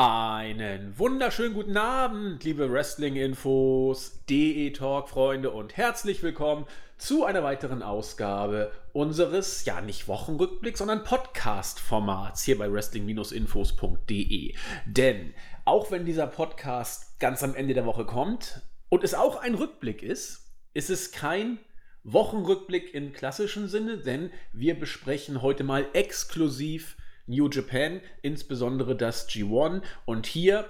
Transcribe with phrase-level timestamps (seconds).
[0.00, 6.66] Einen wunderschönen guten Abend, liebe Wrestling-Infos, DE-Talk-Freunde und herzlich willkommen
[6.98, 14.54] zu einer weiteren Ausgabe unseres, ja nicht Wochenrückblick, sondern Podcast-Formats hier bei wrestling-infos.de.
[14.86, 15.34] Denn
[15.64, 20.04] auch wenn dieser Podcast ganz am Ende der Woche kommt und es auch ein Rückblick
[20.04, 21.58] ist, ist es kein
[22.04, 26.96] Wochenrückblick im klassischen Sinne, denn wir besprechen heute mal exklusiv
[27.28, 29.82] New Japan, insbesondere das G1.
[30.04, 30.68] Und hier,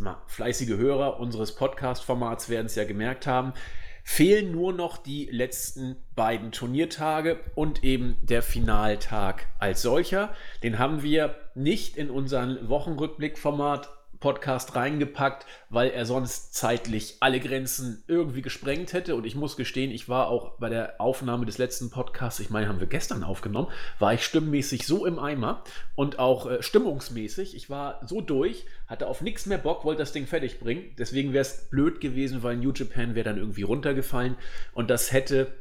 [0.00, 3.54] mal, fleißige Hörer unseres Podcast-Formats werden es ja gemerkt haben,
[4.02, 10.34] fehlen nur noch die letzten beiden Turniertage und eben der Finaltag als solcher.
[10.62, 13.88] Den haben wir nicht in unseren Wochenrückblick-Format
[14.20, 19.16] Podcast reingepackt, weil er sonst zeitlich alle Grenzen irgendwie gesprengt hätte.
[19.16, 22.68] Und ich muss gestehen, ich war auch bei der Aufnahme des letzten Podcasts, ich meine,
[22.68, 25.64] haben wir gestern aufgenommen, war ich stimmmäßig so im Eimer
[25.96, 27.56] und auch äh, stimmungsmäßig.
[27.56, 30.94] Ich war so durch, hatte auf nichts mehr Bock, wollte das Ding fertig bringen.
[30.98, 34.36] Deswegen wäre es blöd gewesen, weil New Japan wäre dann irgendwie runtergefallen.
[34.74, 35.56] Und das hätte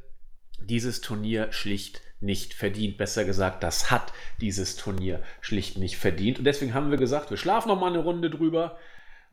[0.60, 2.98] dieses Turnier schlicht nicht verdient.
[2.98, 6.40] Besser gesagt, das hat dieses Turnier schlicht nicht verdient.
[6.40, 8.78] Und deswegen haben wir gesagt, wir schlafen noch mal eine Runde drüber.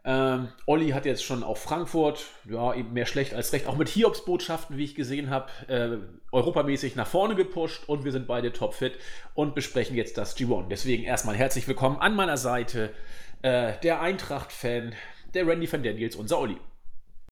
[0.05, 3.89] Ähm, Olli hat jetzt schon auf Frankfurt, ja, eben mehr schlecht als recht, auch mit
[3.89, 5.97] Hiobs-Botschaften, wie ich gesehen habe, äh,
[6.31, 8.97] europamäßig nach vorne gepusht und wir sind beide topfit
[9.35, 10.69] und besprechen jetzt das G1.
[10.69, 12.95] Deswegen erstmal herzlich willkommen an meiner Seite,
[13.43, 14.95] äh, der Eintracht-Fan,
[15.35, 16.59] der Randy van Daniels, unser Olli.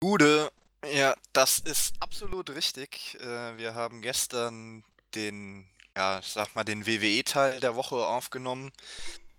[0.00, 0.50] Gute,
[0.92, 3.16] ja, das ist absolut richtig.
[3.20, 4.82] Äh, wir haben gestern
[5.14, 8.72] den, ja, sag mal, den WWE-Teil der Woche aufgenommen.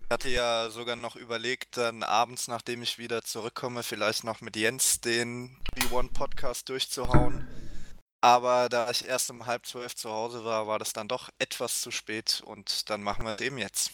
[0.04, 4.56] Ich hatte ja sogar noch überlegt, dann abends, nachdem ich wieder zurückkomme, vielleicht noch mit
[4.56, 7.48] Jens den B1-Podcast durchzuhauen.
[8.20, 11.80] Aber da ich erst um halb zwölf zu Hause war, war das dann doch etwas
[11.80, 13.90] zu spät und dann machen wir es eben jetzt.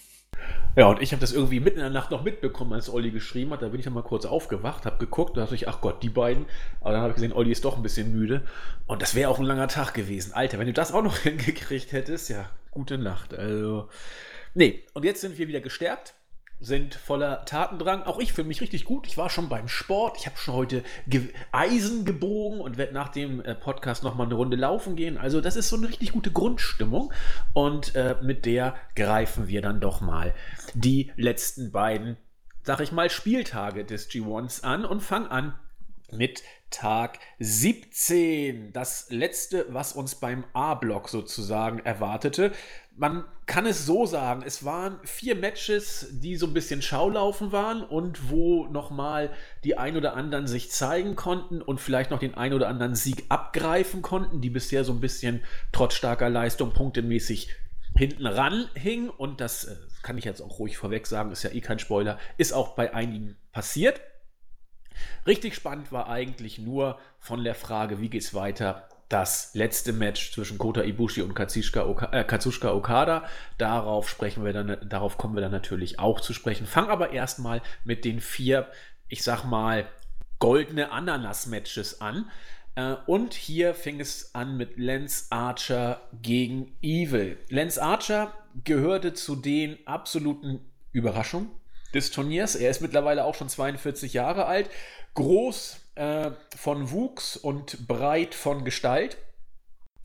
[0.74, 3.50] Ja, und ich habe das irgendwie mitten in der Nacht noch mitbekommen, als Olli geschrieben
[3.50, 3.60] hat.
[3.60, 6.08] Da bin ich dann mal kurz aufgewacht, habe geguckt, da dachte ich, ach Gott, die
[6.08, 6.46] beiden.
[6.80, 8.42] Aber dann habe ich gesehen, Olli ist doch ein bisschen müde.
[8.86, 10.32] Und das wäre auch ein langer Tag gewesen.
[10.32, 13.34] Alter, wenn du das auch noch hingekriegt hättest, ja, gute Nacht.
[13.34, 13.90] Also,
[14.54, 16.14] nee, und jetzt sind wir wieder gestärkt
[16.62, 18.04] sind voller Tatendrang.
[18.04, 19.06] Auch ich fühle mich richtig gut.
[19.06, 20.16] Ich war schon beim Sport.
[20.18, 24.36] Ich habe schon heute Ge Eisen gebogen und werde nach dem äh, Podcast nochmal eine
[24.36, 25.18] Runde laufen gehen.
[25.18, 27.12] Also das ist so eine richtig gute Grundstimmung.
[27.52, 30.34] Und äh, mit der greifen wir dann doch mal
[30.74, 32.16] die letzten beiden,
[32.62, 35.54] sag ich mal, Spieltage des G1s an und fangen an
[36.12, 38.72] mit Tag 17.
[38.72, 42.52] Das letzte, was uns beim A-Block sozusagen erwartete
[42.96, 47.82] man kann es so sagen, es waren vier Matches, die so ein bisschen Schaulaufen waren
[47.82, 49.30] und wo nochmal
[49.64, 53.24] die ein oder anderen sich zeigen konnten und vielleicht noch den ein oder anderen Sieg
[53.28, 55.42] abgreifen konnten, die bisher so ein bisschen
[55.72, 57.50] trotz starker Leistung punktemäßig
[57.96, 59.08] hinten ran hing.
[59.08, 62.18] Und das äh, kann ich jetzt auch ruhig vorweg sagen, ist ja eh kein Spoiler,
[62.36, 64.00] ist auch bei einigen passiert.
[65.26, 70.32] Richtig spannend war eigentlich nur von der Frage, wie geht es weiter, das letzte Match
[70.32, 73.24] zwischen Kota Ibushi und Katsushika, Oka äh, Katsushika Okada.
[73.58, 76.66] Darauf sprechen wir dann, darauf kommen wir dann natürlich auch zu sprechen.
[76.66, 78.68] Fang aber erstmal mit den vier,
[79.08, 79.86] ich sag mal,
[80.38, 82.30] goldene Ananas-Matches an.
[82.74, 87.36] Äh, und hier fing es an mit Lance Archer gegen Evil.
[87.50, 88.32] Lance Archer
[88.64, 90.60] gehörte zu den absoluten
[90.92, 91.50] Überraschungen
[91.92, 92.54] des Turniers.
[92.54, 94.70] Er ist mittlerweile auch schon 42 Jahre alt,
[95.14, 99.16] groß, äh, von Wuchs und breit von Gestalt.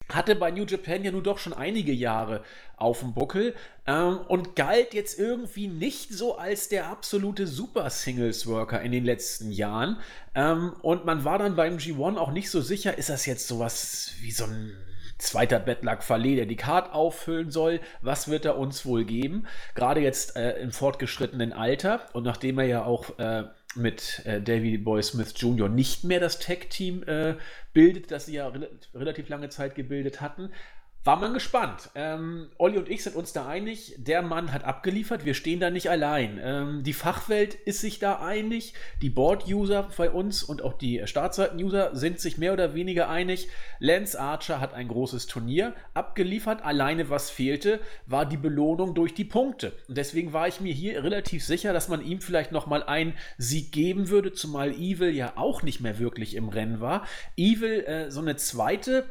[0.10, 2.44] Hatte bei New Japan ja nun doch schon einige Jahre
[2.78, 3.56] auf dem Buckel
[3.86, 9.98] ähm, und galt jetzt irgendwie nicht so als der absolute Super-Singles-Worker in den letzten Jahren.
[10.34, 14.14] Ähm, und man war dann beim G1 auch nicht so sicher, ist das jetzt sowas
[14.22, 14.78] wie so ein
[15.18, 17.80] zweiter Bettlack Fallet, der die Card auffüllen soll.
[18.02, 19.48] Was wird er uns wohl geben?
[19.76, 23.44] Gerade jetzt äh, im fortgeschrittenen Alter und nachdem er ja auch äh,
[23.76, 25.70] mit äh, Davy Boy Smith Jr.
[25.70, 27.36] nicht mehr das Tag-Team äh,
[27.74, 30.52] bildet, das sie ja re relativ lange Zeit gebildet hatten,
[31.08, 31.90] war man gespannt.
[31.96, 35.70] Ähm, Olli und ich sind uns da einig, der Mann hat abgeliefert, wir stehen da
[35.70, 36.38] nicht allein.
[36.44, 41.96] Ähm, die Fachwelt ist sich da einig, die Board-User bei uns und auch die Startseiten-User
[41.96, 43.48] sind sich mehr oder weniger einig.
[43.80, 49.24] Lance Archer hat ein großes Turnier abgeliefert, alleine was fehlte, war die Belohnung durch die
[49.24, 49.72] Punkte.
[49.88, 53.72] Und deswegen war ich mir hier relativ sicher, dass man ihm vielleicht nochmal einen Sieg
[53.72, 57.08] geben würde, zumal Evil ja auch nicht mehr wirklich im Rennen war.
[57.38, 59.06] Evil äh, so eine zweite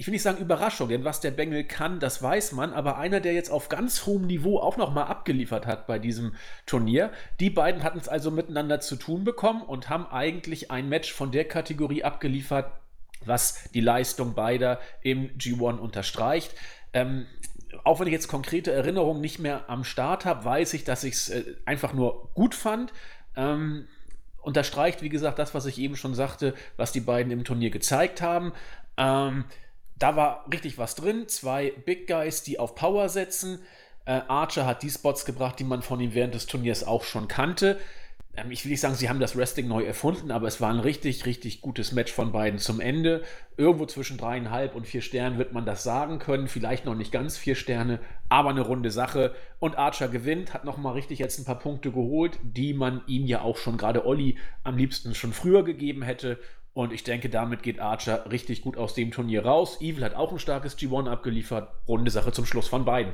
[0.00, 3.20] ich will nicht sagen Überraschung, denn was der Bengel kann, das weiß man, aber einer,
[3.20, 6.32] der jetzt auf ganz hohem Niveau auch nochmal abgeliefert hat bei diesem
[6.64, 7.12] Turnier.
[7.38, 11.32] Die beiden hatten es also miteinander zu tun bekommen und haben eigentlich ein Match von
[11.32, 12.72] der Kategorie abgeliefert,
[13.26, 16.54] was die Leistung beider im G1 unterstreicht.
[16.94, 17.26] Ähm,
[17.84, 21.12] auch wenn ich jetzt konkrete Erinnerungen nicht mehr am Start habe, weiß ich, dass ich
[21.12, 22.90] es äh, einfach nur gut fand.
[23.36, 23.86] Ähm,
[24.40, 28.22] unterstreicht, wie gesagt, das, was ich eben schon sagte, was die beiden im Turnier gezeigt
[28.22, 28.54] haben.
[28.96, 29.44] Ähm,
[30.00, 31.28] da war richtig was drin.
[31.28, 33.60] Zwei Big Guys, die auf Power setzen.
[34.06, 37.28] Äh, Archer hat die Spots gebracht, die man von ihm während des Turniers auch schon
[37.28, 37.78] kannte.
[38.36, 40.80] Ähm, ich will nicht sagen, sie haben das Wrestling neu erfunden, aber es war ein
[40.80, 43.22] richtig, richtig gutes Match von beiden zum Ende.
[43.56, 46.48] Irgendwo zwischen dreieinhalb und vier Sternen wird man das sagen können.
[46.48, 49.34] Vielleicht noch nicht ganz vier Sterne, aber eine runde Sache.
[49.58, 53.42] Und Archer gewinnt, hat nochmal richtig jetzt ein paar Punkte geholt, die man ihm ja
[53.42, 56.38] auch schon gerade Olli am liebsten schon früher gegeben hätte.
[56.72, 59.80] Und ich denke, damit geht Archer richtig gut aus dem Turnier raus.
[59.80, 61.72] Evil hat auch ein starkes G1 abgeliefert.
[61.88, 63.12] Runde Sache zum Schluss von beiden.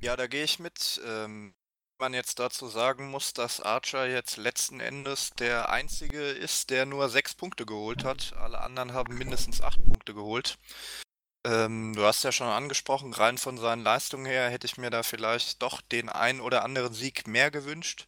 [0.00, 1.00] Ja, da gehe ich mit.
[1.04, 1.54] Ähm,
[1.98, 7.08] man jetzt dazu sagen muss, dass Archer jetzt letzten Endes der einzige ist, der nur
[7.08, 8.34] sechs Punkte geholt hat.
[8.36, 10.58] Alle anderen haben mindestens acht Punkte geholt.
[11.44, 15.02] Ähm, du hast ja schon angesprochen, rein von seinen Leistungen her hätte ich mir da
[15.02, 18.06] vielleicht doch den einen oder anderen Sieg mehr gewünscht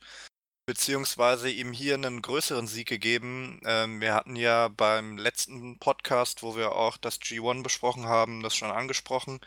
[0.71, 3.61] beziehungsweise ihm hier einen größeren Sieg gegeben.
[3.65, 8.55] Ähm, wir hatten ja beim letzten Podcast, wo wir auch das G1 besprochen haben, das
[8.55, 9.41] schon angesprochen.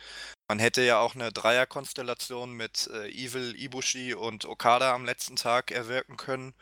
[0.49, 5.71] Man hätte ja auch eine Dreierkonstellation mit äh, Evil, Ibushi und Okada am letzten Tag
[5.71, 6.53] erwirken können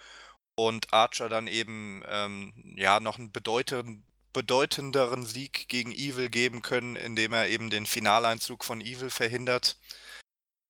[0.53, 6.95] und Archer dann eben ähm, ja noch einen bedeutend, bedeutenderen Sieg gegen Evil geben können,
[6.97, 9.79] indem er eben den Finaleinzug von Evil verhindert,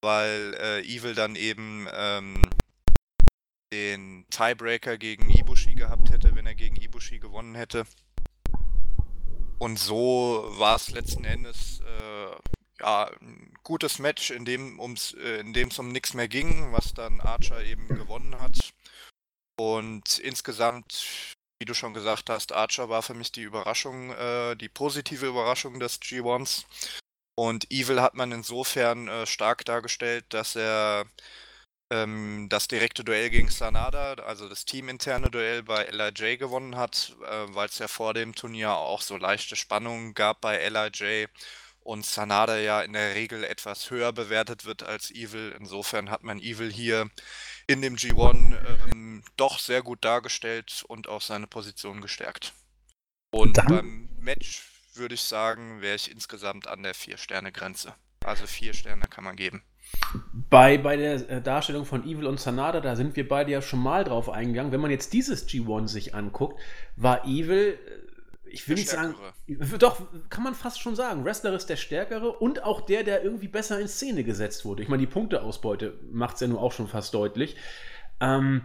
[0.02, 2.42] weil äh, Evil dann eben ähm,
[3.72, 7.86] den Tiebreaker gegen Ibushi gehabt hätte, wenn er gegen Ibushi gewonnen hätte.
[9.60, 12.36] Und so war es letzten Endes äh,
[12.80, 17.64] ja, ein gutes Match, in dem äh, es um nichts mehr ging, was dann Archer
[17.64, 18.74] eben gewonnen hat.
[19.60, 24.70] Und insgesamt, wie du schon gesagt hast, Archer war für mich die Überraschung, äh, die
[24.70, 26.66] positive Überraschung des G1s.
[27.36, 31.06] Und Evil hat man insofern äh, stark dargestellt, dass er
[31.92, 37.46] ähm, das direkte Duell gegen Sanada, also das teaminterne Duell bei LIJ gewonnen hat, äh,
[37.54, 41.28] weil es ja vor dem Turnier auch so leichte Spannungen gab bei LIJ
[41.82, 45.54] und Sanada ja in der Regel etwas höher bewertet wird als Evil.
[45.60, 47.10] Insofern hat man Evil hier
[47.68, 48.58] in dem G1
[48.92, 52.54] ähm, doch sehr gut dargestellt und auch seine Position gestärkt.
[53.32, 53.68] Und Dann?
[53.68, 57.96] beim Match würde ich sagen, wäre ich insgesamt an der 4-Sterne-Grenze.
[58.24, 59.64] Also 4 Sterne kann man geben.
[60.50, 63.80] Bei, bei der äh, Darstellung von Evil und Sanada, da sind wir beide ja schon
[63.80, 64.72] mal drauf eingegangen.
[64.72, 66.60] Wenn man jetzt dieses G1 sich anguckt,
[66.96, 69.16] war Evil, äh, ich will der nicht sagen,
[69.80, 73.48] doch, kann man fast schon sagen, Wrestler ist der Stärkere und auch der, der irgendwie
[73.48, 74.84] besser in Szene gesetzt wurde.
[74.84, 77.56] Ich meine, die Punkteausbeute macht es ja nur auch schon fast deutlich.
[78.20, 78.64] Ähm,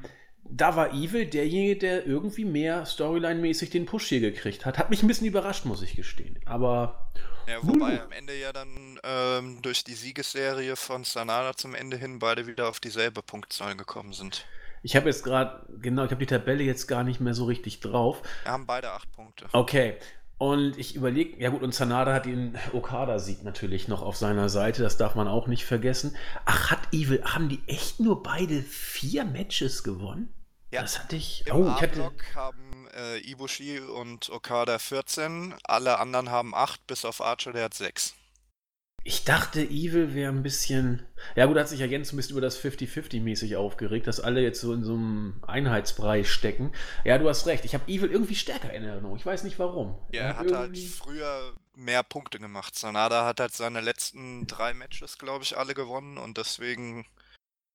[0.49, 4.79] da war Evil derjenige, der irgendwie mehr Storyline-mäßig den Push hier gekriegt hat.
[4.79, 6.39] Hat mich ein bisschen überrascht, muss ich gestehen.
[6.45, 7.11] Aber.
[7.47, 12.19] Ja, wobei am Ende ja dann ähm, durch die Siegesserie von Sanada zum Ende hin
[12.19, 14.45] beide wieder auf dieselbe Punktzahl gekommen sind.
[14.83, 17.81] Ich habe jetzt gerade, genau, ich habe die Tabelle jetzt gar nicht mehr so richtig
[17.81, 18.23] drauf.
[18.43, 19.47] Wir haben beide acht Punkte.
[19.53, 19.97] Okay.
[20.39, 24.83] Und ich überlege, ja gut, und Sanada hat den Okada-Sieg natürlich noch auf seiner Seite,
[24.83, 26.15] das darf man auch nicht vergessen.
[26.45, 30.33] Ach, hat Evil, haben die echt nur beide vier Matches gewonnen?
[30.71, 30.83] Ja.
[30.83, 31.47] Das hatte ich.
[31.47, 32.11] Im oh, ich hatte...
[32.35, 37.75] haben äh, Ibushi und Okada 14, alle anderen haben 8, bis auf Archer, der hat
[37.75, 38.15] 6.
[39.05, 41.07] Ich dachte, Evil wäre ein bisschen.
[41.37, 44.61] Ja, gut, hat sich ja Jens ein bisschen über das 50-50-mäßig aufgeregt, dass alle jetzt
[44.61, 46.73] so in so einem Einheitsbrei stecken.
[47.05, 47.65] Ja, du hast recht.
[47.65, 49.17] Ich habe Evil irgendwie stärker in Erinnerung.
[49.17, 49.97] Ich weiß nicht warum.
[50.11, 50.83] Ja, er hat irgendwie...
[50.83, 52.75] halt früher mehr Punkte gemacht.
[52.75, 57.07] Sanada hat halt seine letzten drei Matches, glaube ich, alle gewonnen und deswegen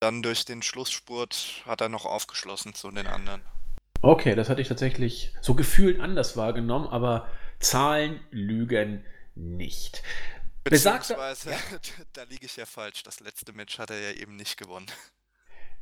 [0.01, 3.41] dann durch den Schlussspurt hat er noch aufgeschlossen zu den anderen.
[4.01, 7.27] Okay, das hatte ich tatsächlich so gefühlt anders wahrgenommen, aber
[7.59, 9.05] Zahlen lügen
[9.35, 10.01] nicht.
[10.63, 11.57] Beziehungsweise, ja?
[12.13, 13.03] da liege ich ja falsch.
[13.03, 14.87] Das letzte Match hat er ja eben nicht gewonnen.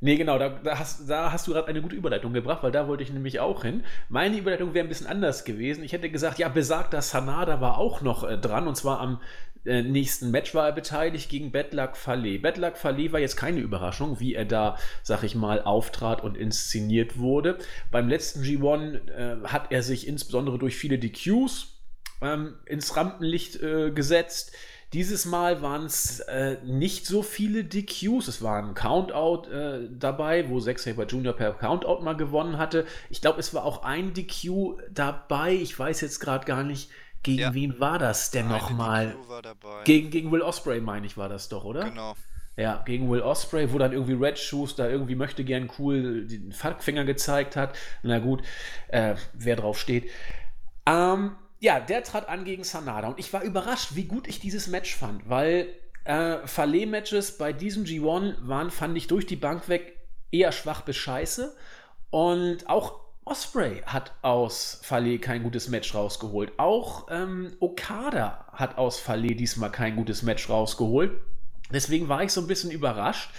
[0.01, 2.87] Nee, genau, da, da, hast, da hast du gerade eine gute Überleitung gebracht, weil da
[2.87, 3.83] wollte ich nämlich auch hin.
[4.07, 5.83] Meine Überleitung wäre ein bisschen anders gewesen.
[5.83, 9.21] Ich hätte gesagt, ja, besagter Sanada war auch noch äh, dran und zwar am
[9.65, 12.39] äh, nächsten Match war er beteiligt gegen Bedlak Fale.
[12.39, 17.17] Bedlak Fale war jetzt keine Überraschung, wie er da, sag ich mal, auftrat und inszeniert
[17.17, 17.57] wurde.
[17.91, 21.79] Beim letzten G1 äh, hat er sich insbesondere durch viele DQs
[22.21, 24.51] ähm, ins Rampenlicht äh, gesetzt.
[24.93, 28.27] Dieses Mal waren es äh, nicht so viele DQs.
[28.27, 31.33] Es war ein Countout äh, dabei, wo Zack Saber Jr.
[31.33, 32.85] per Countout mal gewonnen hatte.
[33.11, 35.53] Ich glaube, es war auch ein DQ dabei.
[35.53, 36.89] Ich weiß jetzt gerade gar nicht,
[37.23, 37.53] gegen ja.
[37.53, 39.15] wen war das denn nochmal?
[39.83, 41.85] Gegen, gegen Will Osprey, meine ich, war das doch, oder?
[41.85, 42.15] Genau.
[42.55, 46.51] Ja, gegen Will Osprey, wo dann irgendwie Red Shoes da irgendwie möchte gern cool den
[46.51, 47.77] Finger gezeigt hat.
[48.03, 48.41] Na gut,
[48.89, 50.09] äh, wer drauf steht.
[50.85, 54.67] Ähm, ja, der trat an gegen Sanada und ich war überrascht, wie gut ich dieses
[54.67, 55.73] Match fand, weil
[56.03, 59.99] äh, Fale-Matches bei diesem G1 waren, fand ich durch die Bank weg
[60.31, 61.55] eher schwach bis scheiße.
[62.09, 62.99] Und auch
[63.29, 66.53] Osprey hat aus Fale kein gutes Match rausgeholt.
[66.57, 71.11] Auch ähm, Okada hat aus Fale diesmal kein gutes Match rausgeholt.
[71.71, 73.29] Deswegen war ich so ein bisschen überrascht,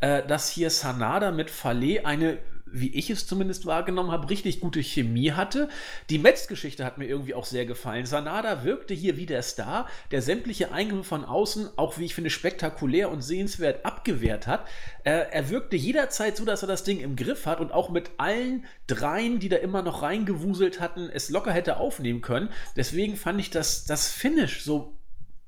[0.00, 2.38] äh, dass hier Sanada mit Fale eine
[2.72, 5.68] wie ich es zumindest wahrgenommen habe, richtig gute Chemie hatte.
[6.10, 8.06] Die Metz-Geschichte hat mir irgendwie auch sehr gefallen.
[8.06, 12.30] Sanada wirkte hier wie der Star, der sämtliche Eingriffe von außen, auch wie ich finde,
[12.30, 14.66] spektakulär und sehenswert abgewehrt hat.
[15.04, 18.10] Äh, er wirkte jederzeit so, dass er das Ding im Griff hat und auch mit
[18.18, 22.50] allen dreien, die da immer noch reingewuselt hatten, es locker hätte aufnehmen können.
[22.76, 24.97] Deswegen fand ich das, das Finish so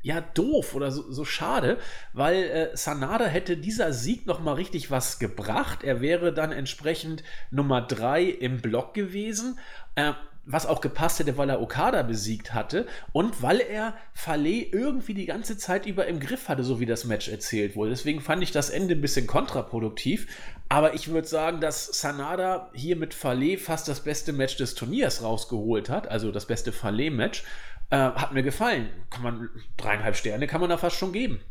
[0.03, 1.79] ja doof oder so, so schade,
[2.13, 5.85] weil äh, Sanada hätte dieser Sieg noch mal richtig was gebracht.
[5.85, 9.59] Er wäre dann entsprechend Nummer 3 im Block gewesen.
[9.95, 10.13] Äh,
[10.47, 15.27] was auch gepasst hätte, weil er Okada besiegt hatte und weil er Fale irgendwie die
[15.27, 17.91] ganze Zeit über im Griff hatte, so wie das Match erzählt wurde.
[17.91, 20.27] Deswegen fand ich das Ende ein bisschen kontraproduktiv.
[20.69, 25.23] Aber ich würde sagen, dass Sanada hier mit Fale fast das beste Match des Turniers
[25.23, 27.45] rausgeholt hat, also das beste Fale-Match.
[27.91, 28.89] Äh, hat mir gefallen.
[29.11, 31.45] Kann man dreieinhalb Sterne kann man da fast schon geben.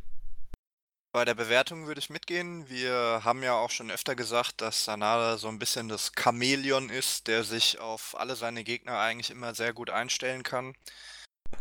[1.12, 2.70] Bei der Bewertung würde ich mitgehen.
[2.70, 7.28] Wir haben ja auch schon öfter gesagt, dass Sanada so ein bisschen das Chamäleon ist,
[7.28, 10.76] der sich auf alle seine Gegner eigentlich immer sehr gut einstellen kann.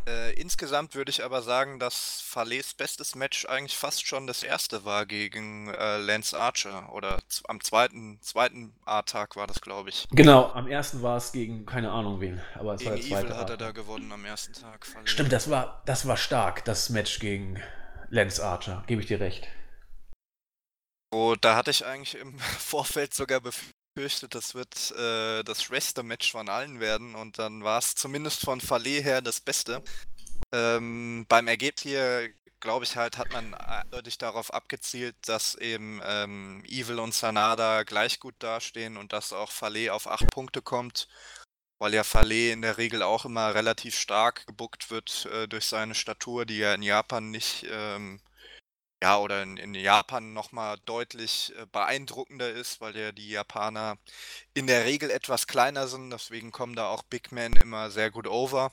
[0.06, 4.84] Äh, insgesamt würde ich aber sagen, dass Fales bestes Match eigentlich fast schon das erste
[4.84, 6.92] war gegen äh, Lance Archer.
[6.92, 10.06] Oder am zweiten, zweiten A-Tag war das, glaube ich.
[10.10, 12.40] Genau, am ersten war es gegen keine Ahnung wen.
[12.54, 14.86] Aber es gegen war der zweite Evil hat er da gewonnen am ersten Tag.
[14.86, 15.06] Fale.
[15.06, 17.62] Stimmt, das war, das war stark, das Match gegen
[18.10, 18.84] Lance Archer.
[18.86, 19.48] Gebe ich dir recht.
[21.10, 26.04] Oh, da hatte ich eigentlich im Vorfeld sogar befürchtet, befürchtet, das wird äh, das schwächste
[26.04, 29.82] Match von allen werden und dann war es zumindest von Fale her das Beste.
[30.52, 36.62] Ähm, beim Ergebnis hier, glaube ich halt, hat man eindeutig darauf abgezielt, dass eben ähm,
[36.68, 41.08] Evil und Sanada gleich gut dastehen und dass auch Fale auf acht Punkte kommt,
[41.80, 45.96] weil ja Fale in der Regel auch immer relativ stark gebuckt wird äh, durch seine
[45.96, 48.20] Statur, die ja in Japan nicht ähm,
[49.02, 53.98] ja, oder in, in Japan nochmal deutlich äh, beeindruckender ist, weil ja die Japaner
[54.54, 56.10] in der Regel etwas kleiner sind.
[56.10, 58.72] Deswegen kommen da auch Big Men immer sehr gut over.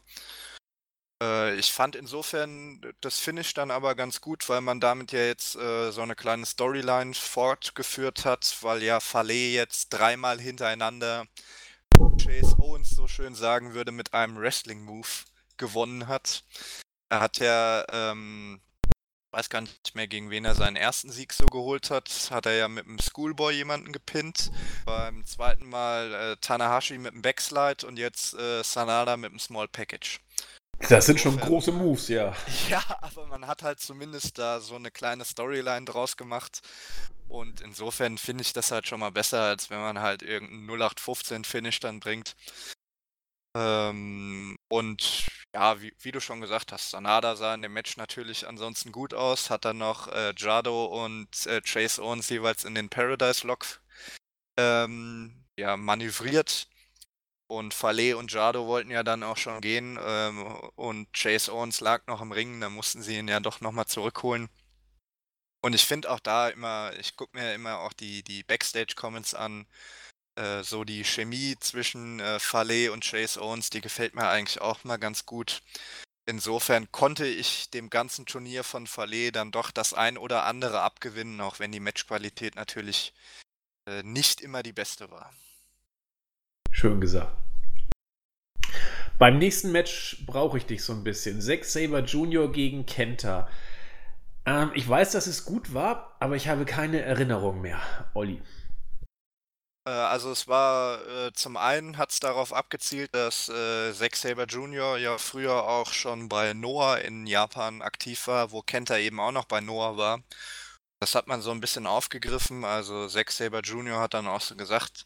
[1.22, 5.56] Äh, ich fand insofern das Finish dann aber ganz gut, weil man damit ja jetzt
[5.56, 11.26] äh, so eine kleine Storyline fortgeführt hat, weil ja Fale jetzt dreimal hintereinander
[12.22, 15.08] Chase Owens so schön sagen würde, mit einem Wrestling-Move
[15.58, 16.44] gewonnen hat.
[17.10, 18.62] Er hat ja ähm,
[19.36, 22.10] weiß gar nicht mehr, gegen wen er seinen ersten Sieg so geholt hat.
[22.32, 24.50] Hat er ja mit dem Schoolboy jemanden gepinnt.
[24.86, 29.68] Beim zweiten Mal äh, Tanahashi mit dem Backslide und jetzt äh, Sanada mit dem Small
[29.68, 30.22] Package.
[30.90, 32.34] Das sind schon große Moves, ja.
[32.70, 36.62] Ja, aber man hat halt zumindest da so eine kleine Storyline draus gemacht.
[37.28, 41.80] Und insofern finde ich das halt schon mal besser, als wenn man halt irgendeinen 0815-Finish
[41.82, 42.36] dann bringt.
[43.58, 48.48] Ähm, und ja, wie, wie, du schon gesagt hast, Sanada sah in dem Match natürlich
[48.48, 52.90] ansonsten gut aus, hat dann noch äh, Jado und äh, Chase Owens jeweils in den
[52.90, 53.82] Paradise Lock
[54.58, 56.68] ähm, ja, manövriert.
[57.48, 60.44] Und Fale und Jado wollten ja dann auch schon gehen ähm,
[60.76, 64.50] und Chase Owens lag noch im Ring, da mussten sie ihn ja doch nochmal zurückholen.
[65.62, 69.68] Und ich finde auch da immer, ich gucke mir immer auch die, die Backstage-Comments an,
[70.36, 74.84] äh, so die Chemie zwischen äh, Fale und Chase Owens, die gefällt mir eigentlich auch
[74.84, 75.62] mal ganz gut.
[76.28, 81.40] Insofern konnte ich dem ganzen Turnier von Fale dann doch das ein oder andere abgewinnen,
[81.40, 83.14] auch wenn die Matchqualität natürlich
[83.88, 85.32] äh, nicht immer die beste war.
[86.72, 87.38] Schön gesagt.
[89.18, 91.40] Beim nächsten Match brauche ich dich so ein bisschen.
[91.40, 92.52] Zack Saber Jr.
[92.52, 93.48] gegen Kenta.
[94.46, 97.80] Ähm, ich weiß, dass es gut war, aber ich habe keine Erinnerung mehr,
[98.14, 98.42] Olli.
[99.86, 104.46] Äh, also es war äh, zum einen hat es darauf abgezielt, dass äh, Zack Saber
[104.46, 104.98] Jr.
[104.98, 109.46] ja früher auch schon bei Noah in Japan aktiv war, wo Kenta eben auch noch
[109.46, 110.22] bei Noah war.
[111.00, 112.66] Das hat man so ein bisschen aufgegriffen.
[112.66, 114.00] Also Zack Saber Jr.
[114.02, 115.06] hat dann auch so gesagt,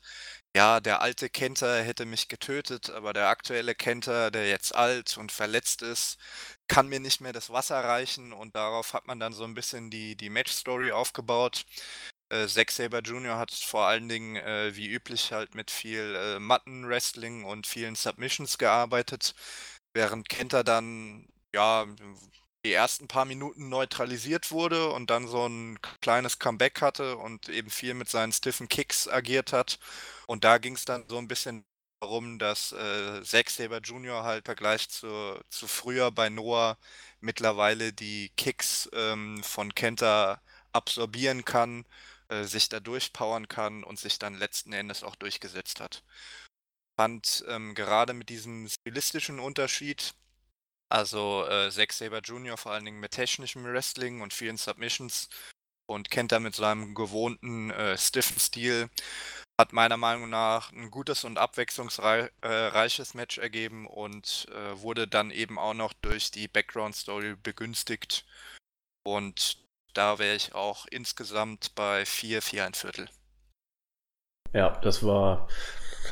[0.55, 5.31] ja, der alte Kenta hätte mich getötet, aber der aktuelle Kenta, der jetzt alt und
[5.31, 6.17] verletzt ist,
[6.67, 9.91] kann mir nicht mehr das Wasser reichen und darauf hat man dann so ein bisschen
[9.91, 11.65] die, die Match-Story aufgebaut.
[12.29, 13.38] Äh, Zack Saber Jr.
[13.38, 18.57] hat vor allen Dingen äh, wie üblich halt mit viel äh, Matten-Wrestling und vielen Submissions
[18.57, 19.36] gearbeitet,
[19.93, 21.86] während Kenta dann ja
[22.65, 27.69] die ersten paar Minuten neutralisiert wurde und dann so ein kleines Comeback hatte und eben
[27.69, 29.79] viel mit seinen stiffen Kicks agiert hat.
[30.27, 31.65] Und da ging es dann so ein bisschen
[32.01, 34.24] warum das äh, Zack Saber Jr.
[34.24, 35.07] halt Vergleich zu,
[35.50, 36.77] zu früher bei Noah
[37.19, 41.86] mittlerweile die Kicks ähm, von Kenta absorbieren kann,
[42.29, 46.03] äh, sich da durchpowern kann und sich dann letzten Endes auch durchgesetzt hat.
[46.98, 50.13] Fand ähm, gerade mit diesem stilistischen Unterschied,
[50.89, 52.57] also äh, Zack Saber Jr.
[52.57, 55.29] vor allen Dingen mit technischem Wrestling und vielen Submissions
[55.89, 58.89] und Kenta mit seinem gewohnten äh, stiffen Stil,
[59.59, 65.57] hat meiner Meinung nach ein gutes und abwechslungsreiches Match ergeben und äh, wurde dann eben
[65.57, 68.25] auch noch durch die Background-Story begünstigt.
[69.03, 69.57] Und
[69.93, 73.10] da wäre ich auch insgesamt bei 4, 4 ein Viertel.
[74.53, 75.48] Ja, das war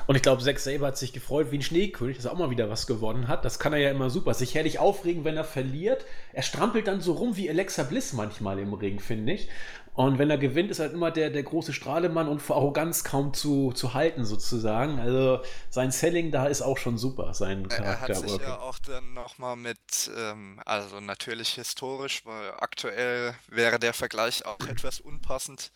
[0.06, 2.50] und ich glaube, Zack Saber hat sich gefreut wie ein Schneekönig, dass er auch mal
[2.50, 3.46] wieder was gewonnen hat.
[3.46, 4.34] Das kann er ja immer super.
[4.34, 6.06] Sich herrlich aufregen, wenn er verliert.
[6.34, 9.50] Er strampelt dann so rum wie Alexa Bliss manchmal im Ring, finde ich.
[9.98, 13.04] Und wenn er gewinnt, ist er halt immer der, der große Strahlemann und vor Arroganz
[13.04, 15.00] kaum zu, zu halten, sozusagen.
[15.00, 18.14] Also sein Selling da ist auch schon super, sein Charakter.
[18.14, 19.80] Er hat sich ja auch dann nochmal mit,
[20.16, 25.72] ähm, also natürlich historisch, weil aktuell wäre der Vergleich auch etwas unpassend.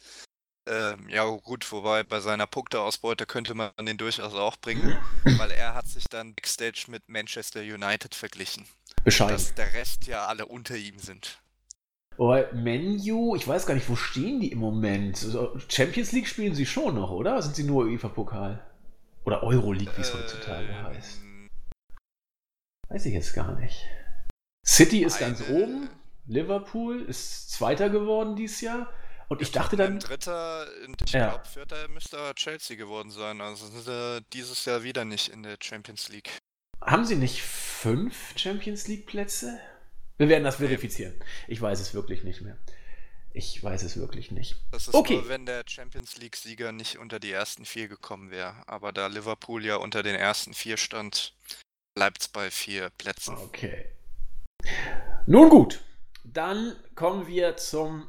[0.68, 5.00] Ähm, ja, gut, wobei bei seiner Punkteausbeute könnte man den durchaus auch bringen,
[5.40, 8.68] weil er hat sich dann Backstage mit Manchester United verglichen.
[9.04, 9.32] Bescheid.
[9.32, 11.42] Dass der Rest ja alle unter ihm sind.
[12.24, 15.26] Oh, Menu, ich weiß gar nicht, wo stehen die im Moment?
[15.70, 17.42] Champions League spielen sie schon noch, oder?
[17.42, 18.64] Sind sie nur UEFA-Pokal?
[19.26, 21.20] Oder Euroleague, wie es äh, heutzutage heißt?
[22.90, 23.88] Weiß ich jetzt gar nicht.
[24.64, 25.90] City ist ganz oben.
[26.28, 28.94] Liverpool ist Zweiter geworden dieses Jahr.
[29.28, 29.98] Und ich dachte dann.
[29.98, 30.68] Dritter,
[31.04, 31.30] ich ja.
[31.30, 33.42] glaube, Vierter müsste Chelsea geworden sein.
[33.42, 36.38] Also sind sie dieses Jahr wieder nicht in der Champions League.
[36.82, 39.60] Haben sie nicht fünf Champions League-Plätze?
[40.22, 41.16] Wir werden das verifizieren.
[41.48, 42.56] Ich weiß es wirklich nicht mehr.
[43.34, 44.56] Ich weiß es wirklich nicht.
[44.70, 45.16] Das ist okay.
[45.16, 48.54] nur, wenn der Champions League-Sieger nicht unter die ersten vier gekommen wäre.
[48.68, 51.34] Aber da Liverpool ja unter den ersten vier stand,
[51.96, 53.36] bleibt es bei vier Plätzen.
[53.36, 53.88] Okay.
[55.26, 55.82] Nun gut,
[56.24, 58.06] dann kommen wir zum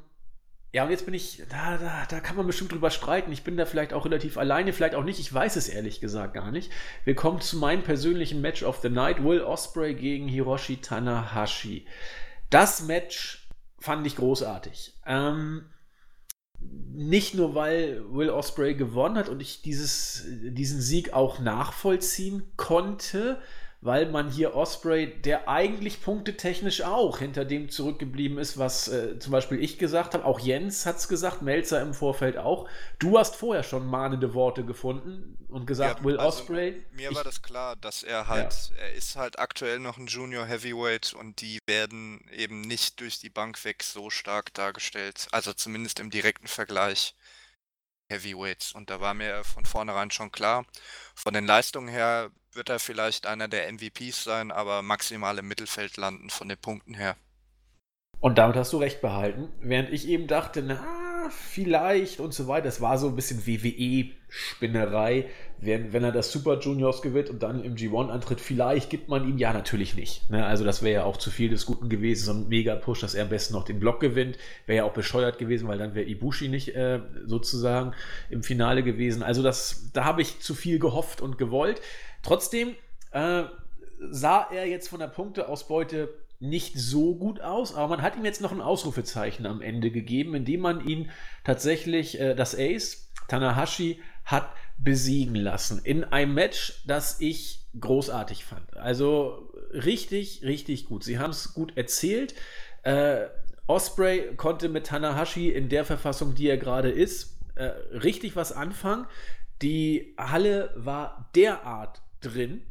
[0.72, 3.30] ja, und jetzt bin ich, da, da, da kann man bestimmt drüber streiten.
[3.30, 5.20] Ich bin da vielleicht auch relativ alleine, vielleicht auch nicht.
[5.20, 6.72] Ich weiß es ehrlich gesagt gar nicht.
[7.04, 9.22] Wir kommen zu meinem persönlichen Match of the Night.
[9.22, 11.87] Will Osprey gegen Hiroshi Tanahashi.
[12.48, 13.46] Das Match
[13.78, 14.98] fand ich großartig.
[15.04, 15.66] Ähm,
[16.58, 23.42] nicht nur, weil Will Osprey gewonnen hat und ich dieses, diesen Sieg auch nachvollziehen konnte,
[23.83, 29.33] weil man hier Osprey, der eigentlich punktetechnisch auch hinter dem zurückgeblieben ist, was äh, zum
[29.33, 32.68] Beispiel ich gesagt habe, auch Jens hat es gesagt, Melzer im Vorfeld auch.
[33.01, 36.81] Du hast vorher schon mahnende Worte gefunden und gesagt, ja, Will also Osprey.
[36.92, 38.83] Mir ich, war das klar, dass er halt, ja.
[38.83, 43.31] er ist halt aktuell noch ein Junior Heavyweight und die werden eben nicht durch die
[43.31, 47.16] Bank weg so stark dargestellt, also zumindest im direkten Vergleich.
[48.12, 48.72] Heavyweights.
[48.72, 50.64] Und da war mir von vornherein schon klar,
[51.14, 55.96] von den Leistungen her wird er vielleicht einer der MVPs sein, aber maximal im Mittelfeld
[55.96, 57.16] landen von den Punkten her.
[58.20, 59.48] Und damit hast du recht behalten.
[59.61, 62.64] Während ich eben dachte, na, vielleicht und so weiter.
[62.64, 65.27] Das war so ein bisschen WWE-Spinnerei.
[65.59, 69.29] Wenn, wenn er das Super Juniors gewinnt und dann im G1 antritt, vielleicht gibt man
[69.29, 70.29] ihm ja natürlich nicht.
[70.31, 70.45] Ne?
[70.45, 73.25] Also das wäre ja auch zu viel des Guten gewesen, so ein Mega-Push, dass er
[73.25, 74.38] am besten noch den Block gewinnt.
[74.66, 77.95] Wäre ja auch bescheuert gewesen, weil dann wäre Ibushi nicht äh, sozusagen
[78.29, 79.23] im Finale gewesen.
[79.23, 81.81] Also das, da habe ich zu viel gehofft und gewollt.
[82.23, 82.75] Trotzdem
[83.12, 83.45] äh,
[84.11, 86.09] sah er jetzt von der Punkteausbeute
[86.42, 90.35] nicht so gut aus, aber man hat ihm jetzt noch ein Ausrufezeichen am Ende gegeben,
[90.35, 91.11] indem man ihn
[91.44, 95.81] tatsächlich, äh, das Ace, Tanahashi, hat besiegen lassen.
[95.85, 98.76] In einem Match, das ich großartig fand.
[98.76, 101.05] Also richtig, richtig gut.
[101.05, 102.35] Sie haben es gut erzählt.
[102.83, 103.26] Äh,
[103.66, 109.07] Osprey konnte mit Tanahashi in der Verfassung, die er gerade ist, äh, richtig was anfangen.
[109.62, 112.62] Die Halle war derart drin.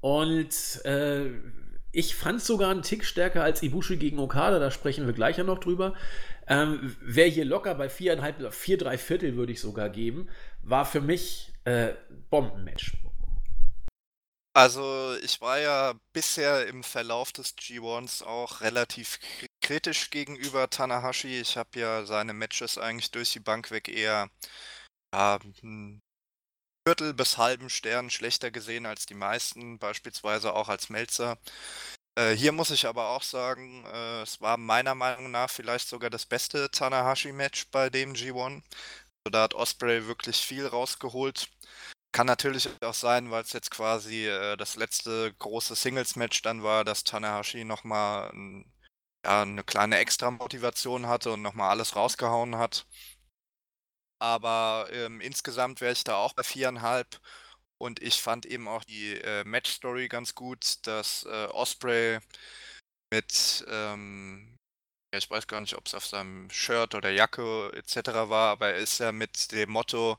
[0.00, 1.30] Und äh,
[1.96, 5.38] ich fand es sogar einen Tick stärker als Ibushi gegen Okada, da sprechen wir gleich
[5.38, 5.94] ja noch drüber.
[6.46, 10.28] Ähm, Wäre hier locker bei viereinhalb, vier, drei Viertel würde ich sogar geben.
[10.62, 11.94] War für mich äh,
[12.28, 12.92] Bombenmatch.
[14.52, 19.18] Also ich war ja bisher im Verlauf des G1s auch relativ
[19.62, 21.40] kritisch gegenüber Tanahashi.
[21.40, 24.28] Ich habe ja seine Matches eigentlich durch die Bank weg eher
[25.14, 25.38] ja,
[26.86, 31.36] Viertel bis halben Stern schlechter gesehen als die meisten, beispielsweise auch als Melzer.
[32.16, 36.10] Äh, hier muss ich aber auch sagen, äh, es war meiner Meinung nach vielleicht sogar
[36.10, 38.62] das beste Tanahashi-Match bei dem G1.
[39.24, 41.48] Also da hat Osprey wirklich viel rausgeholt.
[42.12, 46.84] Kann natürlich auch sein, weil es jetzt quasi äh, das letzte große Singles-Match dann war,
[46.84, 48.32] dass Tanahashi nochmal
[49.24, 52.86] ja, eine kleine Extra-Motivation hatte und nochmal alles rausgehauen hat.
[54.18, 57.20] Aber ähm, insgesamt wäre ich da auch bei viereinhalb.
[57.78, 62.20] Und ich fand eben auch die äh, Match-Story ganz gut, dass äh, Osprey
[63.12, 64.56] mit, ähm,
[65.12, 68.28] ja, ich weiß gar nicht, ob es auf seinem Shirt oder Jacke etc.
[68.30, 70.18] war, aber er ist ja mit dem Motto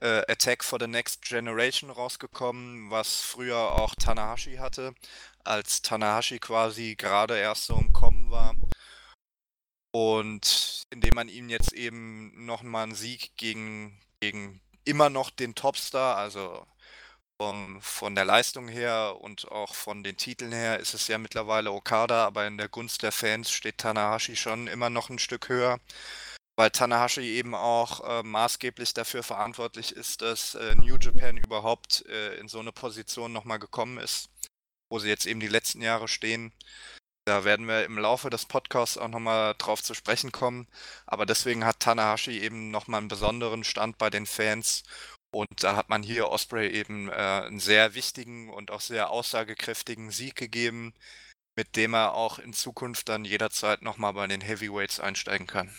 [0.00, 4.94] äh, Attack for the Next Generation rausgekommen, was früher auch Tanahashi hatte,
[5.44, 8.54] als Tanahashi quasi gerade erst so im Kommen war.
[9.90, 16.16] Und indem man ihm jetzt eben nochmal einen Sieg gegen, gegen immer noch den Topstar,
[16.16, 16.66] also
[17.40, 21.70] von, von der Leistung her und auch von den Titeln her ist es ja mittlerweile
[21.70, 25.78] Okada, aber in der Gunst der Fans steht Tanahashi schon immer noch ein Stück höher,
[26.56, 32.34] weil Tanahashi eben auch äh, maßgeblich dafür verantwortlich ist, dass äh, New Japan überhaupt äh,
[32.38, 34.30] in so eine Position nochmal gekommen ist,
[34.90, 36.52] wo sie jetzt eben die letzten Jahre stehen.
[37.28, 40.66] Da werden wir im Laufe des Podcasts auch nochmal drauf zu sprechen kommen.
[41.06, 44.82] Aber deswegen hat Tanahashi eben nochmal einen besonderen Stand bei den Fans
[45.30, 50.10] und da hat man hier Osprey eben äh, einen sehr wichtigen und auch sehr aussagekräftigen
[50.10, 50.94] Sieg gegeben,
[51.56, 55.70] mit dem er auch in Zukunft dann jederzeit nochmal bei den Heavyweights einsteigen kann.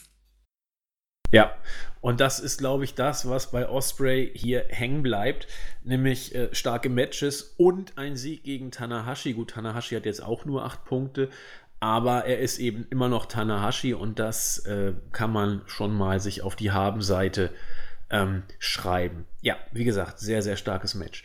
[1.32, 1.54] Ja,
[2.02, 5.48] und das ist, glaube ich, das, was bei Osprey hier hängen bleibt,
[5.84, 9.34] nämlich äh, starke Matches und ein Sieg gegen Tanahashi.
[9.34, 11.30] Gut, Tanahashi hat jetzt auch nur acht Punkte,
[11.80, 16.42] aber er ist eben immer noch Tanahashi und das äh, kann man schon mal sich
[16.42, 17.52] auf die Habenseite
[18.10, 19.26] ähm, schreiben.
[19.42, 21.24] Ja, wie gesagt, sehr, sehr starkes Match.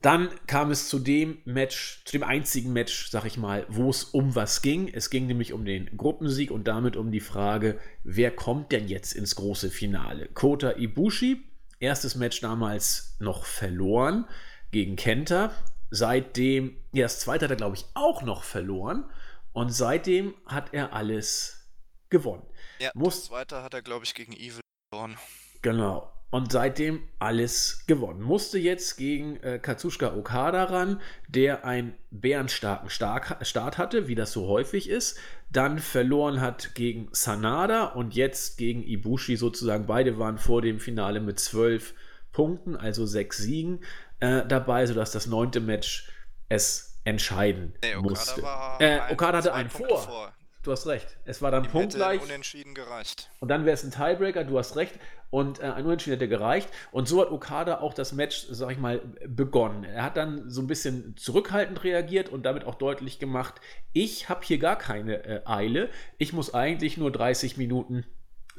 [0.00, 4.04] Dann kam es zu dem Match, zu dem einzigen Match, sag ich mal, wo es
[4.04, 4.88] um was ging.
[4.88, 9.12] Es ging nämlich um den Gruppensieg und damit um die Frage, wer kommt denn jetzt
[9.12, 10.28] ins große Finale?
[10.28, 11.42] Kota Ibushi,
[11.80, 14.26] erstes Match damals noch verloren
[14.70, 15.52] gegen Kenta.
[15.90, 19.04] Seitdem, ja, das zweite hat er, glaube ich, auch noch verloren.
[19.52, 21.68] Und seitdem hat er alles
[22.10, 22.46] gewonnen.
[22.78, 24.60] Ja, Muss, das zweite hat er, glaube ich, gegen Evil
[24.92, 25.16] verloren.
[25.62, 26.12] Genau.
[26.30, 28.20] Und seitdem alles gewonnen.
[28.20, 34.32] Musste jetzt gegen äh, Katsushika Okada ran, der einen bärenstarken Stark Start hatte, wie das
[34.32, 35.18] so häufig ist.
[35.50, 39.86] Dann verloren hat gegen Sanada und jetzt gegen Ibushi sozusagen.
[39.86, 41.94] Beide waren vor dem Finale mit zwölf
[42.30, 43.80] Punkten, also sechs Siegen
[44.20, 46.10] äh, dabei, sodass das neunte Match
[46.50, 48.42] es entscheiden nee, Okada musste.
[48.80, 49.98] Äh, Okada hatte einen vor.
[49.98, 50.32] vor.
[50.62, 51.16] Du hast recht.
[51.24, 52.20] Es war dann Ihm punktgleich.
[52.20, 53.30] Unentschieden gereicht.
[53.40, 54.98] Und dann wäre es ein Tiebreaker, du hast recht.
[55.30, 56.68] Und äh, ein Unentschieden hätte gereicht.
[56.90, 59.84] Und so hat Okada auch das Match, sag ich mal, begonnen.
[59.84, 63.60] Er hat dann so ein bisschen zurückhaltend reagiert und damit auch deutlich gemacht,
[63.92, 65.90] ich habe hier gar keine äh, Eile.
[66.16, 68.04] Ich muss eigentlich nur 30 Minuten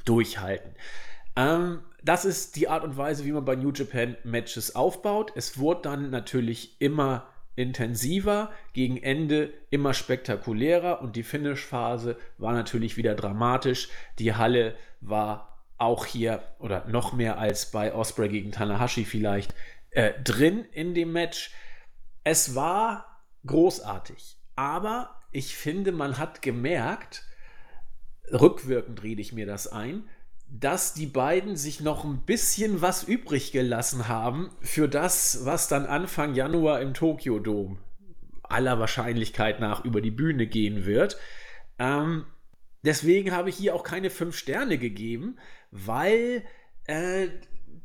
[0.05, 0.75] durchhalten.
[1.35, 5.33] Ähm, das ist die Art und Weise, wie man bei New Japan Matches aufbaut.
[5.35, 12.97] Es wurde dann natürlich immer intensiver, gegen Ende immer spektakulärer und die Finish-Phase war natürlich
[12.97, 13.89] wieder dramatisch.
[14.17, 19.53] Die Halle war auch hier oder noch mehr als bei Osprey gegen Tanahashi vielleicht
[19.91, 21.51] äh, drin in dem Match.
[22.23, 27.23] Es war großartig, aber ich finde, man hat gemerkt,
[28.31, 30.07] rückwirkend rede ich mir das ein,
[30.51, 35.85] dass die beiden sich noch ein bisschen was übrig gelassen haben für das, was dann
[35.85, 37.77] Anfang Januar im Tokyo Dome
[38.43, 41.17] aller Wahrscheinlichkeit nach über die Bühne gehen wird.
[41.77, 42.25] Ähm,
[42.83, 45.37] deswegen habe ich hier auch keine fünf Sterne gegeben,
[45.69, 46.43] weil
[46.85, 47.27] äh,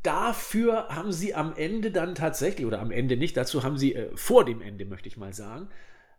[0.02, 4.16] dafür haben sie am Ende dann tatsächlich, oder am Ende nicht, dazu haben sie äh,
[4.16, 5.68] vor dem Ende, möchte ich mal sagen,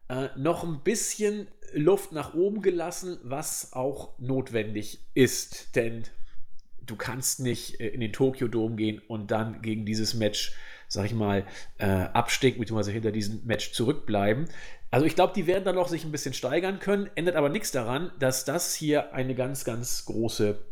[0.10, 5.76] äh, noch ein bisschen Luft nach oben gelassen, was auch notwendig ist.
[5.76, 6.04] Denn
[6.86, 10.54] du kannst nicht äh, in den Tokyo Dome gehen und dann gegen dieses Match,
[10.88, 11.46] sag ich mal,
[11.78, 14.50] äh, abstinken, beziehungsweise hinter diesem Match zurückbleiben.
[14.92, 17.72] Also ich glaube, die werden dann noch sich ein bisschen steigern können, ändert aber nichts
[17.72, 20.64] daran, dass das hier eine ganz, ganz große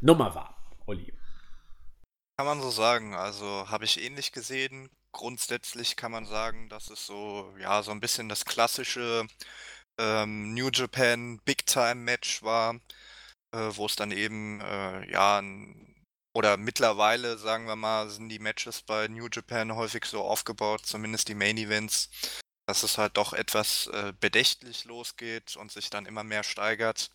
[0.00, 1.12] Nummer war, Olli.
[2.36, 4.88] Kann man so sagen, also habe ich ähnlich gesehen.
[5.12, 9.26] Grundsätzlich kann man sagen, dass es so, ja, so ein bisschen das klassische
[9.98, 12.80] ähm, New Japan Big Time Match war
[13.54, 15.42] äh, wo es dann eben, äh, ja,
[16.34, 21.28] oder mittlerweile, sagen wir mal, sind die Matches bei New Japan häufig so aufgebaut, zumindest
[21.28, 22.10] die Main Events,
[22.66, 27.10] dass es halt doch etwas äh, bedächtlich losgeht und sich dann immer mehr steigert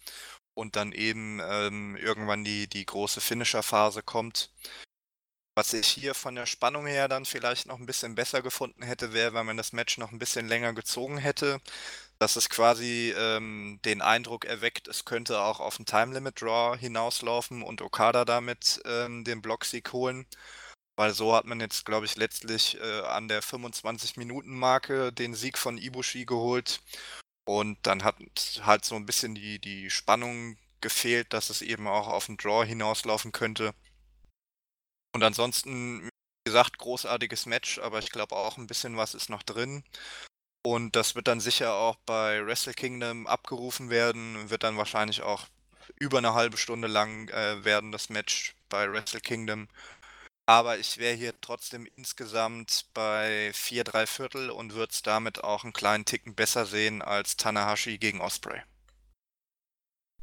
[0.56, 4.52] und dann eben ähm, irgendwann die, die große Finisher-Phase kommt.
[5.56, 9.14] Was ich hier von der Spannung her dann vielleicht noch ein bisschen besser gefunden hätte,
[9.14, 11.62] wäre, wenn man das Match noch ein bisschen länger gezogen hätte
[12.24, 16.78] dass es quasi ähm, den Eindruck erweckt, es könnte auch auf ein Time Limit Draw
[16.80, 20.26] hinauslaufen und Okada damit ähm, den Blocksieg holen.
[20.96, 25.78] Weil so hat man jetzt, glaube ich, letztlich äh, an der 25-Minuten-Marke den Sieg von
[25.78, 26.80] Ibushi geholt.
[27.46, 28.16] Und dann hat
[28.62, 32.66] halt so ein bisschen die, die Spannung gefehlt, dass es eben auch auf ein Draw
[32.66, 33.74] hinauslaufen könnte.
[35.14, 36.10] Und ansonsten, wie
[36.46, 39.84] gesagt, großartiges Match, aber ich glaube auch ein bisschen was ist noch drin.
[40.66, 45.48] Und das wird dann sicher auch bei Wrestle Kingdom abgerufen werden, wird dann wahrscheinlich auch
[46.00, 49.68] über eine halbe Stunde lang äh, werden, das Match bei Wrestle Kingdom.
[50.46, 55.64] Aber ich wäre hier trotzdem insgesamt bei 4 3 Viertel und würde es damit auch
[55.64, 58.62] einen kleinen Ticken besser sehen als Tanahashi gegen Osprey.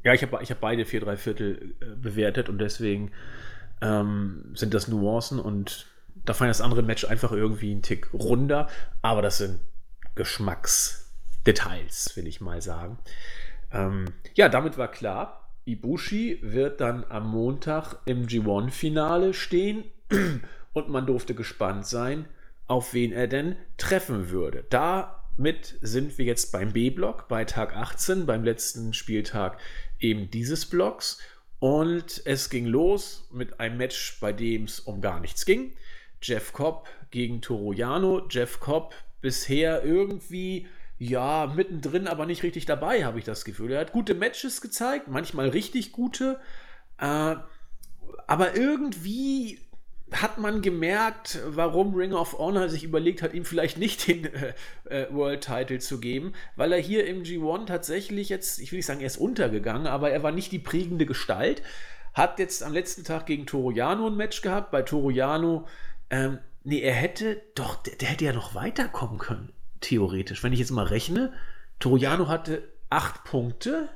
[0.03, 3.11] Ja, ich habe ich hab beide 4 3 Viertel äh, bewertet und deswegen
[3.81, 5.87] ähm, sind das Nuancen und
[6.23, 8.69] da fand ich das andere Match einfach irgendwie einen Tick runder,
[9.01, 9.59] aber das sind
[10.15, 12.99] Geschmacksdetails, will ich mal sagen.
[13.71, 19.85] Ähm, ja, damit war klar, Ibushi wird dann am Montag im G1-Finale stehen
[20.73, 22.25] und man durfte gespannt sein,
[22.67, 24.65] auf wen er denn treffen würde.
[24.69, 29.57] Damit sind wir jetzt beim B-Block, bei Tag 18, beim letzten Spieltag
[29.99, 31.19] eben dieses Blocks.
[31.59, 35.73] Und es ging los mit einem Match, bei dem es um gar nichts ging.
[36.21, 38.27] Jeff Cobb gegen Toro Yano.
[38.29, 43.71] Jeff Cobb bisher irgendwie, ja, mittendrin, aber nicht richtig dabei, habe ich das Gefühl.
[43.71, 46.39] Er hat gute Matches gezeigt, manchmal richtig gute.
[46.99, 47.35] Äh,
[48.27, 49.59] aber irgendwie
[50.11, 54.53] hat man gemerkt, warum Ring of Honor sich überlegt hat, ihm vielleicht nicht den äh,
[54.89, 58.85] äh, World Title zu geben, weil er hier im G1 tatsächlich jetzt, ich will nicht
[58.85, 61.61] sagen, er ist untergegangen, aber er war nicht die prägende Gestalt.
[62.13, 64.71] Hat jetzt am letzten Tag gegen Toro Yano ein Match gehabt.
[64.71, 65.65] Bei Toro Yano,
[66.09, 70.43] ähm, nee, er hätte, doch, der, der, hätte ja noch weiterkommen können, theoretisch.
[70.43, 71.33] Wenn ich jetzt mal rechne,
[71.79, 73.89] Toro Yano hatte acht Punkte,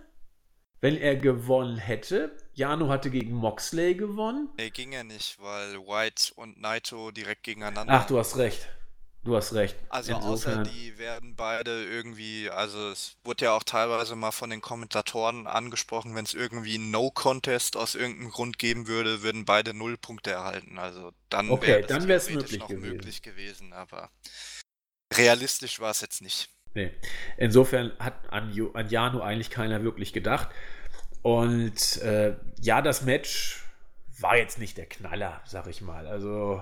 [0.82, 2.38] wenn er gewonnen hätte.
[2.54, 4.49] Jano hatte gegen Moxley gewonnen.
[4.58, 7.93] Nee, ging er nicht, weil White und Naito direkt gegeneinander.
[7.93, 8.67] Ach, du hast recht.
[9.26, 9.76] Du hast recht.
[9.90, 10.60] Also Insofern.
[10.60, 15.48] außer die werden beide irgendwie, also es wurde ja auch teilweise mal von den Kommentatoren
[15.48, 20.30] angesprochen, wenn es irgendwie ein No-Contest aus irgendeinem Grund geben würde, würden beide null Punkte
[20.30, 20.78] erhalten.
[20.78, 22.88] Also dann okay, wäre es möglich noch gewesen.
[22.88, 24.12] möglich gewesen, aber
[25.12, 26.50] realistisch war es jetzt nicht.
[26.76, 26.92] Nee.
[27.38, 30.50] Insofern hat an, an Jano eigentlich keiner wirklich gedacht.
[31.24, 33.64] Und äh, ja, das Match
[34.20, 36.06] war jetzt nicht der Knaller, sag ich mal.
[36.06, 36.62] Also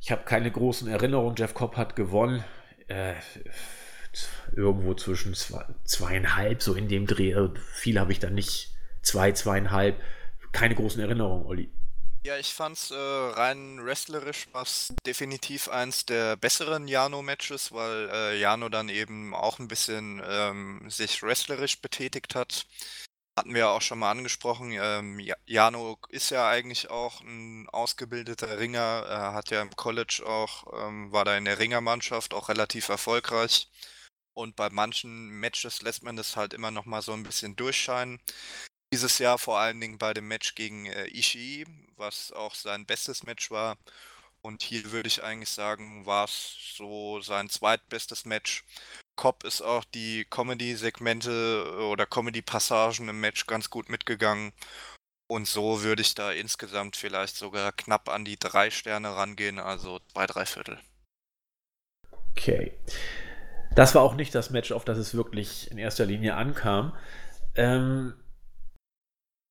[0.00, 1.36] ich habe keine großen Erinnerungen.
[1.36, 2.44] Jeff Cobb hat gewonnen.
[2.88, 3.14] Äh,
[4.54, 7.34] irgendwo zwischen zwei, zweieinhalb, so in dem Dreh.
[7.34, 8.70] Also viel habe ich da nicht.
[9.02, 10.00] Zwei, zweieinhalb.
[10.52, 11.70] Keine großen Erinnerungen, Olli.
[12.26, 18.68] Ja, ich fand's äh, rein wrestlerisch was definitiv eins der besseren Jano-Matches, weil äh, Jano
[18.68, 22.66] dann eben auch ein bisschen ähm, sich wrestlerisch betätigt hat.
[23.38, 24.72] Hatten wir auch schon mal angesprochen.
[24.72, 29.04] Ähm, Jano ist ja eigentlich auch ein ausgebildeter Ringer.
[29.08, 33.68] Er hat ja im College auch, ähm, war da in der Ringermannschaft auch relativ erfolgreich.
[34.34, 38.20] Und bei manchen Matches lässt man das halt immer noch mal so ein bisschen durchscheinen.
[38.92, 43.24] Dieses Jahr vor allen Dingen bei dem Match gegen äh, Ishii, was auch sein bestes
[43.24, 43.78] Match war.
[44.42, 48.64] Und hier würde ich eigentlich sagen, war es so sein zweitbestes Match.
[49.16, 54.52] Cobb ist auch die Comedy-Segmente oder Comedy-Passagen im Match ganz gut mitgegangen.
[55.28, 59.98] Und so würde ich da insgesamt vielleicht sogar knapp an die drei Sterne rangehen, also
[60.12, 60.78] zwei, drei Viertel.
[62.30, 62.72] Okay.
[63.74, 66.96] Das war auch nicht das Match, auf das es wirklich in erster Linie ankam.
[67.56, 68.14] Ähm,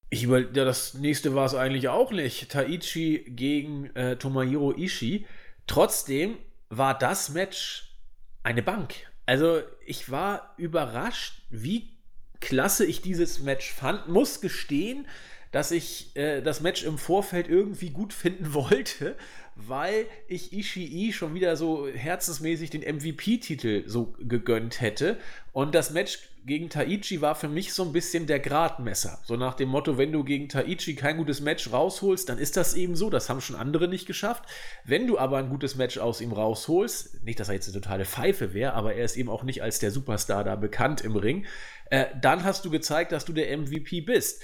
[0.09, 2.49] ich über, ja, das nächste war es eigentlich auch nicht.
[2.49, 5.27] Taichi gegen äh, Tomohiro Ishii.
[5.67, 6.37] Trotzdem
[6.69, 7.97] war das Match
[8.43, 8.95] eine Bank.
[9.25, 11.89] Also ich war überrascht, wie
[12.39, 14.07] klasse ich dieses Match fand.
[14.07, 15.07] Muss gestehen,
[15.51, 19.15] dass ich äh, das Match im Vorfeld irgendwie gut finden wollte,
[19.55, 25.17] weil ich Ishii schon wieder so herzensmäßig den MVP-Titel so gegönnt hätte.
[25.53, 29.19] Und das Match gegen Taichi war für mich so ein bisschen der Gradmesser.
[29.23, 32.75] So nach dem Motto, wenn du gegen Taichi kein gutes Match rausholst, dann ist das
[32.75, 33.09] eben so.
[33.09, 34.43] Das haben schon andere nicht geschafft.
[34.83, 38.05] Wenn du aber ein gutes Match aus ihm rausholst, nicht, dass er jetzt eine totale
[38.05, 41.47] Pfeife wäre, aber er ist eben auch nicht als der Superstar da bekannt im Ring,
[41.89, 44.43] äh, dann hast du gezeigt, dass du der MVP bist.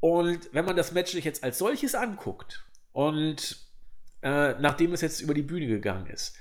[0.00, 3.64] Und wenn man das Match sich jetzt als solches anguckt und
[4.22, 6.36] äh, nachdem es jetzt über die Bühne gegangen ist,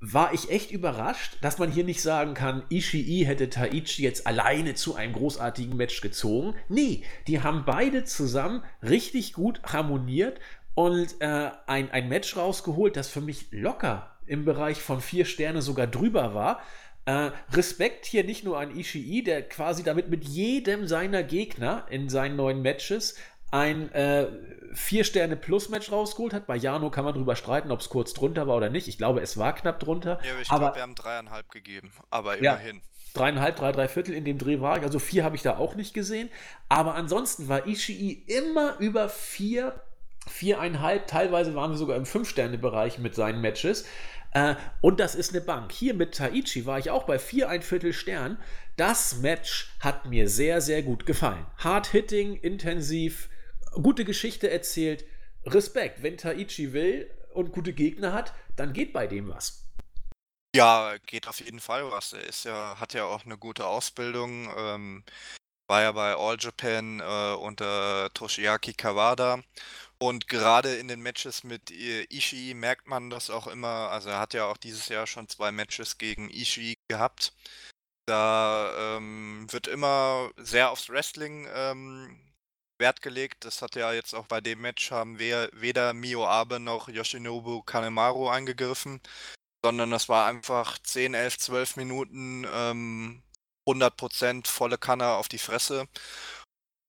[0.00, 4.74] war ich echt überrascht, dass man hier nicht sagen kann, Ishii hätte Taichi jetzt alleine
[4.74, 6.54] zu einem großartigen Match gezogen.
[6.68, 10.40] Nee, die haben beide zusammen richtig gut harmoniert
[10.74, 15.60] und äh, ein, ein Match rausgeholt, das für mich locker im Bereich von vier Sterne
[15.60, 16.62] sogar drüber war.
[17.04, 22.08] Äh, Respekt hier nicht nur an Ishii, der quasi damit mit jedem seiner Gegner in
[22.08, 23.16] seinen neuen Matches
[23.50, 24.26] ein äh,
[24.74, 26.46] 4-Sterne-Plus-Match rausgeholt hat.
[26.46, 28.88] Bei Jano kann man drüber streiten, ob es kurz drunter war oder nicht.
[28.88, 30.20] Ich glaube, es war knapp drunter.
[30.22, 31.92] Ja, aber ich glaube, wir haben dreieinhalb gegeben.
[32.10, 32.76] Aber immerhin.
[32.76, 32.82] Ja,
[33.14, 34.84] dreieinhalb, drei, drei Viertel in dem Dreh war ich.
[34.84, 36.30] Also vier habe ich da auch nicht gesehen.
[36.68, 39.80] Aber ansonsten war Ishii immer über vier
[40.28, 43.84] viereinhalb, teilweise waren wir sogar im Fünf-Sterne-Bereich mit seinen Matches.
[44.32, 45.72] Äh, und das ist eine Bank.
[45.72, 48.38] Hier mit Taichi war ich auch bei vier ein Viertel Stern.
[48.76, 51.46] Das Match hat mir sehr, sehr gut gefallen.
[51.58, 53.28] Hard hitting, intensiv,
[53.72, 55.04] gute Geschichte erzählt.
[55.46, 56.02] Respekt.
[56.02, 59.64] Wenn Taichi will und gute Gegner hat, dann geht bei dem was.
[60.54, 62.12] Ja, geht auf jeden Fall was.
[62.12, 64.52] Er ist ja, hat ja auch eine gute Ausbildung.
[64.56, 65.04] Ähm,
[65.68, 69.40] war ja bei All Japan äh, unter Toshiaki Kawada
[70.02, 73.90] und gerade in den Matches mit Ishii merkt man das auch immer.
[73.90, 77.34] Also er hat ja auch dieses Jahr schon zwei Matches gegen Ishii gehabt.
[78.06, 82.18] Da ähm, wird immer sehr aufs Wrestling ähm,
[82.80, 83.44] Wert gelegt.
[83.44, 87.62] Das hat ja jetzt auch bei dem Match haben wir weder Mio Abe noch Yoshinobu
[87.62, 89.00] Kanemaru eingegriffen,
[89.64, 93.22] sondern das war einfach 10, 11, 12 Minuten ähm,
[93.68, 95.86] 100% volle Kanne auf die Fresse.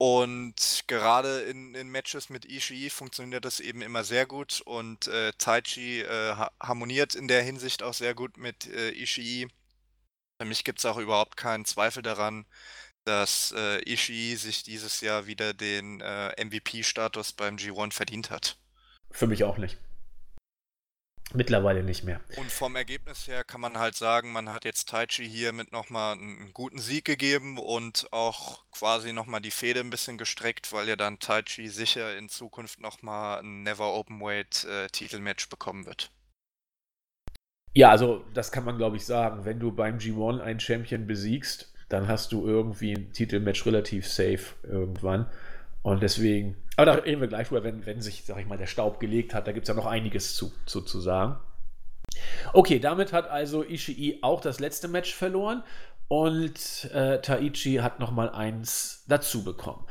[0.02, 5.32] Und gerade in, in Matches mit Ishii funktioniert das eben immer sehr gut und äh,
[5.38, 9.48] Taichi äh, harmoniert in der Hinsicht auch sehr gut mit äh, Ishii.
[10.42, 12.48] Für mich gibt es auch überhaupt keinen Zweifel daran,
[13.06, 18.58] dass äh, Ishii sich dieses Jahr wieder den äh, MVP-Status beim G1 verdient hat.
[19.10, 19.78] Für mich auch nicht.
[21.34, 22.20] Mittlerweile nicht mehr.
[22.36, 26.14] Und vom Ergebnis her kann man halt sagen, man hat jetzt Taichi hier mit nochmal
[26.14, 30.98] einen guten Sieg gegeben und auch quasi nochmal die Fehde ein bisschen gestreckt, weil ja
[30.98, 36.12] dann Taichi sicher in Zukunft nochmal ein Never Openweight äh, Titelmatch bekommen wird.
[37.74, 39.46] Ja, also das kann man glaube ich sagen.
[39.46, 44.56] Wenn du beim G1 einen Champion besiegst, dann hast du irgendwie ein Titelmatch relativ safe
[44.64, 45.30] irgendwann.
[45.84, 48.68] Und deswegen, aber da reden wir gleich drüber, wenn, wenn sich, sag ich mal, der
[48.68, 49.48] Staub gelegt hat.
[49.48, 50.52] Da gibt es ja noch einiges zu,
[51.00, 51.38] sagen.
[52.54, 55.64] Okay, damit hat also Ishii auch das letzte Match verloren
[56.08, 59.86] und äh, Taichi hat nochmal eins dazu bekommen.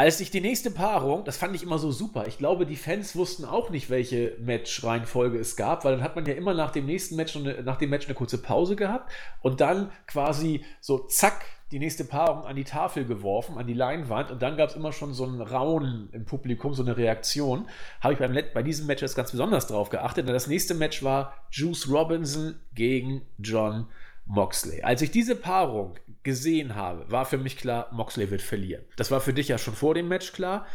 [0.00, 2.28] Als ich die nächste Paarung, das fand ich immer so super.
[2.28, 6.24] Ich glaube, die Fans wussten auch nicht, welche Match-Reihenfolge es gab, weil dann hat man
[6.24, 9.10] ja immer nach dem nächsten Match, eine, nach dem Match eine kurze Pause gehabt
[9.42, 14.30] und dann quasi so zack die nächste Paarung an die Tafel geworfen, an die Leinwand
[14.30, 17.66] und dann gab es immer schon so einen Raunen im Publikum, so eine Reaktion.
[18.00, 20.28] Habe ich beim, bei diesem Match jetzt ganz besonders drauf geachtet.
[20.28, 23.88] Denn das nächste Match war Juice Robinson gegen John
[24.28, 24.82] Moxley.
[24.82, 28.84] Als ich diese Paarung gesehen habe, war für mich klar, Moxley wird verlieren.
[28.96, 30.66] Das war für dich ja schon vor dem Match klar.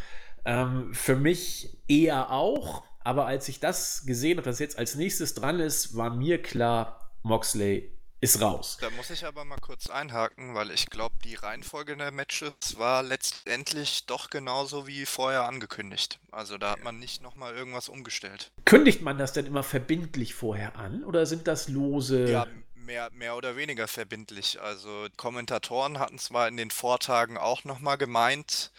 [0.44, 2.82] Ähm, für mich eher auch.
[3.00, 7.10] Aber als ich das gesehen habe, was jetzt als nächstes dran ist, war mir klar,
[7.22, 8.78] Moxley ist raus.
[8.80, 13.02] Da muss ich aber mal kurz einhaken, weil ich glaube, die Reihenfolge der Matches war
[13.02, 16.18] letztendlich doch genauso wie vorher angekündigt.
[16.32, 18.50] Also da hat man nicht nochmal irgendwas umgestellt.
[18.64, 22.30] Kündigt man das denn immer verbindlich vorher an oder sind das lose?
[22.30, 22.46] Ja,
[22.84, 24.60] mehr, mehr oder weniger verbindlich.
[24.60, 28.72] Also Kommentatoren hatten zwar in den Vortagen auch nochmal gemeint,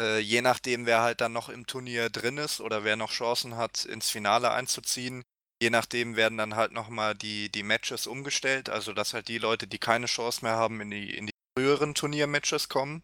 [0.00, 3.56] äh, je nachdem, wer halt dann noch im Turnier drin ist oder wer noch Chancen
[3.56, 5.24] hat, ins Finale einzuziehen,
[5.64, 9.66] Je nachdem werden dann halt nochmal die, die Matches umgestellt, also dass halt die Leute,
[9.66, 13.02] die keine Chance mehr haben, in die, in die früheren Turniermatches kommen.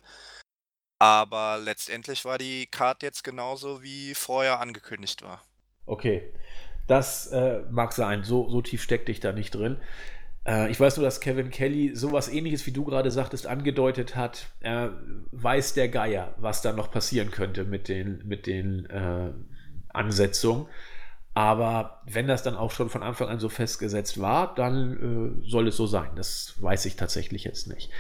[0.99, 5.43] Aber letztendlich war die Card jetzt genauso wie vorher angekündigt war.
[5.87, 6.35] Okay,
[6.87, 8.25] das äh, mag sein.
[8.25, 9.81] So, so tief steckt dich da nicht drin.
[10.51, 14.47] Äh, ich weiß nur, dass Kevin Kelly sowas ähnliches, wie du gerade sagtest, angedeutet hat.
[14.61, 14.93] Er
[15.33, 19.31] weiß der Geier, was da noch passieren könnte mit den, mit den äh,
[19.91, 20.67] Ansetzungen.
[21.33, 25.69] Aber wenn das dann auch schon von Anfang an so festgesetzt war, dann äh, soll
[25.69, 26.11] es so sein.
[26.17, 27.91] Das weiß ich tatsächlich jetzt nicht.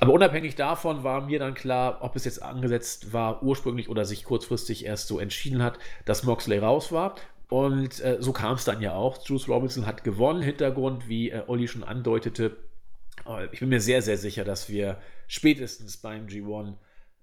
[0.00, 4.24] Aber unabhängig davon war mir dann klar, ob es jetzt angesetzt war ursprünglich oder sich
[4.24, 7.14] kurzfristig erst so entschieden hat, dass Moxley raus war.
[7.48, 9.24] Und äh, so kam es dann ja auch.
[9.26, 10.42] Juice Robinson hat gewonnen.
[10.42, 12.56] Hintergrund, wie äh, Olli schon andeutete.
[13.26, 16.74] Äh, ich bin mir sehr, sehr sicher, dass wir spätestens beim G1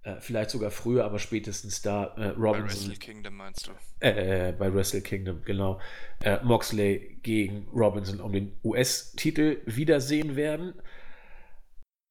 [0.02, 2.42] äh, vielleicht sogar früher, aber spätestens da äh, Robinson.
[2.42, 3.72] Bei Wrestle Kingdom meinst du?
[4.00, 5.80] Äh, äh bei Wrestle Kingdom, genau.
[6.22, 10.74] Äh, Moxley gegen Robinson um den US-Titel wiedersehen werden.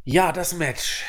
[0.05, 1.05] Ja, das Match.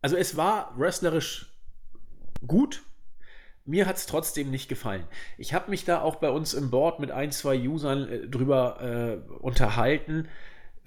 [0.00, 1.52] Also es war wrestlerisch
[2.46, 2.84] gut.
[3.68, 5.04] Mir hat es trotzdem nicht gefallen.
[5.36, 9.20] Ich habe mich da auch bei uns im Board mit ein, zwei Usern äh, drüber
[9.40, 10.28] unterhalten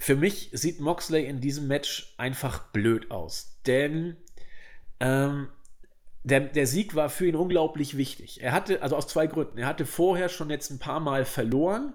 [0.01, 3.61] für mich sieht Moxley in diesem Match einfach blöd aus.
[3.67, 4.17] Denn
[4.99, 5.49] ähm,
[6.23, 8.41] der, der, Sieg war für ihn unglaublich wichtig.
[8.41, 9.59] Er hatte, also aus zwei Gründen.
[9.59, 11.93] Er hatte vorher schon jetzt ein paar Mal verloren.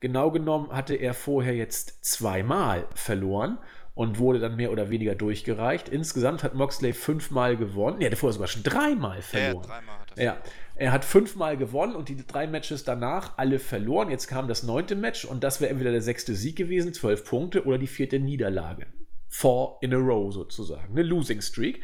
[0.00, 3.56] Genau genommen hatte er vorher jetzt zweimal verloren
[3.94, 5.88] und wurde dann mehr oder weniger durchgereicht.
[5.88, 8.00] Insgesamt hat Moxley fünfmal gewonnen.
[8.00, 9.62] Er hatte vorher sogar schon dreimal verloren.
[9.62, 10.36] Ja, dreimal hat er ja.
[10.76, 14.10] Er hat fünfmal gewonnen und die drei Matches danach alle verloren.
[14.10, 17.66] Jetzt kam das neunte Match und das wäre entweder der sechste Sieg gewesen, zwölf Punkte,
[17.66, 18.86] oder die vierte Niederlage.
[19.28, 20.92] Four in a row sozusagen.
[20.92, 21.82] Eine Losing Streak.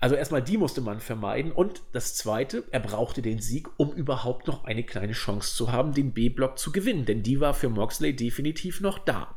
[0.00, 1.52] Also erstmal die musste man vermeiden.
[1.52, 5.92] Und das Zweite, er brauchte den Sieg, um überhaupt noch eine kleine Chance zu haben,
[5.92, 7.04] den B-Block zu gewinnen.
[7.04, 9.36] Denn die war für Moxley definitiv noch da.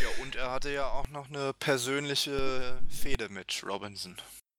[0.00, 4.16] Ja, und er hatte ja auch noch eine persönliche Fehde mit Robinson.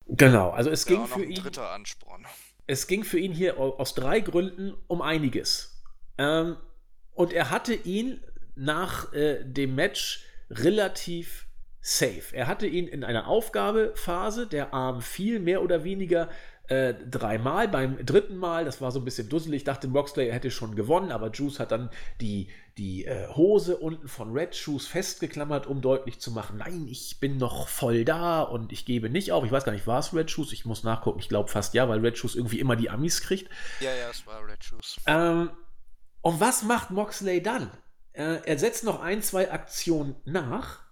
[0.07, 1.41] Genau, also es ging für ihn.
[1.41, 2.25] Dritter Ansporn.
[2.67, 5.81] Es ging für ihn hier aus drei Gründen um einiges.
[6.17, 6.57] Ähm,
[7.13, 8.21] und er hatte ihn
[8.55, 11.47] nach äh, dem Match relativ
[11.85, 12.33] safe.
[12.35, 16.29] Er hatte ihn in einer Aufgabephase, der Arm fiel mehr oder weniger
[16.67, 17.67] äh, dreimal.
[17.67, 21.11] Beim dritten Mal, das war so ein bisschen dusselig, dachte Moxley, er hätte schon gewonnen,
[21.11, 26.19] aber Juice hat dann die, die äh, Hose unten von Red Shoes festgeklammert, um deutlich
[26.19, 29.45] zu machen, nein, ich bin noch voll da und ich gebe nicht auf.
[29.45, 30.53] Ich weiß gar nicht, war es Red Shoes?
[30.53, 33.47] Ich muss nachgucken, ich glaube fast ja, weil Red Shoes irgendwie immer die Amis kriegt.
[33.79, 34.97] Ja, ja, es war Red Shoes.
[35.05, 35.51] Ähm,
[36.21, 37.69] und was macht Moxley dann?
[38.13, 40.84] Äh, er setzt noch ein, zwei Aktionen nach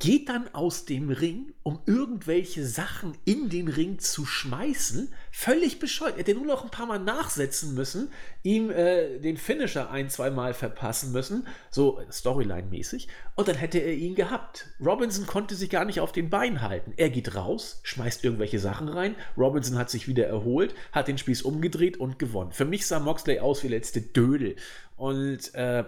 [0.00, 5.12] geht dann aus dem Ring, um irgendwelche Sachen in den Ring zu schmeißen.
[5.30, 6.14] Völlig bescheuert.
[6.14, 8.10] Er hätte nur noch ein paar Mal nachsetzen müssen,
[8.42, 13.92] ihm äh, den Finisher ein, zwei Mal verpassen müssen, so Storyline-mäßig, und dann hätte er
[13.92, 14.68] ihn gehabt.
[14.84, 16.94] Robinson konnte sich gar nicht auf den Beinen halten.
[16.96, 19.14] Er geht raus, schmeißt irgendwelche Sachen rein.
[19.36, 22.52] Robinson hat sich wieder erholt, hat den Spieß umgedreht und gewonnen.
[22.52, 24.56] Für mich sah Moxley aus wie letzte Dödel.
[24.96, 25.84] Und äh,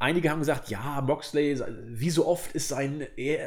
[0.00, 3.38] Einige haben gesagt, ja, Moxley, wie so oft ist sein äh,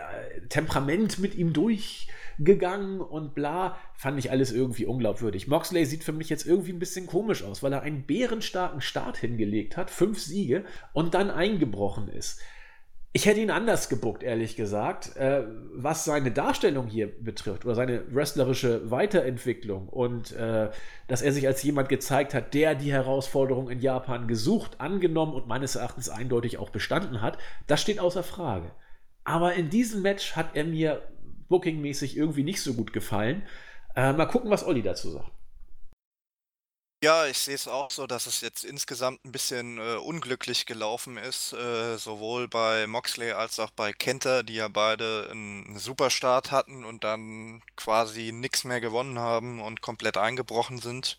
[0.49, 3.77] Temperament mit ihm durchgegangen und bla.
[3.95, 5.47] Fand ich alles irgendwie unglaubwürdig.
[5.47, 9.17] Moxley sieht für mich jetzt irgendwie ein bisschen komisch aus, weil er einen bärenstarken Start
[9.17, 12.41] hingelegt hat, fünf Siege und dann eingebrochen ist.
[13.13, 15.43] Ich hätte ihn anders gebuckt, ehrlich gesagt, äh,
[15.73, 20.69] was seine Darstellung hier betrifft oder seine wrestlerische Weiterentwicklung und äh,
[21.09, 25.45] dass er sich als jemand gezeigt hat, der die Herausforderung in Japan gesucht, angenommen und
[25.45, 27.37] meines Erachtens eindeutig auch bestanden hat,
[27.67, 28.71] das steht außer Frage.
[29.25, 31.01] Aber in diesem Match hat er mir
[31.49, 33.43] bookingmäßig irgendwie nicht so gut gefallen.
[33.93, 35.31] Äh, mal gucken, was Olli dazu sagt.
[37.03, 41.17] Ja, ich sehe es auch so, dass es jetzt insgesamt ein bisschen äh, unglücklich gelaufen
[41.17, 46.85] ist, äh, sowohl bei Moxley als auch bei Kenter, die ja beide einen Superstart hatten
[46.85, 51.17] und dann quasi nichts mehr gewonnen haben und komplett eingebrochen sind.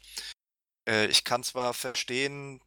[0.89, 2.61] Äh, ich kann zwar verstehen,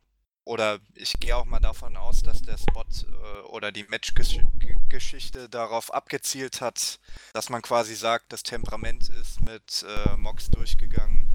[0.44, 5.94] oder ich gehe auch mal davon aus, dass der Spot äh, oder die Matchgeschichte darauf
[5.94, 7.00] abgezielt hat,
[7.34, 11.35] dass man quasi sagt, das Temperament ist mit äh, Mox durchgegangen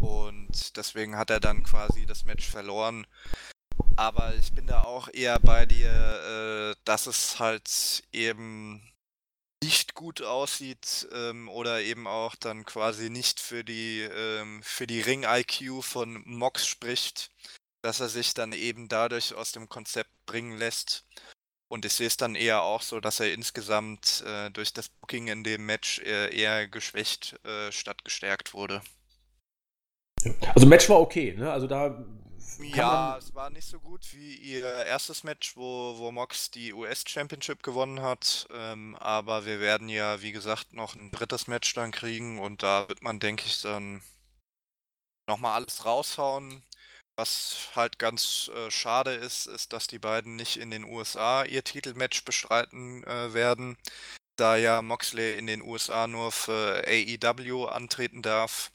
[0.00, 3.06] und deswegen hat er dann quasi das Match verloren.
[3.96, 8.82] Aber ich bin da auch eher bei dir, äh, dass es halt eben
[9.62, 15.00] nicht gut aussieht ähm, oder eben auch dann quasi nicht für die, ähm, für die
[15.00, 17.32] Ring-IQ von Mox spricht,
[17.82, 21.04] dass er sich dann eben dadurch aus dem Konzept bringen lässt.
[21.70, 25.28] Und ich sehe es dann eher auch so, dass er insgesamt äh, durch das Booking
[25.28, 28.80] in dem Match äh, eher geschwächt äh, statt gestärkt wurde.
[30.54, 31.50] Also Match war okay, ne?
[31.50, 32.04] Also da.
[32.60, 37.04] Ja, es war nicht so gut wie ihr erstes Match, wo, wo Mox die US
[37.06, 38.48] Championship gewonnen hat.
[38.52, 42.88] Ähm, aber wir werden ja, wie gesagt, noch ein drittes Match dann kriegen und da
[42.88, 44.02] wird man, denke ich, dann
[45.28, 46.64] nochmal alles raushauen.
[47.16, 51.62] Was halt ganz äh, schade ist, ist, dass die beiden nicht in den USA ihr
[51.64, 53.76] Titelmatch bestreiten äh, werden,
[54.36, 58.72] da ja Moxley in den USA nur für AEW antreten darf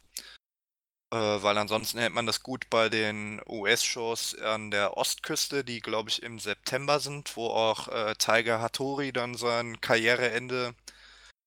[1.17, 6.23] weil ansonsten hält man das gut bei den US-Shows an der Ostküste, die glaube ich
[6.23, 10.73] im September sind, wo auch äh, Tiger Hattori dann sein Karriereende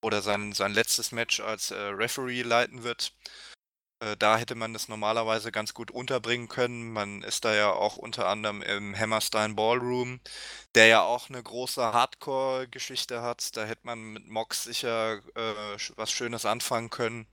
[0.03, 3.13] oder sein, sein letztes Match als äh, Referee leiten wird.
[4.01, 6.93] Äh, da hätte man das normalerweise ganz gut unterbringen können.
[6.93, 10.21] Man ist da ja auch unter anderem im Hammerstein Ballroom,
[10.75, 13.57] der ja auch eine große Hardcore-Geschichte hat.
[13.57, 17.27] Da hätte man mit Mox sicher äh, was Schönes anfangen können.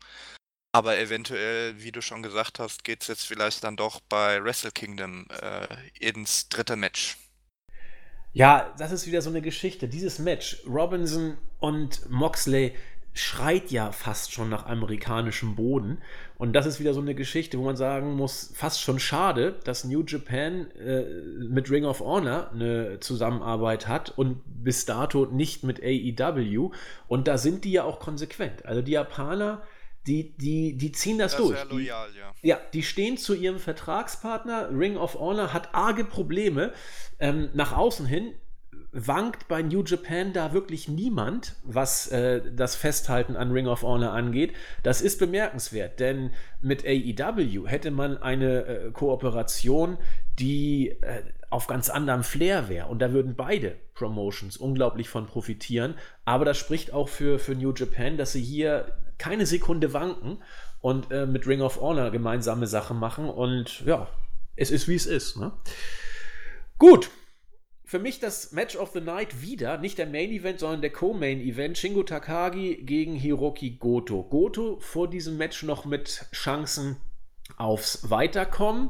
[0.76, 4.72] Aber eventuell, wie du schon gesagt hast, geht es jetzt vielleicht dann doch bei Wrestle
[4.72, 5.68] Kingdom äh,
[6.00, 7.18] ins dritte Match.
[8.34, 9.88] Ja, das ist wieder so eine Geschichte.
[9.88, 12.74] Dieses Match, Robinson und Moxley,
[13.14, 16.00] schreit ja fast schon nach amerikanischem Boden.
[16.38, 19.84] Und das ist wieder so eine Geschichte, wo man sagen muss, fast schon schade, dass
[19.84, 21.04] New Japan äh,
[21.48, 26.72] mit Ring of Honor eine Zusammenarbeit hat und bis dato nicht mit AEW.
[27.08, 28.66] Und da sind die ja auch konsequent.
[28.66, 29.62] Also die Japaner
[30.08, 31.58] die, die, die ziehen das, das durch.
[31.58, 32.34] Sehr loyal, die, ja.
[32.42, 34.70] Ja, die stehen zu ihrem Vertragspartner.
[34.72, 36.74] Ring of Honor hat arge Probleme
[37.20, 38.34] ähm, nach außen hin.
[38.92, 44.12] Wankt bei New Japan da wirklich niemand, was äh, das Festhalten an Ring of Honor
[44.12, 44.54] angeht.
[44.84, 46.32] Das ist bemerkenswert, denn
[46.62, 49.98] mit AEW hätte man eine äh, Kooperation,
[50.38, 52.88] die äh, auf ganz anderem Flair wäre.
[52.88, 55.96] Und da würden beide Promotions unglaublich von profitieren.
[56.26, 58.94] Aber das spricht auch für, für New Japan, dass sie hier
[59.24, 60.44] keine Sekunde wanken
[60.82, 63.30] und äh, mit Ring of Honor gemeinsame Sachen machen.
[63.30, 64.10] Und ja,
[64.58, 65.38] es ist wie es ist.
[65.38, 65.54] Ne?
[66.78, 67.10] Gut.
[67.86, 71.40] Für mich das Match of the Night wieder, nicht der Main Event, sondern der Co-Main
[71.40, 71.78] Event.
[71.78, 74.24] Shingo Takagi gegen Hiroki Goto.
[74.24, 76.98] Goto vor diesem Match noch mit Chancen
[77.56, 78.90] aufs Weiterkommen.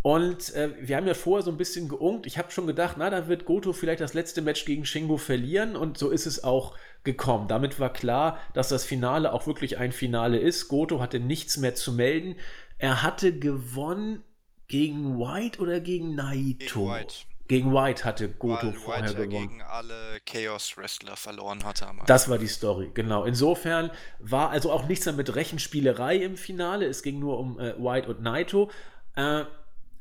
[0.00, 2.24] Und äh, wir haben ja vorher so ein bisschen geungt.
[2.24, 5.76] Ich habe schon gedacht, na, da wird Goto vielleicht das letzte Match gegen Shingo verlieren.
[5.76, 7.48] Und so ist es auch gekommen.
[7.48, 10.68] Damit war klar, dass das Finale auch wirklich ein Finale ist.
[10.68, 12.36] Goto hatte nichts mehr zu melden.
[12.76, 14.22] Er hatte gewonnen
[14.68, 16.80] gegen White oder gegen Naito?
[16.80, 17.14] Gegen White.
[17.48, 19.48] Gegen White hatte Goto Weil vorher White gewonnen.
[19.48, 19.94] gegen alle
[20.26, 21.86] Chaos Wrestler verloren hatte.
[22.06, 23.24] Das war die Story, genau.
[23.24, 26.86] Insofern war also auch nichts mehr mit Rechenspielerei im Finale.
[26.86, 28.70] Es ging nur um äh, White und Naito.
[29.14, 29.44] Äh,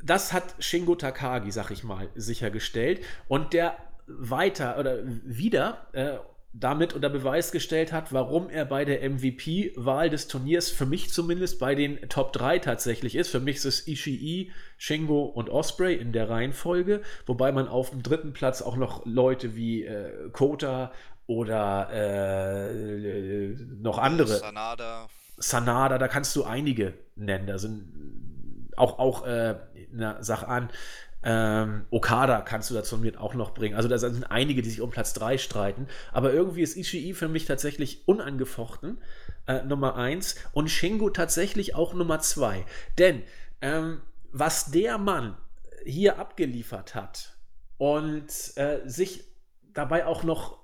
[0.03, 3.01] das hat Shingo Takagi, sag ich mal, sichergestellt.
[3.27, 3.77] Und der
[4.07, 6.17] weiter oder wieder äh,
[6.57, 11.59] damit unter Beweis gestellt hat, warum er bei der MVP-Wahl des Turniers für mich zumindest
[11.59, 13.29] bei den Top 3 tatsächlich ist.
[13.29, 18.03] Für mich ist es Ishii, Shingo und Osprey in der Reihenfolge, wobei man auf dem
[18.03, 20.93] dritten Platz auch noch Leute wie äh, Kota
[21.27, 24.27] oder äh, noch andere.
[24.27, 25.09] Sanada.
[25.37, 27.47] Sanada, da kannst du einige nennen.
[27.47, 27.83] Da sind
[28.77, 29.55] auch, auch äh,
[29.91, 30.69] na, sag an,
[31.27, 33.75] ähm, Okada kannst du dazu mit auch noch bringen.
[33.75, 35.87] Also da sind einige, die sich um Platz 3 streiten.
[36.13, 38.99] Aber irgendwie ist Ishii für mich tatsächlich unangefochten.
[39.47, 42.63] Äh, Nummer 1 und Shingo tatsächlich auch Nummer 2.
[42.99, 43.23] Denn
[43.61, 44.01] ähm,
[44.31, 45.35] was der Mann
[45.83, 47.35] hier abgeliefert hat
[47.77, 49.23] und äh, sich
[49.73, 50.59] dabei auch noch,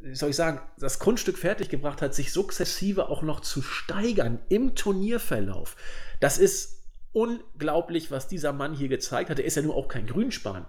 [0.00, 4.76] wie soll ich sagen, das Kunststück fertiggebracht hat, sich sukzessive auch noch zu steigern im
[4.76, 5.76] Turnierverlauf,
[6.20, 6.75] das ist
[7.16, 9.38] unglaublich, was dieser Mann hier gezeigt hat.
[9.38, 10.66] Er ist ja nur auch kein Grünspan.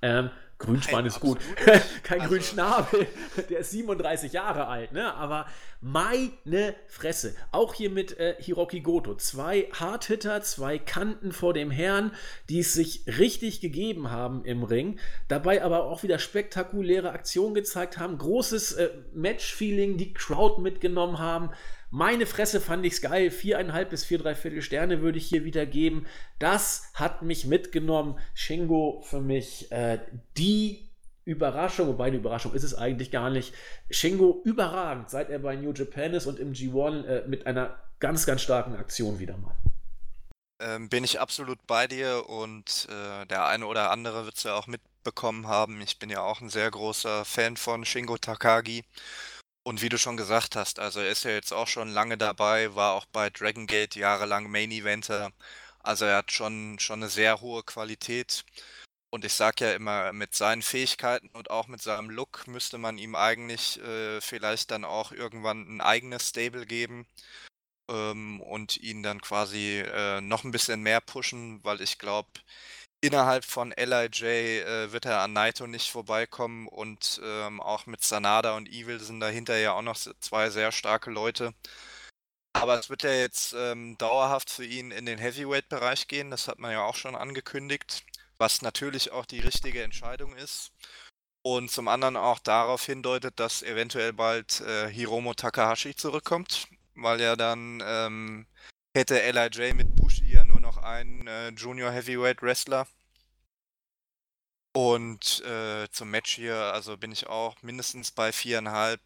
[0.00, 1.38] Ähm, Grünspan Nein, ist gut.
[2.02, 2.32] Kein also.
[2.32, 3.06] Grünschnabel.
[3.50, 5.12] Der ist 37 Jahre alt, ne?
[5.14, 5.44] Aber
[5.82, 7.34] meine Fresse.
[7.52, 9.16] Auch hier mit äh, Hiroki Goto.
[9.16, 12.10] Zwei Hardhitter, zwei Kanten vor dem Herrn,
[12.48, 14.98] die es sich richtig gegeben haben im Ring.
[15.28, 18.16] Dabei aber auch wieder spektakuläre Aktionen gezeigt haben.
[18.16, 21.50] Großes äh, Match-Feeling, die Crowd mitgenommen haben.
[21.90, 23.30] Meine Fresse fand ich's geil.
[23.30, 26.06] Viereinhalb bis vier, dreiviertel Sterne würde ich hier wieder geben.
[26.38, 28.18] Das hat mich mitgenommen.
[28.34, 30.00] Shingo für mich äh,
[30.36, 30.90] die
[31.24, 33.54] Überraschung, wobei die Überraschung ist es eigentlich gar nicht.
[33.90, 38.26] Shingo überragend, seit er bei New Japan ist und im G1 äh, mit einer ganz,
[38.26, 39.54] ganz starken Aktion wieder mal.
[40.58, 44.54] Ähm, bin ich absolut bei dir und äh, der eine oder andere wird es ja
[44.54, 45.80] auch mitbekommen haben.
[45.82, 48.84] Ich bin ja auch ein sehr großer Fan von Shingo Takagi.
[49.66, 52.76] Und wie du schon gesagt hast, also er ist ja jetzt auch schon lange dabei,
[52.76, 55.32] war auch bei Dragon Gate jahrelang Main Eventer.
[55.80, 58.44] Also er hat schon, schon eine sehr hohe Qualität.
[59.10, 62.96] Und ich sag ja immer, mit seinen Fähigkeiten und auch mit seinem Look müsste man
[62.98, 67.04] ihm eigentlich äh, vielleicht dann auch irgendwann ein eigenes Stable geben
[67.90, 72.30] ähm, und ihn dann quasi äh, noch ein bisschen mehr pushen, weil ich glaube,
[73.00, 78.56] innerhalb von LIJ äh, wird er an Naito nicht vorbeikommen und ähm, auch mit Sanada
[78.56, 81.54] und Evil sind dahinter ja auch noch zwei sehr starke Leute.
[82.54, 86.58] Aber es wird ja jetzt ähm, dauerhaft für ihn in den Heavyweight-Bereich gehen, das hat
[86.58, 88.04] man ja auch schon angekündigt,
[88.38, 90.72] was natürlich auch die richtige Entscheidung ist.
[91.42, 97.36] Und zum anderen auch darauf hindeutet, dass eventuell bald äh, Hiromo Takahashi zurückkommt, weil ja
[97.36, 98.46] dann ähm,
[98.96, 100.42] hätte LIJ mit Bushi ja
[100.86, 102.86] einen äh, Junior Heavyweight Wrestler.
[104.72, 109.00] Und äh, zum Match hier, also bin ich auch mindestens bei viereinhalb.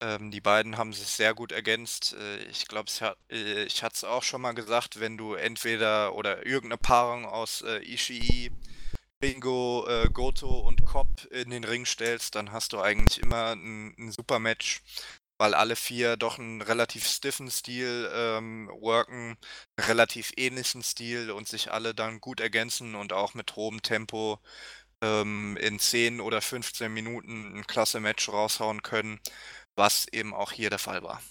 [0.00, 2.14] Ähm, die beiden haben sich sehr gut ergänzt.
[2.14, 2.90] Äh, ich glaube,
[3.30, 7.62] äh, ich hatte es auch schon mal gesagt, wenn du entweder oder irgendeine Paarung aus
[7.62, 8.52] äh, Ishii,
[9.20, 13.94] Bingo, äh, Goto und Cobb in den Ring stellst, dann hast du eigentlich immer ein,
[13.98, 14.82] ein super Match
[15.38, 19.36] weil alle vier doch einen relativ stiffen Stil ähm, worken,
[19.80, 24.40] relativ ähnlichen Stil und sich alle dann gut ergänzen und auch mit hohem Tempo
[25.02, 29.20] ähm, in 10 oder 15 Minuten ein klasse Match raushauen können,
[29.76, 31.22] was eben auch hier der Fall war.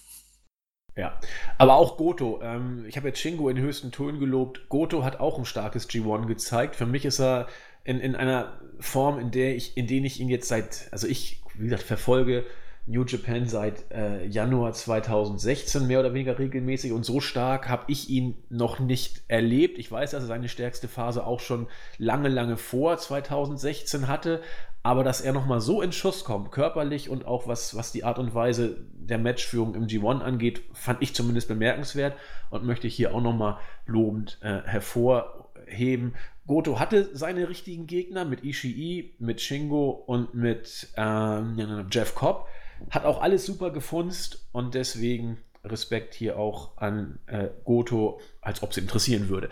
[0.96, 1.20] Ja,
[1.58, 2.40] aber auch Goto.
[2.42, 4.68] Ähm, ich habe jetzt Shingo in höchsten Tönen gelobt.
[4.68, 6.74] Goto hat auch ein starkes G1 gezeigt.
[6.74, 7.46] Für mich ist er
[7.84, 11.40] in, in einer Form, in der ich, in denen ich ihn jetzt seit, also ich,
[11.54, 12.44] wie gesagt, verfolge
[12.88, 18.08] New Japan seit äh, Januar 2016 mehr oder weniger regelmäßig und so stark habe ich
[18.08, 19.78] ihn noch nicht erlebt.
[19.78, 21.66] Ich weiß, dass er seine stärkste Phase auch schon
[21.98, 24.40] lange, lange vor 2016 hatte,
[24.82, 28.18] aber dass er nochmal so in Schuss kommt, körperlich und auch was, was die Art
[28.18, 32.16] und Weise der Matchführung im G1 angeht, fand ich zumindest bemerkenswert
[32.48, 36.14] und möchte ich hier auch nochmal lobend äh, hervorheben.
[36.46, 42.48] Goto hatte seine richtigen Gegner mit Ishii, mit Shingo und mit ähm, Jeff Cobb.
[42.90, 48.70] Hat auch alles super gefunzt und deswegen Respekt hier auch an äh, Goto, als ob
[48.70, 49.48] es interessieren würde.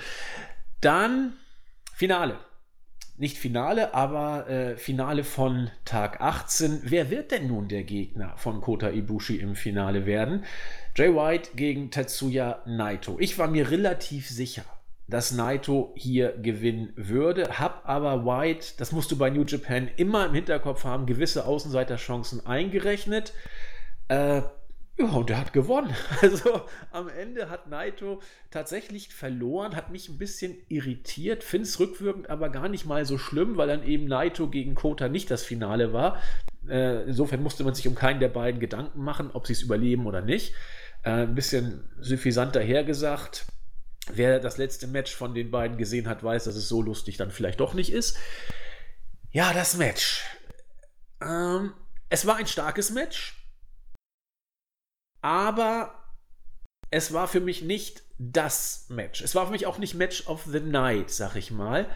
[0.80, 1.34] Dann
[1.94, 2.38] Finale.
[3.18, 6.82] Nicht Finale, aber äh, Finale von Tag 18.
[6.84, 10.44] Wer wird denn nun der Gegner von Kota Ibushi im Finale werden?
[10.94, 13.16] Jay White gegen Tetsuya Naito.
[13.18, 14.64] Ich war mir relativ sicher,
[15.08, 20.26] dass Naito hier gewinnen würde, hab aber White, das musst du bei New Japan immer
[20.26, 23.32] im Hinterkopf haben, gewisse Außenseiterchancen eingerechnet.
[24.08, 24.42] Äh,
[24.98, 25.94] ja, und der hat gewonnen.
[26.22, 32.30] Also am Ende hat Naito tatsächlich verloren, hat mich ein bisschen irritiert, finde es rückwirkend
[32.30, 35.92] aber gar nicht mal so schlimm, weil dann eben Naito gegen Kota nicht das Finale
[35.92, 36.20] war.
[36.68, 40.06] Äh, insofern musste man sich um keinen der beiden Gedanken machen, ob sie es überleben
[40.06, 40.54] oder nicht.
[41.04, 43.46] Äh, ein bisschen suffisant dahergesagt.
[44.12, 47.30] Wer das letzte Match von den beiden gesehen hat, weiß, dass es so lustig dann
[47.30, 48.16] vielleicht doch nicht ist.
[49.32, 50.24] Ja, das Match.
[51.20, 51.74] Ähm,
[52.08, 53.36] es war ein starkes Match
[55.26, 55.92] aber
[56.92, 59.22] es war für mich nicht das Match.
[59.22, 61.86] Es war für mich auch nicht Match of the Night, sag ich mal.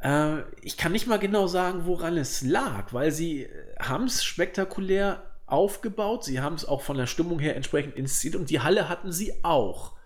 [0.00, 3.48] Äh, ich kann nicht mal genau sagen, woran es lag, weil sie
[3.80, 8.50] haben es spektakulär aufgebaut, sie haben es auch von der Stimmung her entsprechend inszeniert und
[8.50, 9.96] die Halle hatten sie auch.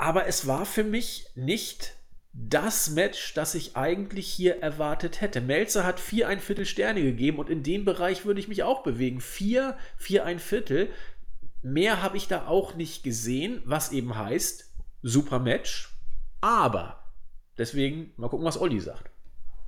[0.00, 1.92] Aber es war für mich nicht
[2.32, 5.42] das Match, das ich eigentlich hier erwartet hätte.
[5.42, 8.82] Melzer hat vier ein Viertel Sterne gegeben und in dem Bereich würde ich mich auch
[8.82, 9.20] bewegen.
[9.20, 10.90] Vier, vier ein Viertel.
[11.60, 14.72] Mehr habe ich da auch nicht gesehen, was eben heißt,
[15.02, 15.90] super Match.
[16.40, 17.04] Aber,
[17.58, 19.10] deswegen mal gucken, was Olli sagt.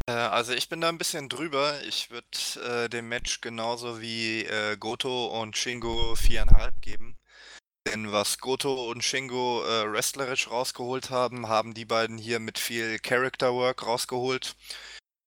[0.07, 1.75] Äh, also ich bin da ein bisschen drüber.
[1.87, 7.19] Ich würde äh, dem Match genauso wie äh, Goto und Shingo viereinhalb geben.
[7.89, 12.99] Denn was Goto und Shingo äh, wrestlerisch rausgeholt haben, haben die beiden hier mit viel
[12.99, 14.55] Character Work rausgeholt.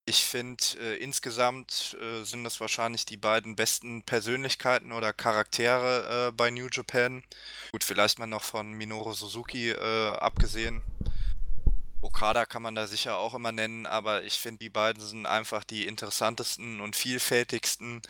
[0.08, 6.32] Ich finde, äh, insgesamt äh, sind das wahrscheinlich die beiden besten Persönlichkeiten oder Charaktere äh,
[6.32, 7.24] bei New Japan.
[7.72, 10.84] Gut, vielleicht mal noch von Minoru Suzuki äh, abgesehen.
[12.02, 15.64] Okada kann man da sicher auch immer nennen, aber ich finde, die beiden sind einfach
[15.64, 18.04] die interessantesten und vielfältigsten.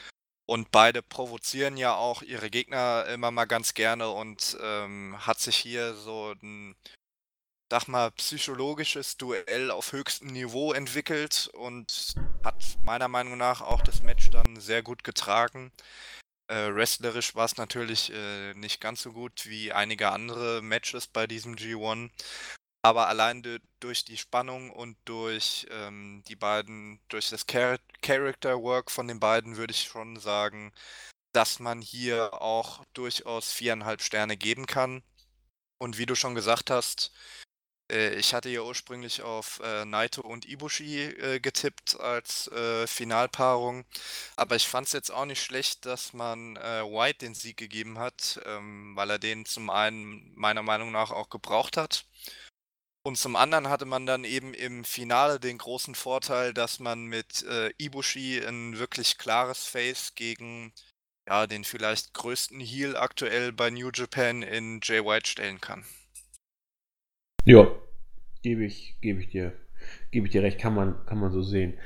[0.47, 5.57] Und beide provozieren ja auch ihre Gegner immer mal ganz gerne und ähm, hat sich
[5.57, 6.75] hier so ein
[7.71, 14.03] sag mal, psychologisches Duell auf höchstem Niveau entwickelt und hat meiner Meinung nach auch das
[14.03, 15.71] Match dann sehr gut getragen.
[16.47, 21.25] Äh, wrestlerisch war es natürlich äh, nicht ganz so gut wie einige andere Matches bei
[21.25, 22.11] diesem G1.
[22.85, 23.41] Aber allein
[23.79, 29.19] durch die Spannung und durch ähm, die beiden, durch das Char Character Work von den
[29.19, 30.71] beiden würde ich schon sagen,
[31.33, 35.01] dass man hier auch durchaus viereinhalb Sterne geben kann.
[35.79, 37.11] Und wie du schon gesagt hast,
[37.91, 43.85] äh, ich hatte ja ursprünglich auf äh, Naito und Ibushi äh, getippt als äh, Finalpaarung,
[44.35, 47.99] aber ich fand es jetzt auch nicht schlecht, dass man äh, White den Sieg gegeben
[47.99, 52.05] hat, ähm, weil er den zum einen meiner Meinung nach auch gebraucht hat.
[53.05, 57.43] Und zum anderen hatte man dann eben im Finale den großen Vorteil, dass man mit
[57.43, 60.73] äh, Ibushi ein wirklich klares Face gegen
[61.27, 65.85] ja, den vielleicht größten Heel aktuell bei New Japan in Jay White stellen kann.
[67.43, 67.67] Ja,
[68.41, 69.53] gebe ich, gebe ich dir,
[70.09, 71.77] ich dir recht, kann man, kann man so sehen.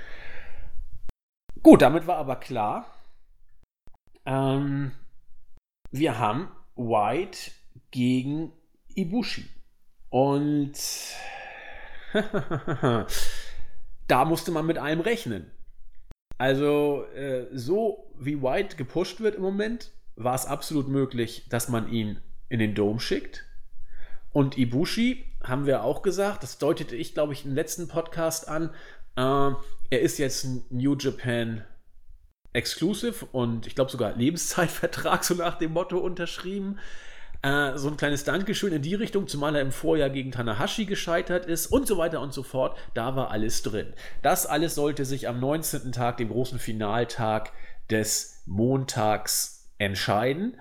[1.62, 2.96] Gut, damit war aber klar,
[4.26, 4.94] ähm,
[5.92, 7.52] wir haben White
[7.92, 8.54] gegen
[8.96, 9.59] Ibushi.
[10.10, 10.74] Und
[14.08, 15.52] da musste man mit allem rechnen.
[16.38, 21.92] Also, äh, so wie White gepusht wird im Moment, war es absolut möglich, dass man
[21.92, 23.46] ihn in den Dom schickt.
[24.32, 28.72] Und Ibushi, haben wir auch gesagt, das deutete ich, glaube ich, im letzten Podcast an.
[29.16, 29.52] Äh,
[29.90, 31.64] er ist jetzt New Japan
[32.52, 36.80] Exclusive und ich glaube sogar Lebenszeitvertrag, so nach dem Motto unterschrieben.
[37.42, 41.46] Äh, so ein kleines Dankeschön in die Richtung, zumal er im Vorjahr gegen Tanahashi gescheitert
[41.46, 42.78] ist und so weiter und so fort.
[42.94, 43.94] Da war alles drin.
[44.22, 45.92] Das alles sollte sich am 19.
[45.92, 47.52] Tag, dem großen Finaltag
[47.90, 50.58] des Montags, entscheiden.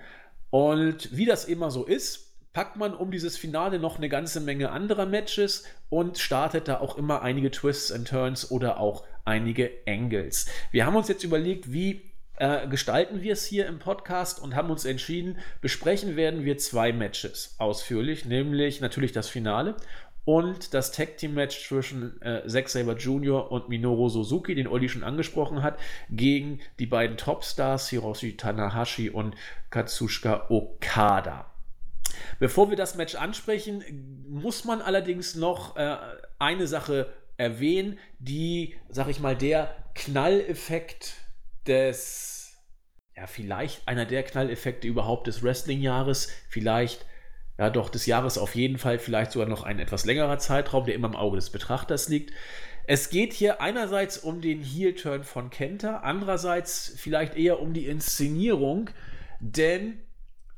[0.50, 4.70] Und wie das immer so ist, packt man um dieses Finale noch eine ganze Menge
[4.70, 10.46] anderer Matches und startet da auch immer einige Twists and Turns oder auch einige Angles.
[10.70, 12.07] Wir haben uns jetzt überlegt, wie
[12.38, 16.92] äh, gestalten wir es hier im Podcast und haben uns entschieden, besprechen werden wir zwei
[16.92, 19.76] Matches ausführlich, nämlich natürlich das Finale
[20.24, 23.50] und das Tag Team Match zwischen äh, Zack Saber Jr.
[23.50, 25.78] und Minoru Suzuki, den Olli schon angesprochen hat,
[26.10, 29.34] gegen die beiden Topstars Hiroshi Tanahashi und
[29.70, 31.50] Katsushika Okada.
[32.38, 35.96] Bevor wir das Match ansprechen, muss man allerdings noch äh,
[36.38, 41.14] eine Sache erwähnen, die, sag ich mal, der Knalleffekt
[41.68, 42.38] des
[43.18, 47.04] ja, vielleicht einer der Knalleffekte überhaupt des Wrestling-Jahres, vielleicht
[47.58, 50.94] ja doch des Jahres auf jeden Fall, vielleicht sogar noch ein etwas längerer Zeitraum, der
[50.94, 52.32] immer im Auge des Betrachters liegt.
[52.86, 58.90] Es geht hier einerseits um den Heel-Turn von Kenta, andererseits vielleicht eher um die Inszenierung,
[59.40, 59.98] denn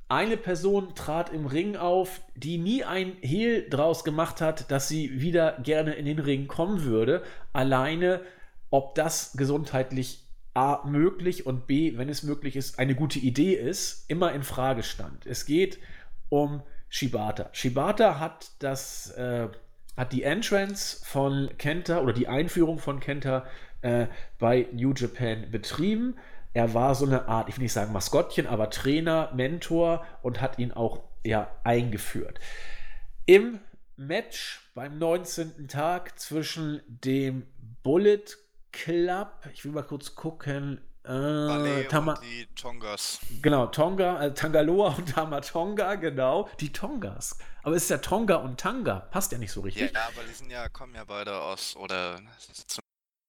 [0.08, 5.20] eine Person trat im Ring auf, die nie ein Heel draus gemacht hat, dass sie
[5.20, 7.22] wieder gerne in den Ring kommen würde.
[7.52, 8.20] Alleine,
[8.70, 14.11] ob das gesundheitlich A möglich und B, wenn es möglich ist, eine gute Idee ist,
[14.11, 15.26] immer in Frage stand.
[15.26, 15.78] Es geht
[16.28, 17.51] um Shibata.
[17.53, 19.48] Shibata hat das, äh,
[19.96, 23.46] hat die Entrance von Kenta oder die Einführung von Kenta
[23.82, 24.07] äh,
[24.38, 26.16] bei New Japan betrieben.
[26.53, 30.59] Er war so eine Art, ich will nicht sagen Maskottchen, aber Trainer, Mentor und hat
[30.59, 32.40] ihn auch ja, eingeführt.
[33.26, 33.61] Im
[33.96, 35.68] Match beim 19.
[35.68, 37.46] Tag zwischen dem
[37.82, 38.24] Bullet
[38.72, 43.20] Club, ich will mal kurz gucken, äh, Tama die Tongas.
[43.40, 46.48] Genau, Tonga, äh, Tangaloa und Tamatonga, genau.
[46.60, 47.38] Die Tongas.
[47.62, 49.00] Aber es ist ja Tonga und Tanga.
[49.10, 49.92] Passt ja nicht so richtig.
[49.92, 52.82] Ja, aber die sind ja, kommen ja beide aus, oder zur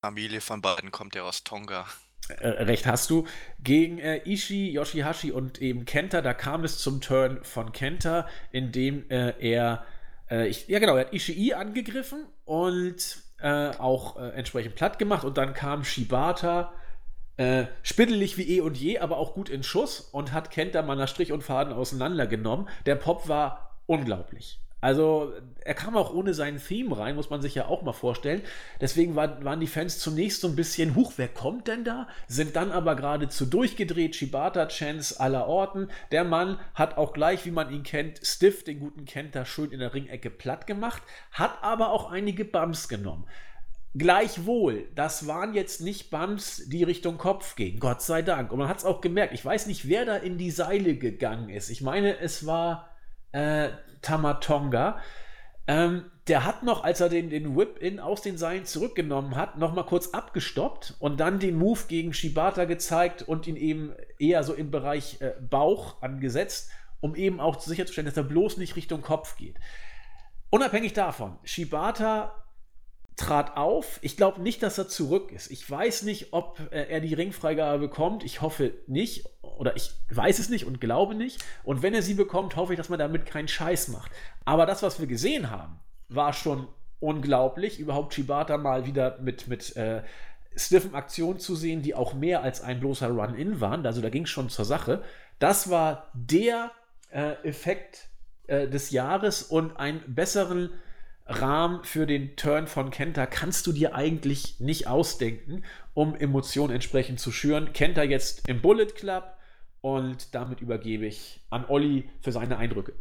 [0.04, 1.86] Familie von beiden kommt ja aus Tonga.
[2.28, 3.26] Äh, recht hast du.
[3.60, 8.72] Gegen äh, Ishii, Yoshihashi und eben Kenta, da kam es zum Turn von Kenta, in
[8.72, 9.86] dem äh, er,
[10.30, 15.38] äh, ich, ja genau, er hat Ishii angegriffen und äh, auch entsprechend platt gemacht und
[15.38, 16.72] dann kam Shibata
[17.38, 20.96] äh, spittelig wie eh und je, aber auch gut in Schuss und hat Kenta mal
[20.96, 22.70] nach Strich und Faden auseinandergenommen.
[22.86, 24.60] Der Pop war unglaublich.
[24.82, 25.32] Also
[25.64, 28.42] er kam auch ohne seinen Theme rein, muss man sich ja auch mal vorstellen.
[28.82, 32.08] Deswegen war, waren die Fans zunächst so ein bisschen, huch, wer kommt denn da?
[32.28, 35.90] Sind dann aber geradezu durchgedreht, Shibata-Chance aller Orten.
[36.12, 39.80] Der Mann hat auch gleich, wie man ihn kennt, Stiff, den guten Kenta, schön in
[39.80, 43.28] der Ringecke platt gemacht, hat aber auch einige Bumps genommen.
[43.94, 48.52] Gleichwohl, das waren jetzt nicht Bumps, die Richtung Kopf gingen, Gott sei Dank.
[48.52, 49.34] Und man hat es auch gemerkt.
[49.34, 51.70] Ich weiß nicht, wer da in die Seile gegangen ist.
[51.70, 52.91] Ich meine, es war
[53.32, 53.70] äh,
[54.02, 55.00] Tamatonga.
[55.68, 59.74] Ähm, der hat noch, als er den, den Whip-In aus den Seilen zurückgenommen hat, noch
[59.74, 64.54] mal kurz abgestoppt und dann den Move gegen Shibata gezeigt und ihn eben eher so
[64.54, 69.38] im Bereich äh, Bauch angesetzt, um eben auch sicherzustellen, dass er bloß nicht Richtung Kopf
[69.38, 69.58] geht.
[70.50, 72.36] Unabhängig davon, Shibata
[73.22, 74.00] trat auf.
[74.02, 75.52] Ich glaube nicht, dass er zurück ist.
[75.52, 78.24] Ich weiß nicht, ob äh, er die Ringfreigabe bekommt.
[78.24, 79.26] Ich hoffe nicht.
[79.42, 81.44] Oder ich weiß es nicht und glaube nicht.
[81.64, 84.12] Und wenn er sie bekommt, hoffe ich, dass man damit keinen Scheiß macht.
[84.44, 86.68] Aber das, was wir gesehen haben, war schon
[87.00, 87.80] unglaublich.
[87.80, 90.02] Überhaupt Shibata mal wieder mit, mit äh,
[90.56, 93.86] stiffen Aktionen zu sehen, die auch mehr als ein bloßer Run-In waren.
[93.86, 95.04] Also da ging es schon zur Sache.
[95.38, 96.72] Das war der
[97.12, 98.08] äh, Effekt
[98.48, 100.72] äh, des Jahres und einen besseren
[101.32, 105.64] Rahmen für den Turn von Kenta kannst du dir eigentlich nicht ausdenken,
[105.94, 107.74] um Emotionen entsprechend zu schüren.
[107.74, 109.38] Kenta jetzt im Bullet Club
[109.82, 112.94] und damit übergebe ich an Olli für seine Eindrücke.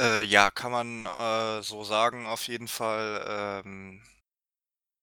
[0.00, 3.62] Äh, ja, kann man äh, so sagen, auf jeden Fall.
[3.64, 4.00] Ähm,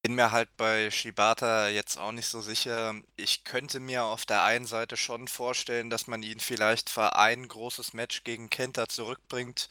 [0.05, 2.93] bin mir halt bei Shibata jetzt auch nicht so sicher.
[3.15, 7.47] Ich könnte mir auf der einen Seite schon vorstellen, dass man ihn vielleicht für ein
[7.47, 9.67] großes Match gegen Kenta zurückbringt.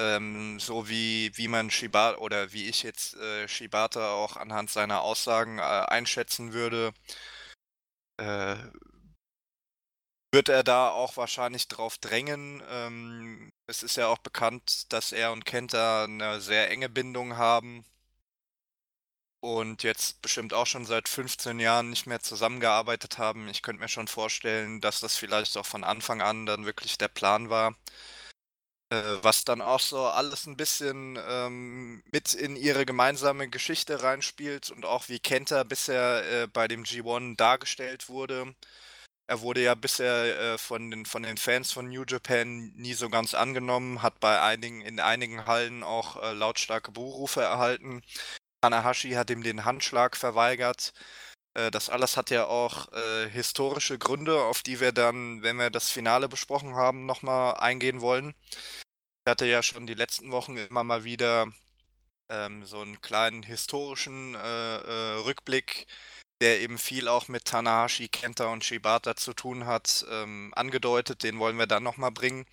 [0.00, 5.02] Ähm, so wie, wie man Shibata oder wie ich jetzt äh, Shibata auch anhand seiner
[5.02, 6.92] Aussagen äh, einschätzen würde,
[8.18, 8.56] äh,
[10.32, 12.62] wird er da auch wahrscheinlich drauf drängen.
[12.70, 17.84] Ähm, es ist ja auch bekannt, dass er und Kenta eine sehr enge Bindung haben
[19.40, 23.48] und jetzt bestimmt auch schon seit 15 Jahren nicht mehr zusammengearbeitet haben.
[23.48, 27.08] Ich könnte mir schon vorstellen, dass das vielleicht auch von Anfang an dann wirklich der
[27.08, 27.74] Plan war.
[28.92, 34.70] Äh, was dann auch so alles ein bisschen ähm, mit in ihre gemeinsame Geschichte reinspielt
[34.70, 38.52] und auch wie Kenta bisher äh, bei dem G1 dargestellt wurde.
[39.28, 43.08] Er wurde ja bisher äh, von, den, von den Fans von New Japan nie so
[43.10, 48.02] ganz angenommen, hat bei einigen, in einigen Hallen auch äh, lautstarke Buhrufe erhalten.
[48.62, 50.92] Tanahashi hat ihm den Handschlag verweigert.
[51.60, 55.70] Äh, das alles hat ja auch äh, historische Gründe, auf die wir dann, wenn wir
[55.70, 58.34] das Finale besprochen haben, nochmal eingehen wollen.
[59.24, 61.46] Ich hatte ja schon die letzten Wochen immer mal wieder
[62.30, 65.86] ähm, so einen kleinen historischen äh, äh, Rückblick,
[66.42, 71.22] der eben viel auch mit Tanahashi, Kenta und Shibata zu tun hat, ähm, angedeutet.
[71.22, 72.46] Den wollen wir dann nochmal bringen.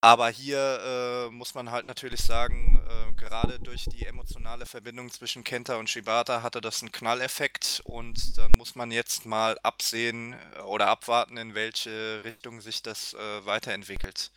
[0.00, 5.42] Aber hier äh, muss man halt natürlich sagen, äh, gerade durch die emotionale Verbindung zwischen
[5.42, 10.60] Kenta und Shibata hatte das einen Knalleffekt und dann muss man jetzt mal absehen äh,
[10.60, 14.30] oder abwarten, in welche Richtung sich das äh, weiterentwickelt.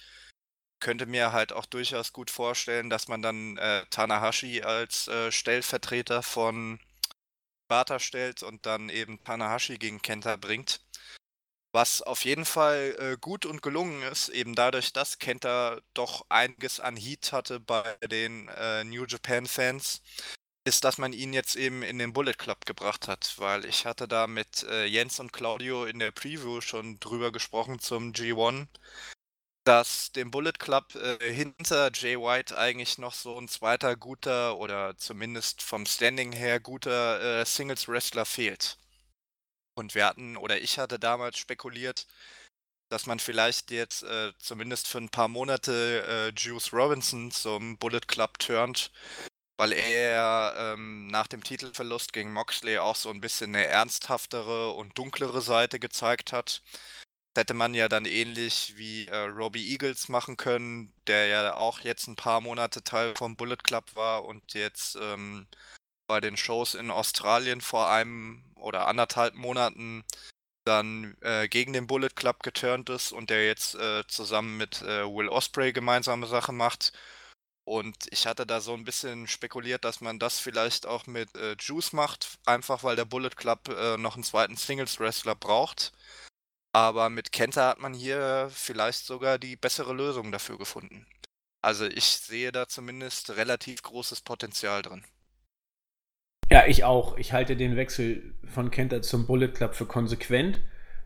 [0.79, 6.23] Könnte mir halt auch durchaus gut vorstellen, dass man dann äh, Tanahashi als äh, Stellvertreter
[6.23, 6.79] von
[7.63, 10.81] Shibata stellt und dann eben Tanahashi gegen Kenta bringt.
[11.73, 16.79] Was auf jeden Fall äh, gut und gelungen ist, eben dadurch, dass Kenta doch einiges
[16.81, 20.01] an Heat hatte bei den äh, New Japan Fans,
[20.65, 24.07] ist, dass man ihn jetzt eben in den Bullet Club gebracht hat, weil ich hatte
[24.07, 28.67] da mit äh, Jens und Claudio in der Preview schon drüber gesprochen zum G1,
[29.65, 34.97] dass dem Bullet Club äh, hinter Jay White eigentlich noch so ein zweiter guter oder
[34.97, 38.77] zumindest vom Standing her guter äh, Singles Wrestler fehlt.
[39.75, 42.07] Und wir hatten, oder ich hatte damals spekuliert,
[42.89, 48.01] dass man vielleicht jetzt äh, zumindest für ein paar Monate äh, Juice Robinson zum Bullet
[48.01, 48.91] Club turnt,
[49.57, 54.97] weil er ähm, nach dem Titelverlust gegen Moxley auch so ein bisschen eine ernsthaftere und
[54.97, 56.61] dunklere Seite gezeigt hat.
[57.33, 61.79] Das hätte man ja dann ähnlich wie äh, Robbie Eagles machen können, der ja auch
[61.79, 65.47] jetzt ein paar Monate Teil vom Bullet Club war und jetzt ähm,
[66.11, 70.03] bei den Shows in Australien vor einem oder anderthalb Monaten
[70.65, 75.05] dann äh, gegen den Bullet Club geturnt ist und der jetzt äh, zusammen mit äh,
[75.05, 76.91] Will Osprey gemeinsame Sache macht.
[77.63, 81.55] Und ich hatte da so ein bisschen spekuliert, dass man das vielleicht auch mit äh,
[81.57, 85.93] Juice macht, einfach weil der Bullet Club äh, noch einen zweiten Singles-Wrestler braucht.
[86.73, 91.07] Aber mit Kenta hat man hier vielleicht sogar die bessere Lösung dafür gefunden.
[91.61, 95.05] Also ich sehe da zumindest relativ großes Potenzial drin.
[96.51, 97.17] Ja, ich auch.
[97.17, 100.59] Ich halte den Wechsel von Kenta zum Bullet Club für konsequent,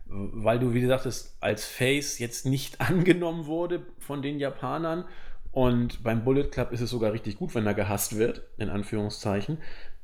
[0.07, 5.05] weil du, wie du sagtest, als Face jetzt nicht angenommen wurde von den Japanern
[5.51, 9.59] und beim Bullet Club ist es sogar richtig gut, wenn er gehasst wird, in Anführungszeichen.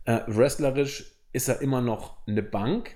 [0.05, 2.95] Äh, wrestlerisch ist er immer noch eine Bank.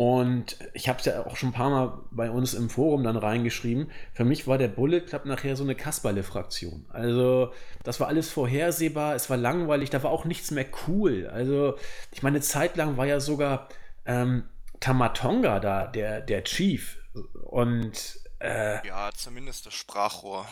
[0.00, 3.16] Und ich habe es ja auch schon ein paar Mal bei uns im Forum dann
[3.16, 3.90] reingeschrieben.
[4.12, 6.86] Für mich war der Bullet Club nachher so eine Kasperle-Fraktion.
[6.88, 11.26] Also, das war alles vorhersehbar, es war langweilig, da war auch nichts mehr cool.
[11.26, 11.74] Also,
[12.12, 13.68] ich meine, eine Zeit lang war ja sogar
[14.06, 16.98] ähm, Tamatonga da, der, der Chief.
[17.42, 18.20] Und.
[18.38, 20.46] Äh, ja, zumindest das Sprachrohr.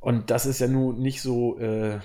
[0.00, 1.98] Und das ist ja nun nicht so, äh,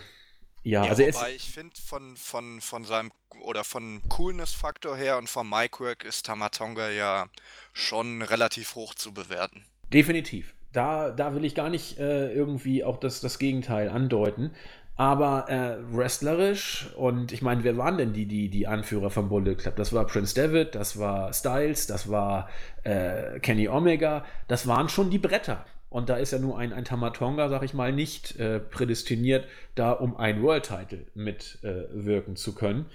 [0.64, 5.30] ja, ja, also wobei ich finde, von, von, von seinem oder von Coolness-Faktor her und
[5.30, 7.28] vom Micwork ist Tamatonga ja
[7.74, 9.66] schon relativ hoch zu bewerten.
[9.94, 10.54] Definitiv.
[10.74, 14.52] Da, da will ich gar nicht äh, irgendwie auch das, das Gegenteil andeuten.
[15.00, 19.56] Aber äh, wrestlerisch, und ich meine, wer waren denn die, die, die Anführer vom Bullet
[19.56, 19.78] Club?
[19.78, 22.50] Das war Prince David, das war Styles, das war
[22.84, 25.66] äh, Kenny Omega, das waren schon die Bretter.
[25.90, 29.92] Und da ist ja nur ein, ein Tamatonga, sag ich mal, nicht äh, prädestiniert, da
[29.92, 32.86] um ein World Title mitwirken äh, zu können.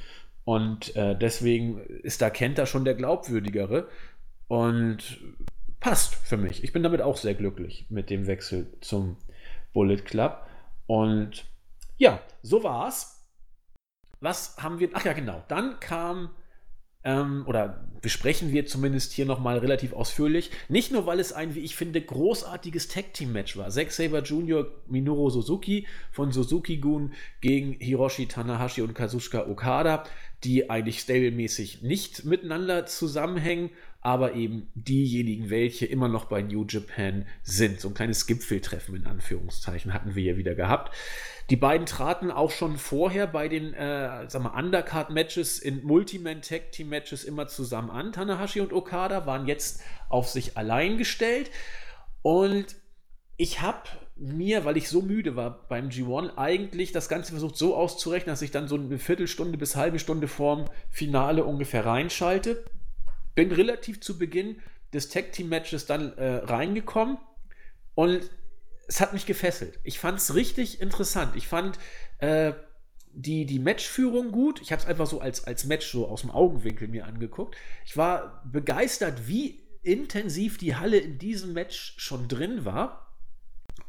[0.44, 3.88] Und äh, deswegen ist da Kenta schon der glaubwürdigere
[4.46, 5.18] und
[5.80, 6.62] passt für mich.
[6.62, 9.16] Ich bin damit auch sehr glücklich mit dem Wechsel zum
[9.72, 10.46] Bullet Club.
[10.86, 11.44] Und
[11.96, 13.26] ja, so war's.
[14.20, 14.90] Was haben wir?
[14.92, 15.42] Ach ja, genau.
[15.48, 16.30] Dann kam
[17.04, 20.50] ähm, oder besprechen wir zumindest hier nochmal relativ ausführlich.
[20.68, 23.70] Nicht nur, weil es ein, wie ich finde, großartiges Tag-Team-Match war.
[23.70, 30.04] Zack Saber Jr., Minoru Suzuki von Suzuki-Gun gegen Hiroshi Tanahashi und Kazushika Okada,
[30.44, 33.70] die eigentlich stablemäßig nicht miteinander zusammenhängen,
[34.02, 37.80] aber eben diejenigen, welche immer noch bei New Japan sind.
[37.80, 40.94] So ein kleines Gipfeltreffen in Anführungszeichen hatten wir hier wieder gehabt.
[41.50, 48.12] Die beiden traten auch schon vorher bei den äh, Undercard-Matches in Multiman-Tag-Team-Matches immer zusammen an.
[48.12, 51.50] Tanahashi und Okada waren jetzt auf sich allein gestellt.
[52.22, 52.76] Und
[53.36, 53.82] ich habe
[54.16, 58.42] mir, weil ich so müde war beim G1, eigentlich das Ganze versucht so auszurechnen, dass
[58.42, 62.64] ich dann so eine Viertelstunde bis halbe Stunde vorm Finale ungefähr reinschalte
[63.34, 64.60] bin relativ zu Beginn
[64.92, 67.18] des Tag Team Matches dann äh, reingekommen
[67.94, 68.30] und
[68.88, 69.78] es hat mich gefesselt.
[69.82, 71.36] Ich fand es richtig interessant.
[71.36, 71.78] Ich fand
[72.18, 72.52] äh,
[73.12, 74.60] die, die Matchführung gut.
[74.60, 77.56] Ich habe es einfach so als, als Match so aus dem Augenwinkel mir angeguckt.
[77.86, 83.14] Ich war begeistert, wie intensiv die Halle in diesem Match schon drin war.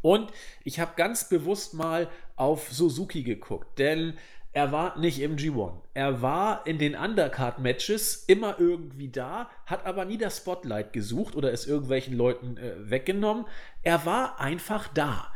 [0.01, 0.31] Und
[0.63, 4.17] ich habe ganz bewusst mal auf Suzuki geguckt, denn
[4.55, 5.81] er war nicht im G1.
[5.93, 11.51] Er war in den Undercard-Matches immer irgendwie da, hat aber nie das Spotlight gesucht oder
[11.51, 13.45] es irgendwelchen Leuten äh, weggenommen.
[13.83, 15.27] Er war einfach da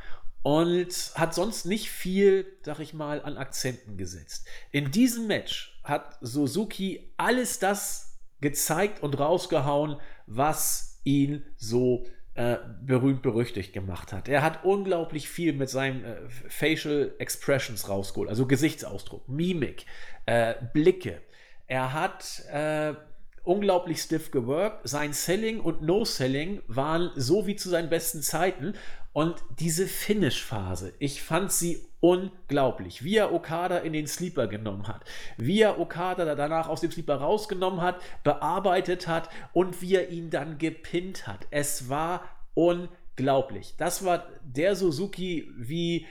[0.41, 4.47] und hat sonst nicht viel, sag ich mal, an Akzenten gesetzt.
[4.72, 9.97] In diesem Match hat Suzuki alles das gezeigt und rausgehauen,
[10.28, 12.05] was ihn so
[12.40, 14.30] äh, berühmt berüchtigt gemacht hat.
[14.30, 16.16] Er hat unglaublich viel mit seinen äh,
[16.48, 19.86] Facial Expressions rausgeholt, also Gesichtsausdruck, Mimik,
[20.26, 21.22] äh, Blicke.
[21.68, 22.94] Er hat äh,
[23.44, 24.88] unglaublich stiff geworkt.
[24.88, 28.74] Sein Selling und No-Selling waren so wie zu seinen besten Zeiten.
[29.12, 33.03] Und diese Finish-Phase, ich fand sie unglaublich.
[33.03, 35.03] Wie er Okada in den Sleeper genommen hat,
[35.38, 40.30] wie er Okada danach aus dem Sleeper rausgenommen hat, bearbeitet hat und wie er ihn
[40.30, 41.47] dann gepinnt hat.
[41.49, 43.76] Es war unglaublich.
[43.78, 46.05] Das war der Suzuki, wie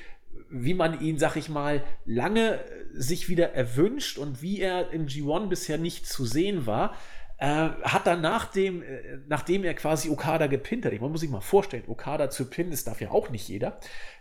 [0.50, 2.60] wie man ihn, sag ich mal, lange
[2.92, 6.94] sich wieder erwünscht und wie er im G1 bisher nicht zu sehen war.
[7.40, 11.20] Äh, hat dann nach dem, äh, nachdem er quasi Okada gepinnt hat, ich man muss
[11.20, 13.78] sich mal vorstellen, Okada zu pinnen, das darf ja auch nicht jeder.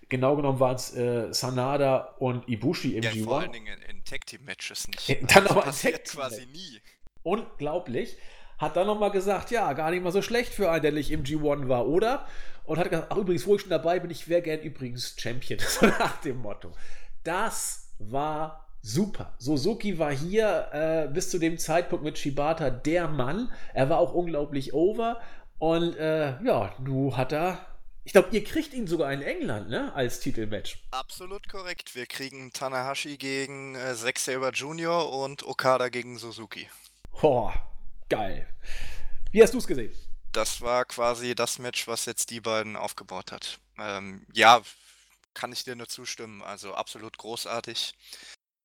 [0.08, 3.24] Genau genommen waren es äh, Sanada und Ibushi im ja, G1.
[3.24, 5.10] Vor allen Dingen in, in Tag Team Matches nicht.
[5.10, 6.80] Äh, dann aber das passiert quasi nie.
[7.24, 8.18] Unglaublich.
[8.60, 11.24] Hat dann nochmal gesagt, ja, gar nicht mal so schlecht für einen, der nicht im
[11.24, 12.28] G1 war, oder?
[12.66, 15.60] Und hat gesagt, ach übrigens, wo ich schon dabei bin, ich wäre gern übrigens Champion.
[15.68, 16.72] So nach dem Motto.
[17.24, 19.34] Das war super.
[19.38, 23.52] Suzuki war hier äh, bis zu dem Zeitpunkt mit Shibata der Mann.
[23.74, 25.20] Er war auch unglaublich over.
[25.60, 27.66] Und äh, ja, du hat er.
[28.06, 29.94] Ich glaube, ihr kriegt ihn sogar in England, ne?
[29.94, 30.82] Als Titelmatch.
[30.92, 31.94] Absolut korrekt.
[31.94, 35.12] Wir kriegen Tanahashi gegen äh, Zack Saber Jr.
[35.12, 36.70] und Okada gegen Suzuki.
[37.20, 37.54] Boah,
[38.08, 38.48] geil.
[39.32, 39.94] Wie hast du es gesehen?
[40.32, 43.60] Das war quasi das Match, was jetzt die beiden aufgebaut hat.
[43.78, 44.62] Ähm, ja,
[45.34, 46.42] kann ich dir nur zustimmen.
[46.42, 47.94] Also absolut großartig.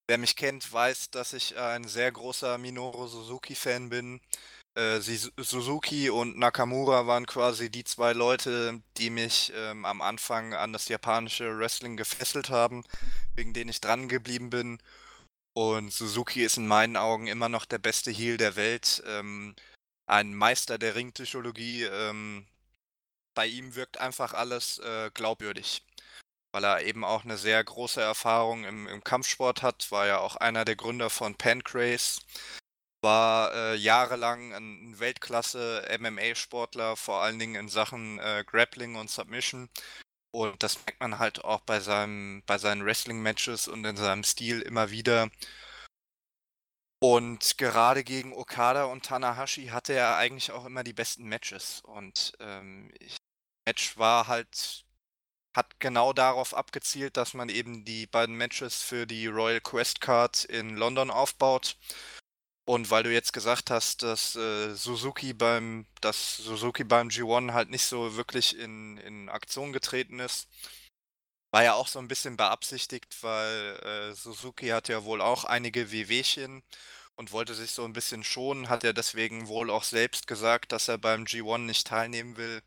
[0.09, 4.21] Wer mich kennt, weiß, dass ich ein sehr großer Minoru Suzuki-Fan bin.
[4.75, 10.73] Äh, Suzuki und Nakamura waren quasi die zwei Leute, die mich ähm, am Anfang an
[10.73, 12.83] das japanische Wrestling gefesselt haben,
[13.35, 14.79] wegen denen ich dran geblieben bin.
[15.55, 19.03] Und Suzuki ist in meinen Augen immer noch der beste Heel der Welt.
[19.07, 19.55] Ähm,
[20.07, 21.85] ein Meister der Ringpsychologie.
[21.85, 22.47] Ähm,
[23.35, 25.83] bei ihm wirkt einfach alles äh, glaubwürdig
[26.53, 30.37] weil er eben auch eine sehr große Erfahrung im, im Kampfsport hat, war ja auch
[30.37, 32.21] einer der Gründer von Pancrase,
[33.03, 39.69] war äh, jahrelang ein Weltklasse MMA-Sportler, vor allen Dingen in Sachen äh, Grappling und Submission.
[40.35, 44.63] Und das merkt man halt auch bei, seinem, bei seinen Wrestling-Matches und in seinem Stil
[44.63, 45.31] immer wieder.
[47.03, 51.81] Und gerade gegen Okada und Tanahashi hatte er eigentlich auch immer die besten Matches.
[51.81, 52.93] Und ähm,
[53.67, 54.85] Match war halt
[55.55, 60.45] hat genau darauf abgezielt, dass man eben die beiden Matches für die Royal Quest Card
[60.45, 61.77] in London aufbaut.
[62.65, 67.71] Und weil du jetzt gesagt hast, dass äh, Suzuki beim, dass Suzuki beim G1 halt
[67.71, 70.49] nicht so wirklich in, in Aktion getreten ist,
[71.53, 75.91] war ja auch so ein bisschen beabsichtigt, weil äh, Suzuki hat ja wohl auch einige
[75.91, 76.63] Wehwehchen
[77.17, 80.89] und wollte sich so ein bisschen schonen, hat er deswegen wohl auch selbst gesagt, dass
[80.89, 82.63] er beim G1 nicht teilnehmen will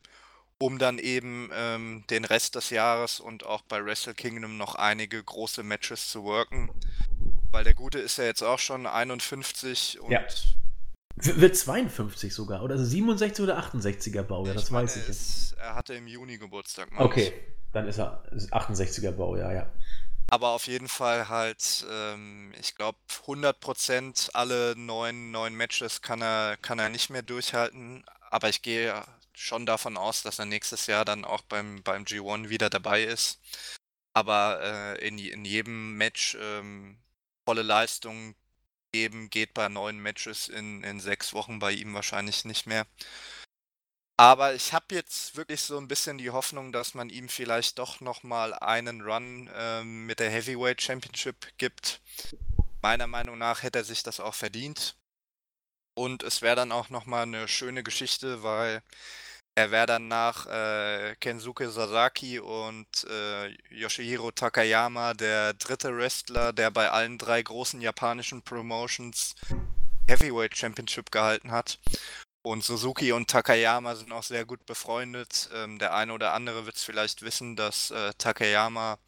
[0.58, 5.22] um dann eben ähm, den Rest des Jahres und auch bei Wrestle Kingdom noch einige
[5.22, 6.70] große Matches zu worken.
[7.51, 10.12] Weil der Gute ist ja jetzt auch schon 51 und.
[10.12, 10.22] Ja.
[11.18, 15.53] Wird 52 sogar, oder 67 oder 68er Baujahr, das meine, weiß ich jetzt.
[15.53, 16.89] Er hatte im Juni Geburtstag.
[16.97, 17.34] Okay, ich.
[17.72, 19.72] dann ist er 68er Baujahr, ja.
[20.28, 26.58] Aber auf jeden Fall halt, ähm, ich glaube, 100% alle neun, neun Matches kann er,
[26.58, 28.03] kann er nicht mehr durchhalten.
[28.32, 28.93] Aber ich gehe
[29.36, 33.40] schon davon aus, dass er nächstes Jahr dann auch beim, beim G1 wieder dabei ist.
[34.14, 36.98] Aber äh, in, in jedem Match ähm,
[37.46, 38.36] volle Leistung
[38.92, 42.88] geben geht bei neun Matches in, in sechs Wochen bei ihm wahrscheinlich nicht mehr.
[44.18, 48.00] Aber ich habe jetzt wirklich so ein bisschen die Hoffnung, dass man ihm vielleicht doch
[48.00, 52.02] nochmal einen Run ähm, mit der Heavyweight Championship gibt.
[52.82, 54.96] Meiner Meinung nach hätte er sich das auch verdient.
[55.98, 58.82] Und es wäre dann auch nochmal eine schöne Geschichte, weil
[59.56, 66.72] er wäre dann nach äh, Kensuke Sasaki und äh, Yoshihiro Takayama der dritte Wrestler, der
[66.72, 69.34] bei allen drei großen japanischen Promotions
[70.08, 71.80] Heavyweight Championship gehalten hat.
[72.41, 75.49] Und Suzuki und Takayama sind auch sehr gut befreundet.
[75.56, 78.99] Ähm, der eine oder andere wird es vielleicht wissen, dass äh, Takayama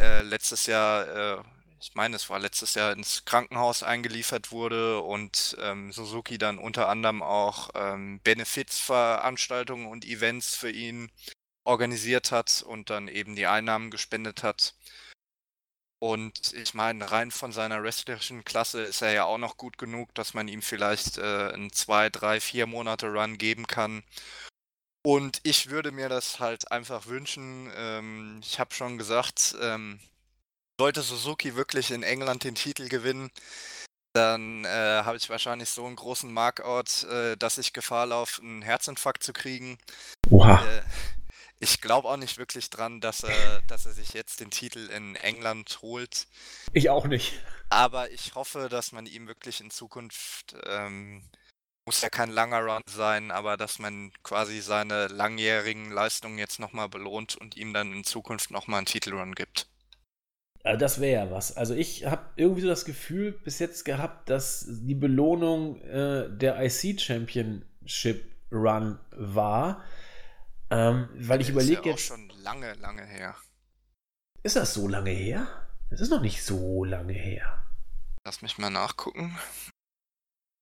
[0.00, 1.42] äh, letztes Jahr äh,
[1.80, 6.88] ich meine, es war letztes Jahr ins Krankenhaus eingeliefert wurde und ähm, Suzuki dann unter
[6.88, 11.10] anderem auch ähm, Benefizveranstaltungen und Events für ihn
[11.64, 14.74] organisiert hat und dann eben die Einnahmen gespendet hat.
[16.02, 20.14] Und ich meine, rein von seiner wrestlerischen Klasse ist er ja auch noch gut genug,
[20.14, 24.02] dass man ihm vielleicht äh, einen zwei, drei, vier Monate Run geben kann.
[25.02, 27.70] Und ich würde mir das halt einfach wünschen.
[27.74, 30.00] Ähm, ich habe schon gesagt, ähm,
[30.80, 33.30] sollte Suzuki wirklich in England den Titel gewinnen,
[34.14, 38.62] dann äh, habe ich wahrscheinlich so einen großen Markout, äh, dass ich Gefahr laufe, einen
[38.62, 39.76] Herzinfarkt zu kriegen.
[40.30, 40.64] Oha.
[40.64, 40.82] Äh,
[41.58, 45.16] ich glaube auch nicht wirklich dran, dass er, dass er sich jetzt den Titel in
[45.16, 46.26] England holt.
[46.72, 47.34] Ich auch nicht.
[47.68, 51.22] Aber ich hoffe, dass man ihm wirklich in Zukunft ähm,
[51.84, 56.88] muss ja kein langer Run sein, aber dass man quasi seine langjährigen Leistungen jetzt nochmal
[56.88, 59.69] belohnt und ihm dann in Zukunft nochmal einen Titelrun gibt.
[60.62, 61.56] Also das wäre ja was.
[61.56, 66.62] Also ich habe irgendwie so das Gefühl bis jetzt gehabt, dass die Belohnung äh, der
[66.62, 69.82] IC Championship Run war.
[70.70, 72.06] Ähm, weil ich überlege ja jetzt.
[72.06, 73.34] schon lange, lange her.
[74.42, 75.46] Ist das so lange her?
[75.90, 77.62] Das ist noch nicht so lange her.
[78.24, 79.36] Lass mich mal nachgucken.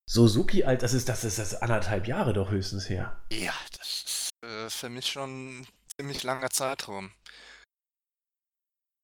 [0.09, 3.21] Suzuki alt, das ist das ist das anderthalb Jahre doch höchstens her.
[3.31, 7.11] Ja, das ist äh, für mich schon ein ziemlich langer Zeitraum.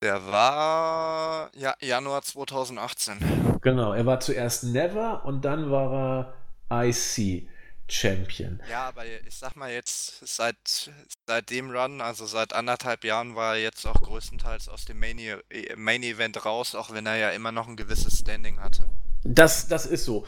[0.04, 3.58] Der war ja Januar 2018.
[3.62, 6.34] Genau, er war zuerst Never und dann war
[6.70, 7.48] er IC
[7.88, 8.60] Champion.
[8.70, 10.90] Ja, aber ich sag mal jetzt, seit,
[11.26, 15.18] seit dem Run, also seit anderthalb Jahren, war er jetzt auch größtenteils aus dem Main,
[15.18, 15.38] e,
[15.74, 18.84] Main Event raus, auch wenn er ja immer noch ein gewisses Standing hatte.
[19.22, 20.26] Das, das ist so.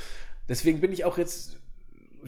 [0.48, 1.58] Deswegen bin ich auch jetzt,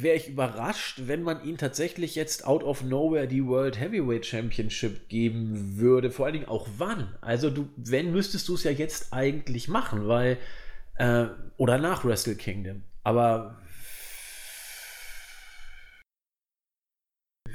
[0.02, 5.08] wäre ich überrascht, wenn man ihn tatsächlich jetzt out of nowhere die World Heavyweight Championship
[5.08, 6.10] geben würde.
[6.10, 7.16] Vor allen Dingen auch wann.
[7.20, 10.38] Also du, wenn, müsstest du es ja jetzt eigentlich machen, weil,
[10.96, 11.26] äh,
[11.56, 12.82] oder nach Wrestle Kingdom.
[13.02, 13.58] Aber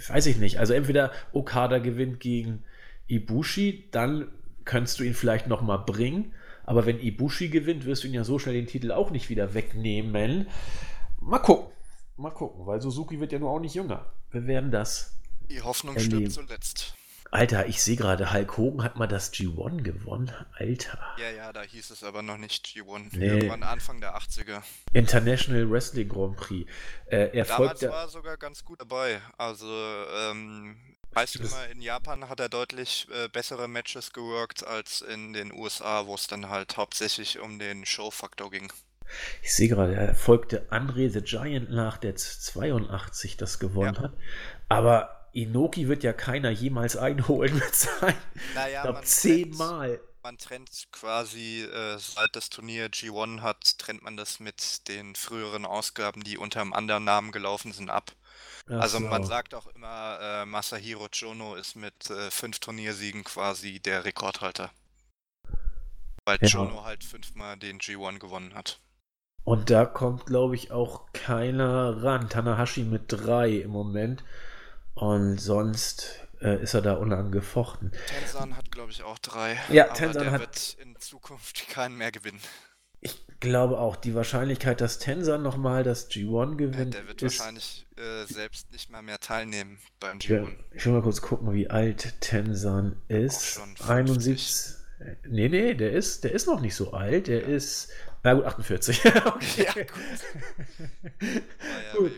[0.07, 0.59] weiß ich nicht.
[0.59, 2.63] Also entweder Okada gewinnt gegen
[3.07, 4.27] Ibushi, dann
[4.65, 6.33] könntest du ihn vielleicht noch mal bringen.
[6.65, 9.53] Aber wenn Ibushi gewinnt, wirst du ihn ja so schnell den Titel auch nicht wieder
[9.53, 10.47] wegnehmen.
[11.19, 11.73] Mal gucken.
[12.17, 14.05] Mal gucken, weil Suzuki wird ja nur auch nicht jünger.
[14.31, 15.13] Wir werden das.
[15.49, 16.29] Die Hoffnung erleben.
[16.29, 16.95] stirbt zuletzt.
[17.33, 20.31] Alter, ich sehe gerade, Hulk Hogan hat mal das G1 gewonnen.
[20.55, 20.99] Alter.
[21.17, 23.17] Ja, ja, da hieß es aber noch nicht G1.
[23.17, 23.25] Nee.
[23.25, 24.61] Irgendwann Anfang der 80er.
[24.93, 26.69] International Wrestling Grand Prix.
[27.07, 27.89] Äh, er Damals folgte...
[27.89, 29.19] war er sogar ganz gut dabei.
[29.39, 30.77] Also, ähm,
[31.13, 35.51] weißt du mal, in Japan hat er deutlich äh, bessere Matches geworkt als in den
[35.51, 38.71] USA, wo es dann halt hauptsächlich um den Show-Faktor ging.
[39.41, 44.01] Ich sehe gerade, er folgte Andre the Giant nach, der 82 das gewonnen ja.
[44.03, 44.13] hat.
[44.69, 48.15] Aber Inoki wird ja keiner jemals einholen mit sein.
[48.55, 49.99] Naja, ich glaube, zehnmal.
[50.21, 55.65] Man trennt quasi, äh, seit das Turnier G1 hat, trennt man das mit den früheren
[55.65, 58.13] Ausgaben, die unter einem anderen Namen gelaufen sind, ab.
[58.69, 59.05] Ach also so.
[59.05, 64.71] man sagt auch immer, äh, Masahiro Chono ist mit äh, fünf Turniersiegen quasi der Rekordhalter.
[66.23, 66.47] Weil ja.
[66.47, 68.79] Chono halt fünfmal den G1 gewonnen hat.
[69.43, 72.29] Und da kommt, glaube ich, auch keiner ran.
[72.29, 74.23] Tanahashi mit drei im Moment.
[74.93, 77.91] Und sonst äh, ist er da unangefochten.
[78.07, 79.57] Tenzan hat, glaube ich, auch drei.
[79.69, 80.41] Ja, aber Tenzan der hat.
[80.41, 82.39] wird in Zukunft keinen mehr gewinnen.
[83.01, 86.93] Ich glaube auch, die Wahrscheinlichkeit, dass Tenzan nochmal das G1 gewinnt.
[86.93, 90.29] Der wird ist, wahrscheinlich äh, selbst nicht mal mehr teilnehmen beim G1.
[90.29, 93.59] Ja, ich will mal kurz gucken, wie alt Tenzan ist.
[93.85, 94.75] 71.
[95.27, 97.27] Nee, nee, der ist, der ist noch nicht so alt.
[97.27, 97.47] Der ja.
[97.47, 97.89] ist.
[98.23, 99.05] Na gut, 48.
[99.25, 99.65] okay.
[99.65, 99.85] Ja, gut.
[101.21, 102.11] Ja gut.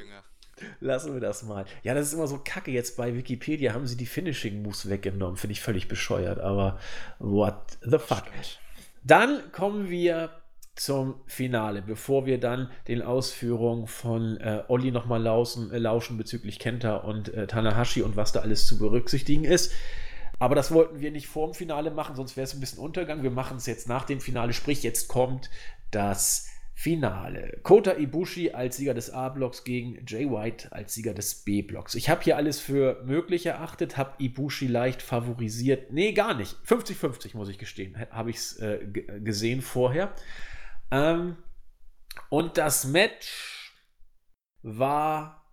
[0.80, 1.66] Lassen wir das mal.
[1.84, 2.72] Ja, das ist immer so kacke.
[2.72, 5.36] Jetzt bei Wikipedia haben sie die Finishing Moves weggenommen.
[5.36, 6.80] Finde ich völlig bescheuert, aber
[7.20, 8.24] what the fuck.
[9.03, 10.30] Dann kommen wir
[10.76, 16.60] zum Finale, bevor wir dann den Ausführungen von äh, Olli nochmal lauschen, äh, lauschen bezüglich
[16.60, 19.72] Kenta und äh, Tanahashi und was da alles zu berücksichtigen ist.
[20.38, 23.24] Aber das wollten wir nicht vor dem Finale machen, sonst wäre es ein bisschen Untergang.
[23.24, 25.49] Wir machen es jetzt nach dem Finale, sprich jetzt kommt
[25.96, 27.62] das Finale.
[27.64, 31.96] Kota Ibushi als Sieger des A-Blocks gegen Jay White als Sieger des B-Blocks.
[31.96, 35.93] Ich habe hier alles für möglich erachtet, habe Ibushi leicht favorisiert.
[35.93, 36.58] Nee, gar nicht.
[36.68, 38.86] 50-50 muss ich gestehen, habe ich es äh,
[39.24, 40.14] gesehen vorher.
[40.91, 41.38] Ähm,
[42.30, 43.74] und das Match
[44.62, 45.50] war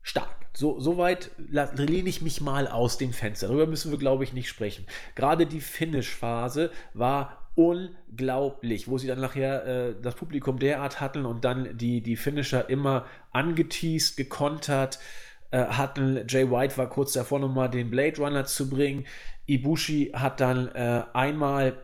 [0.00, 0.46] stark.
[0.52, 3.48] So, soweit lehne ich mich mal aus dem Fenster.
[3.48, 4.86] Darüber müssen wir, glaube ich, nicht sprechen.
[5.16, 11.44] Gerade die Finish-Phase war unglaublich, wo sie dann nachher äh, das Publikum derart hatten und
[11.44, 14.98] dann die, die Finisher immer angeteased, gekontert
[15.50, 16.24] äh, hatten.
[16.28, 19.06] Jay White war kurz davor, nochmal den Blade Runner zu bringen.
[19.46, 21.76] Ibushi hat dann äh, einmal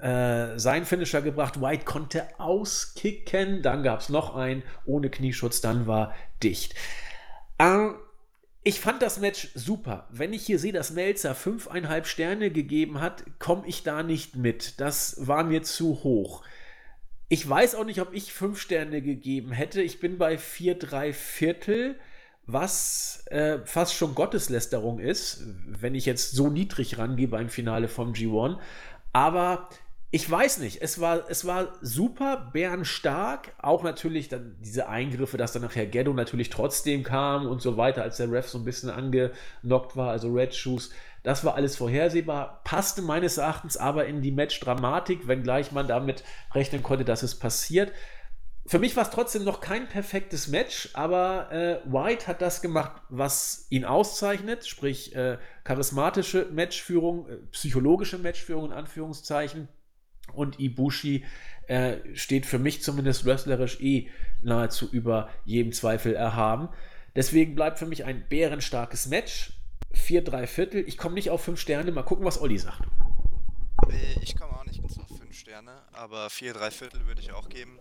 [0.00, 1.60] äh, seinen Finisher gebracht.
[1.60, 3.62] White konnte auskicken.
[3.62, 5.60] Dann gab es noch einen ohne Knieschutz.
[5.60, 6.74] Dann war dicht.
[7.60, 7.94] Ähm,
[8.64, 10.06] ich fand das Match super.
[10.10, 14.80] Wenn ich hier sehe, dass Melzer fünfeinhalb Sterne gegeben hat, komme ich da nicht mit.
[14.80, 16.44] Das war mir zu hoch.
[17.28, 19.82] Ich weiß auch nicht, ob ich fünf Sterne gegeben hätte.
[19.82, 21.98] Ich bin bei vier, drei Viertel,
[22.46, 28.12] was äh, fast schon Gotteslästerung ist, wenn ich jetzt so niedrig rangehe beim Finale vom
[28.12, 28.58] G1.
[29.12, 29.68] Aber
[30.14, 33.54] ich weiß nicht, es war, es war super bärenstark.
[33.56, 38.02] Auch natürlich dann diese Eingriffe, dass dann nachher Ghetto natürlich trotzdem kam und so weiter,
[38.02, 40.90] als der Ref so ein bisschen angenockt war, also Red Shoes.
[41.22, 46.82] Das war alles vorhersehbar, passte meines Erachtens aber in die Match-Dramatik, wenngleich man damit rechnen
[46.82, 47.90] konnte, dass es passiert.
[48.66, 53.00] für mich war es trotzdem noch kein perfektes Match, aber äh, White hat das gemacht,
[53.08, 59.68] was ihn auszeichnet, sprich äh, charismatische Matchführung, äh, psychologische Matchführung in Anführungszeichen.
[60.34, 61.24] Und Ibushi
[61.66, 64.08] äh, steht für mich zumindest wrestlerisch eh
[64.42, 66.68] nahezu über jedem Zweifel erhaben.
[67.14, 69.52] Deswegen bleibt für mich ein bärenstarkes Match.
[69.92, 70.84] Vier, drei Viertel.
[70.86, 71.92] Ich komme nicht auf fünf Sterne.
[71.92, 72.82] Mal gucken, was Olli sagt.
[74.22, 77.78] Ich komme auch nicht auf fünf Sterne, aber vier, drei Viertel würde ich auch geben.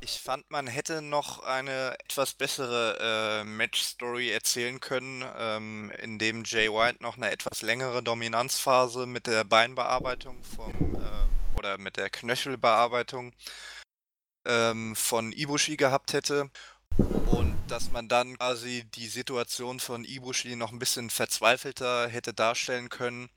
[0.00, 6.68] Ich fand, man hätte noch eine etwas bessere äh, Match-Story erzählen können, ähm, indem Jay
[6.68, 11.33] White noch eine etwas längere Dominanzphase mit der Beinbearbeitung vom, äh,
[11.64, 13.32] oder mit der Knöchelbearbeitung
[14.46, 16.50] ähm, von Ibushi gehabt hätte.
[17.26, 22.90] Und dass man dann quasi die Situation von Ibushi noch ein bisschen verzweifelter hätte darstellen
[22.90, 23.30] können,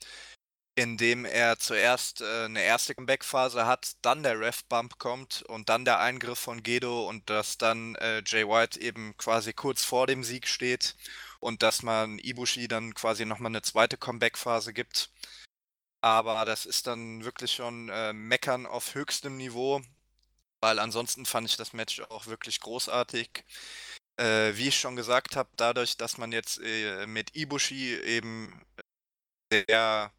[0.75, 5.99] indem er zuerst äh, eine erste Comeback-Phase hat, dann der Ref-Bump kommt und dann der
[5.99, 10.47] Eingriff von Gedo und dass dann äh, Jay White eben quasi kurz vor dem Sieg
[10.47, 10.95] steht
[11.39, 15.09] und dass man Ibushi dann quasi nochmal eine zweite Comeback-Phase gibt.
[16.01, 19.81] Aber das ist dann wirklich schon äh, Meckern auf höchstem Niveau,
[20.61, 23.43] weil ansonsten fand ich das Match auch wirklich großartig.
[24.17, 28.61] Äh, wie ich schon gesagt habe, dadurch, dass man jetzt äh, mit Ibushi eben
[29.51, 30.11] sehr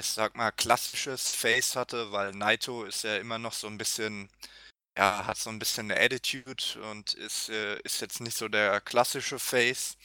[0.00, 4.30] ich sag mal, klassisches Face hatte, weil Naito ist ja immer noch so ein bisschen,
[4.98, 8.80] ja, hat so ein bisschen eine Attitude und ist, äh, ist jetzt nicht so der
[8.80, 9.96] klassische Face.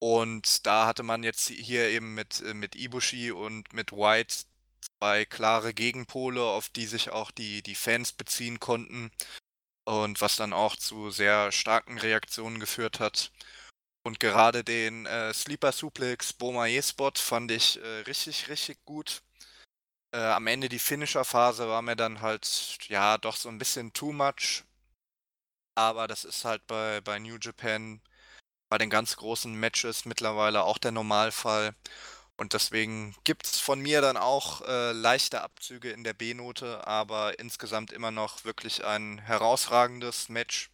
[0.00, 4.44] Und da hatte man jetzt hier eben mit, äh, mit Ibushi und mit White
[4.98, 9.10] zwei klare Gegenpole, auf die sich auch die, die Fans beziehen konnten.
[9.86, 13.32] Und was dann auch zu sehr starken Reaktionen geführt hat.
[14.06, 19.22] Und gerade den äh, Sleeper Suplex Bomaye Spot fand ich äh, richtig, richtig gut.
[20.14, 24.12] Äh, am Ende die Finisher-Phase war mir dann halt, ja, doch so ein bisschen too
[24.12, 24.64] much.
[25.74, 28.00] Aber das ist halt bei, bei New Japan
[28.68, 31.74] bei den ganz großen Matches mittlerweile auch der Normalfall.
[32.36, 37.38] Und deswegen gibt es von mir dann auch äh, leichte Abzüge in der B-Note, aber
[37.38, 40.70] insgesamt immer noch wirklich ein herausragendes Match.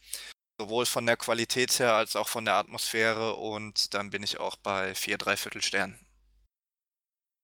[0.58, 4.56] Sowohl von der Qualität her als auch von der Atmosphäre und dann bin ich auch
[4.56, 5.98] bei vier, dreiviertel Sternen.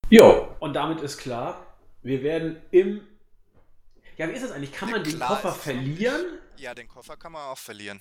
[0.08, 1.66] Jo, und damit ist klar,
[2.02, 3.06] wir werden im.
[4.16, 4.72] Ja, wie ist das eigentlich?
[4.72, 6.38] Kann man den Koffer verlieren?
[6.56, 8.00] Ja, den Koffer kann man auch verlieren.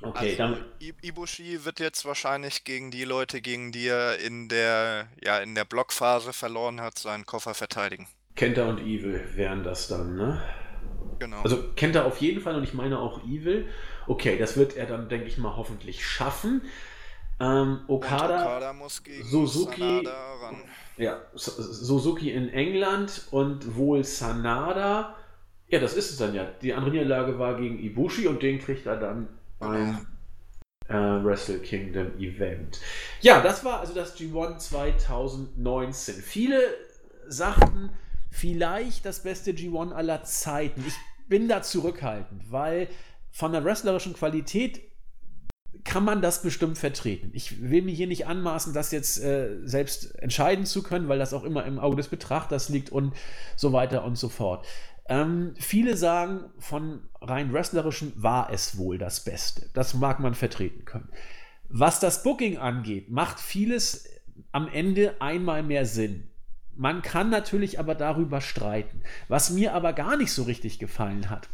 [0.00, 0.64] Okay, also, dann.
[1.02, 5.64] Ibushi wird jetzt wahrscheinlich gegen die Leute, gegen die er in der, ja, in der
[5.64, 8.06] Blockphase verloren hat, seinen Koffer verteidigen.
[8.36, 10.40] Kenta und Evil wären das dann, ne?
[11.18, 11.42] Genau.
[11.42, 13.68] Also kennt er auf jeden Fall und ich meine auch Evil.
[14.06, 16.62] Okay, das wird er dann, denke ich mal, hoffentlich schaffen.
[17.40, 20.08] Ähm, Okada, Okada muss gegen Suzuki,
[20.96, 25.16] ja, Suzuki in England und wohl Sanada.
[25.68, 26.44] Ja, das ist es dann ja.
[26.62, 29.28] Die andere Niederlage war gegen Ibushi und den kriegt er dann
[29.58, 30.06] beim
[30.88, 32.80] äh, Wrestle Kingdom Event.
[33.20, 36.14] Ja, das war also das G1 2019.
[36.16, 36.60] Viele
[37.26, 37.90] sagten,
[38.30, 40.84] vielleicht das beste G1 aller Zeiten.
[40.86, 40.94] Ich
[41.28, 42.88] bin da zurückhaltend, weil
[43.30, 44.80] von der wrestlerischen Qualität
[45.84, 47.30] kann man das bestimmt vertreten.
[47.34, 51.32] Ich will mir hier nicht anmaßen, das jetzt äh, selbst entscheiden zu können, weil das
[51.32, 53.14] auch immer im Auge des Betrachters liegt und
[53.56, 54.66] so weiter und so fort.
[55.08, 59.70] Ähm, viele sagen, von rein wrestlerischen war es wohl das Beste.
[59.72, 61.08] Das mag man vertreten können.
[61.68, 64.08] Was das Booking angeht, macht vieles
[64.52, 66.28] am Ende einmal mehr Sinn.
[66.76, 69.02] Man kann natürlich aber darüber streiten.
[69.28, 71.48] Was mir aber gar nicht so richtig gefallen hat,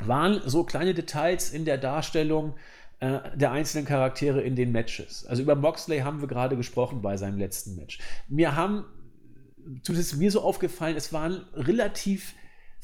[0.00, 2.54] waren so kleine Details in der Darstellung
[3.00, 5.26] äh, der einzelnen Charaktere in den Matches.
[5.26, 7.98] Also über Moxley haben wir gerade gesprochen bei seinem letzten Match.
[8.28, 8.84] Mir haben,
[9.82, 12.34] zumindest mir so aufgefallen, es waren relativ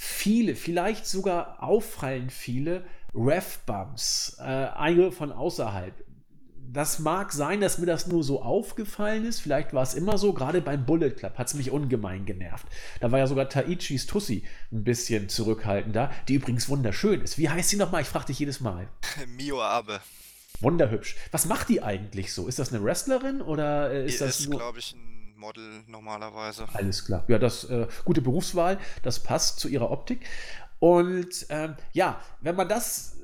[0.00, 2.84] viele, vielleicht sogar auffallend viele
[3.14, 5.92] Ref-Bumps, äh, einige von außerhalb
[6.70, 9.40] das mag sein, dass mir das nur so aufgefallen ist.
[9.40, 10.34] Vielleicht war es immer so.
[10.34, 12.66] Gerade beim Bullet Club hat es mich ungemein genervt.
[13.00, 17.38] Da war ja sogar Taichis Tussi ein bisschen zurückhaltender, die übrigens wunderschön ist.
[17.38, 18.02] Wie heißt sie nochmal?
[18.02, 18.86] Ich frage dich jedes Mal.
[19.38, 20.00] Mio Abe.
[20.60, 21.16] Wunderhübsch.
[21.30, 22.48] Was macht die eigentlich so?
[22.48, 26.66] Ist das eine Wrestlerin oder äh, ist die das ist, glaube ich, ein Model normalerweise.
[26.72, 27.24] Alles klar.
[27.28, 28.78] Ja, das äh, gute Berufswahl.
[29.02, 30.26] Das passt zu ihrer Optik.
[30.80, 33.16] Und ähm, ja, wenn man das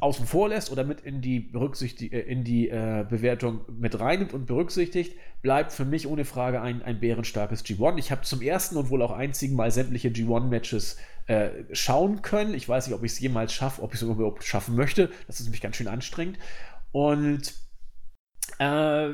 [0.00, 4.34] außen vor lässt oder mit in die, Berücksichtig äh, in die äh, Bewertung mit reinnimmt
[4.34, 7.98] und berücksichtigt, bleibt für mich ohne Frage ein, ein bärenstarkes G1.
[7.98, 10.96] Ich habe zum ersten und wohl auch einzigen Mal sämtliche G1-Matches
[11.26, 12.54] äh, schauen können.
[12.54, 15.10] Ich weiß nicht, ob ich es jemals schaffe, ob ich es überhaupt schaffen möchte.
[15.28, 16.38] Das ist nämlich ganz schön anstrengend.
[16.90, 17.54] Und
[18.58, 19.10] äh,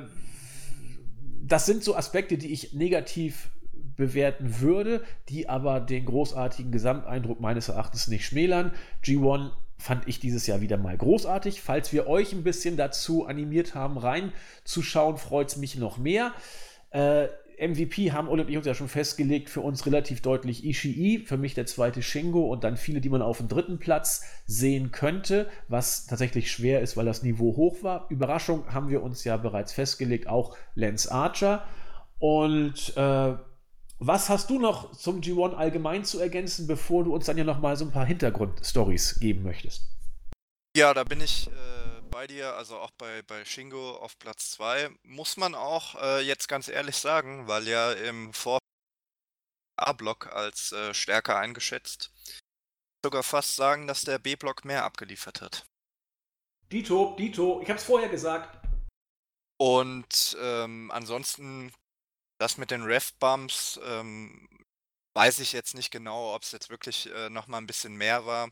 [1.40, 3.50] das sind so Aspekte, die ich negativ
[3.96, 8.72] bewerten würde, die aber den großartigen Gesamteindruck meines Erachtens nicht schmälern.
[9.04, 11.60] G1 fand ich dieses Jahr wieder mal großartig.
[11.60, 16.32] Falls wir euch ein bisschen dazu animiert haben, reinzuschauen, freut es mich noch mehr.
[16.90, 17.28] Äh,
[17.60, 21.54] MVP haben Ole und uns ja schon festgelegt, für uns relativ deutlich Ishii, für mich
[21.54, 26.06] der zweite Shingo und dann viele, die man auf dem dritten Platz sehen könnte, was
[26.06, 28.06] tatsächlich schwer ist, weil das Niveau hoch war.
[28.10, 31.64] Überraschung haben wir uns ja bereits festgelegt, auch Lance Archer.
[32.18, 33.34] Und äh,
[33.98, 37.60] was hast du noch zum G1 allgemein zu ergänzen, bevor du uns dann ja noch
[37.60, 39.82] mal so ein paar Hintergrundstories geben möchtest?
[40.76, 44.90] Ja, da bin ich äh, bei dir, also auch bei, bei Shingo auf Platz 2.
[45.02, 48.58] Muss man auch äh, jetzt ganz ehrlich sagen, weil ja im Vor
[49.76, 52.10] A-Block als äh, stärker eingeschätzt.
[53.04, 55.66] Sogar fast sagen, dass der B-Block mehr abgeliefert hat.
[56.72, 58.58] Dito, Dito, ich hab's vorher gesagt.
[59.60, 61.72] Und ähm, ansonsten
[62.38, 64.48] das mit den Ref-Bumps ähm,
[65.14, 68.26] weiß ich jetzt nicht genau, ob es jetzt wirklich äh, noch mal ein bisschen mehr
[68.26, 68.50] war.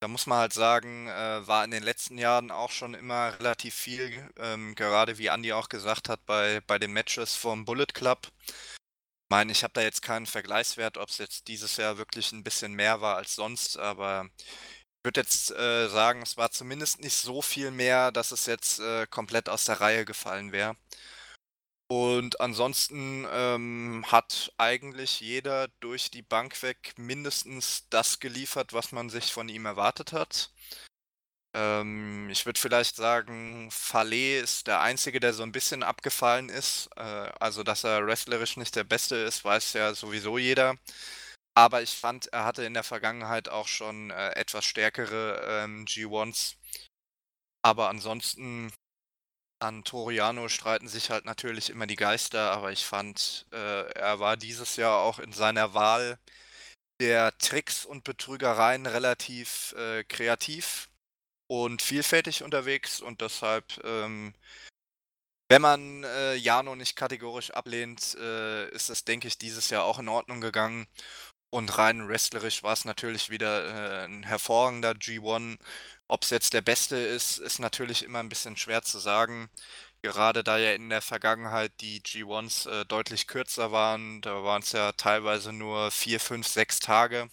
[0.00, 3.74] Da muss man halt sagen, äh, war in den letzten Jahren auch schon immer relativ
[3.74, 8.30] viel, ähm, gerade wie Andy auch gesagt hat, bei, bei den Matches vom Bullet Club.
[8.46, 12.44] Ich meine, ich habe da jetzt keinen Vergleichswert, ob es jetzt dieses Jahr wirklich ein
[12.44, 17.14] bisschen mehr war als sonst, aber ich würde jetzt äh, sagen, es war zumindest nicht
[17.16, 20.76] so viel mehr, dass es jetzt äh, komplett aus der Reihe gefallen wäre.
[21.88, 29.10] Und ansonsten ähm, hat eigentlich jeder durch die Bank weg mindestens das geliefert, was man
[29.10, 30.50] sich von ihm erwartet hat.
[31.54, 36.88] Ähm, ich würde vielleicht sagen, Fallet ist der Einzige, der so ein bisschen abgefallen ist.
[36.96, 37.00] Äh,
[37.38, 40.76] also, dass er wrestlerisch nicht der Beste ist, weiß ja sowieso jeder.
[41.56, 46.56] Aber ich fand, er hatte in der Vergangenheit auch schon äh, etwas stärkere ähm, G1s.
[47.62, 48.72] Aber ansonsten
[49.64, 54.36] an Toriano streiten sich halt natürlich immer die Geister, aber ich fand, äh, er war
[54.36, 56.18] dieses Jahr auch in seiner Wahl
[57.00, 60.88] der Tricks und Betrügereien relativ äh, kreativ
[61.48, 64.34] und vielfältig unterwegs und deshalb, ähm,
[65.50, 69.98] wenn man äh, Jano nicht kategorisch ablehnt, äh, ist es, denke ich, dieses Jahr auch
[69.98, 70.86] in Ordnung gegangen.
[71.50, 75.58] Und rein wrestlerisch war es natürlich wieder äh, ein hervorragender G1
[76.08, 79.50] ob es jetzt der beste ist, ist natürlich immer ein bisschen schwer zu sagen.
[80.02, 84.72] Gerade da ja in der Vergangenheit die G1s äh, deutlich kürzer waren, da waren es
[84.72, 87.28] ja teilweise nur vier, fünf, sechs Tage,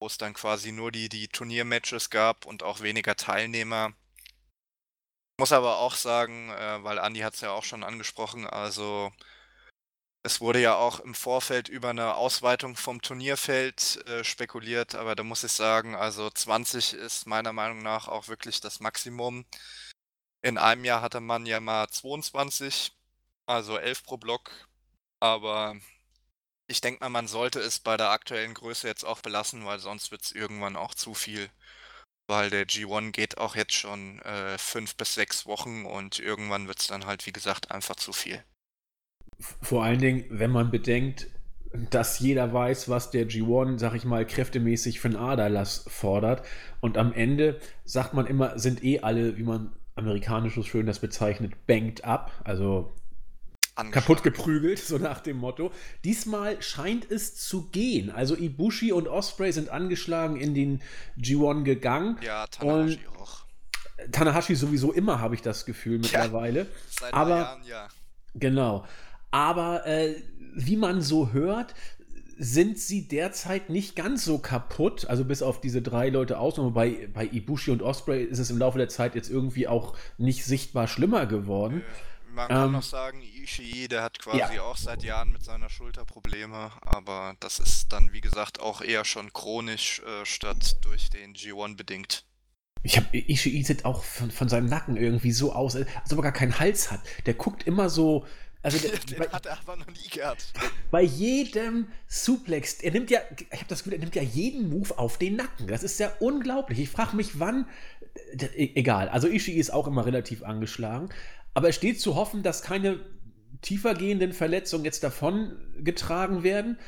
[0.00, 3.92] wo es dann quasi nur die, die Turniermatches gab und auch weniger Teilnehmer.
[5.40, 9.12] Muss aber auch sagen, äh, weil Andi hat es ja auch schon angesprochen, also
[10.28, 15.22] es wurde ja auch im Vorfeld über eine Ausweitung vom Turnierfeld äh, spekuliert, aber da
[15.22, 19.46] muss ich sagen, also 20 ist meiner Meinung nach auch wirklich das Maximum.
[20.42, 22.92] In einem Jahr hatte man ja mal 22,
[23.46, 24.50] also 11 pro Block,
[25.20, 25.76] aber
[26.66, 30.10] ich denke mal, man sollte es bei der aktuellen Größe jetzt auch belassen, weil sonst
[30.10, 31.50] wird es irgendwann auch zu viel.
[32.28, 36.80] Weil der G1 geht auch jetzt schon äh, fünf bis sechs Wochen und irgendwann wird
[36.80, 38.44] es dann halt, wie gesagt, einfach zu viel.
[39.40, 41.28] Vor allen Dingen, wenn man bedenkt,
[41.90, 46.42] dass jeder weiß, was der G1, sag ich mal, kräftemäßig für einen Aderlass fordert.
[46.80, 51.00] Und am Ende sagt man immer, sind eh alle, wie man amerikanisch so schön das
[51.00, 52.92] bezeichnet, banked up, also
[53.90, 55.72] kaputt geprügelt, so nach dem Motto.
[56.04, 58.10] Diesmal scheint es zu gehen.
[58.10, 60.82] Also Ibushi und Osprey sind angeschlagen in den
[61.18, 62.18] G1 gegangen.
[62.22, 63.44] Ja, Tanahashi auch.
[64.12, 66.60] Tanahashi sowieso immer, habe ich das Gefühl mittlerweile.
[66.60, 67.88] Ja, seit Aber, Jahren, ja.
[68.34, 68.84] Genau.
[69.30, 70.16] Aber äh,
[70.54, 71.74] wie man so hört,
[72.38, 75.06] sind sie derzeit nicht ganz so kaputt.
[75.06, 76.70] Also bis auf diese drei Leute Ausnahme.
[76.70, 80.44] Bei, bei Ibushi und Osprey ist es im Laufe der Zeit jetzt irgendwie auch nicht
[80.44, 81.82] sichtbar schlimmer geworden.
[82.30, 84.62] Man kann ähm, noch sagen, Ishii, der hat quasi ja.
[84.62, 89.04] auch seit Jahren mit seiner Schulter Probleme, aber das ist dann, wie gesagt, auch eher
[89.04, 92.24] schon chronisch äh, statt durch den G1 bedingt.
[92.84, 96.22] Ich habe Ishii sieht auch von, von, seinem Nacken irgendwie so aus, als ob er
[96.22, 97.00] gar keinen Hals hat.
[97.26, 98.24] Der guckt immer so,
[98.62, 100.52] also der, Den bei, hat er aber noch nie gehabt.
[100.90, 104.98] Bei jedem Suplex, er nimmt ja, ich habe das Gefühl, er nimmt ja jeden Move
[104.98, 105.66] auf den Nacken.
[105.66, 106.78] Das ist ja unglaublich.
[106.78, 107.66] Ich frage mich, wann.
[108.36, 111.08] Egal, also Ishii ist auch immer relativ angeschlagen.
[111.54, 113.00] Aber es steht zu hoffen, dass keine
[113.62, 116.78] tiefergehenden Verletzungen jetzt davon getragen werden.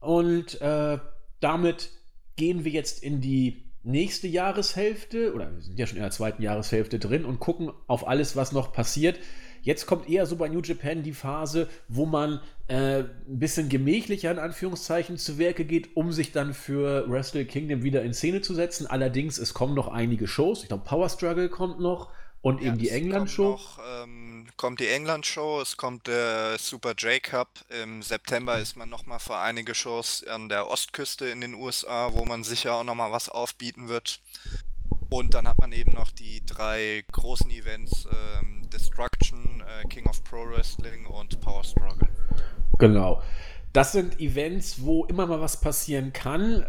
[0.00, 0.98] Und äh,
[1.40, 1.90] damit
[2.36, 6.42] gehen wir jetzt in die nächste Jahreshälfte, oder wir sind ja schon in der zweiten
[6.42, 9.18] Jahreshälfte drin und gucken auf alles, was noch passiert.
[9.64, 14.30] Jetzt kommt eher so bei New Japan die Phase, wo man äh, ein bisschen gemächlicher
[14.30, 18.54] in Anführungszeichen zu Werke geht, um sich dann für Wrestle Kingdom wieder in Szene zu
[18.54, 18.86] setzen.
[18.86, 20.62] Allerdings, es kommen noch einige Shows.
[20.62, 22.10] Ich glaube, Power Struggle kommt noch
[22.42, 23.58] und ja, eben die England-Show.
[24.02, 27.48] Ähm, kommt die England-Show, es kommt der Super J-Cup.
[27.82, 32.26] Im September ist man nochmal für einige Shows an der Ostküste in den USA, wo
[32.26, 34.20] man sicher auch nochmal was aufbieten wird.
[35.14, 40.24] Und dann hat man eben noch die drei großen Events, ähm, Destruction, äh, King of
[40.24, 42.08] Pro Wrestling und Power Struggle.
[42.80, 43.22] Genau.
[43.72, 46.66] Das sind Events, wo immer mal was passieren kann.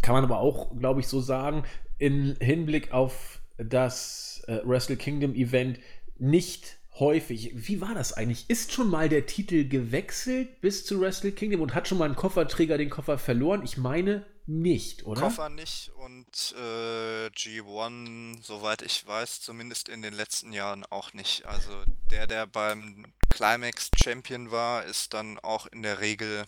[0.00, 1.64] Kann man aber auch, glaube ich, so sagen,
[1.98, 5.80] im Hinblick auf das äh, Wrestle Kingdom Event
[6.16, 7.52] nicht häufig.
[7.54, 8.48] Wie war das eigentlich?
[8.48, 12.16] Ist schon mal der Titel gewechselt bis zu Wrestle Kingdom und hat schon mal ein
[12.16, 13.62] Kofferträger den Koffer verloren?
[13.64, 15.20] Ich meine nicht, oder?
[15.20, 21.44] Koffer nicht und äh, G1, soweit ich weiß, zumindest in den letzten Jahren auch nicht.
[21.44, 21.70] Also
[22.10, 26.46] der, der beim Climax Champion war, ist dann auch in der Regel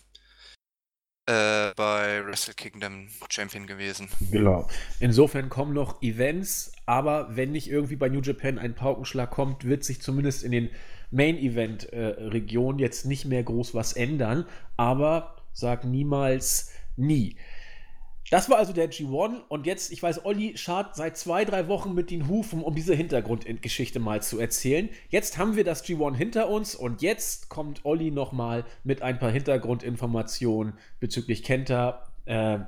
[1.30, 4.08] äh, bei Wrestle Kingdom Champion gewesen.
[4.30, 4.68] Genau.
[4.98, 9.84] Insofern kommen noch Events, aber wenn nicht irgendwie bei New Japan ein Paukenschlag kommt, wird
[9.84, 10.70] sich zumindest in den
[11.12, 12.26] Main Event äh,
[12.78, 14.44] jetzt nicht mehr groß was ändern.
[14.76, 17.36] Aber sag niemals nie.
[18.30, 21.94] Das war also der G1 und jetzt, ich weiß, Olli schart seit zwei, drei Wochen
[21.94, 24.88] mit den Hufen, um diese Hintergrundgeschichte mal zu erzählen.
[25.08, 29.30] Jetzt haben wir das G1 hinter uns und jetzt kommt Olli nochmal mit ein paar
[29.30, 32.58] Hintergrundinformationen bezüglich Kenta, äh,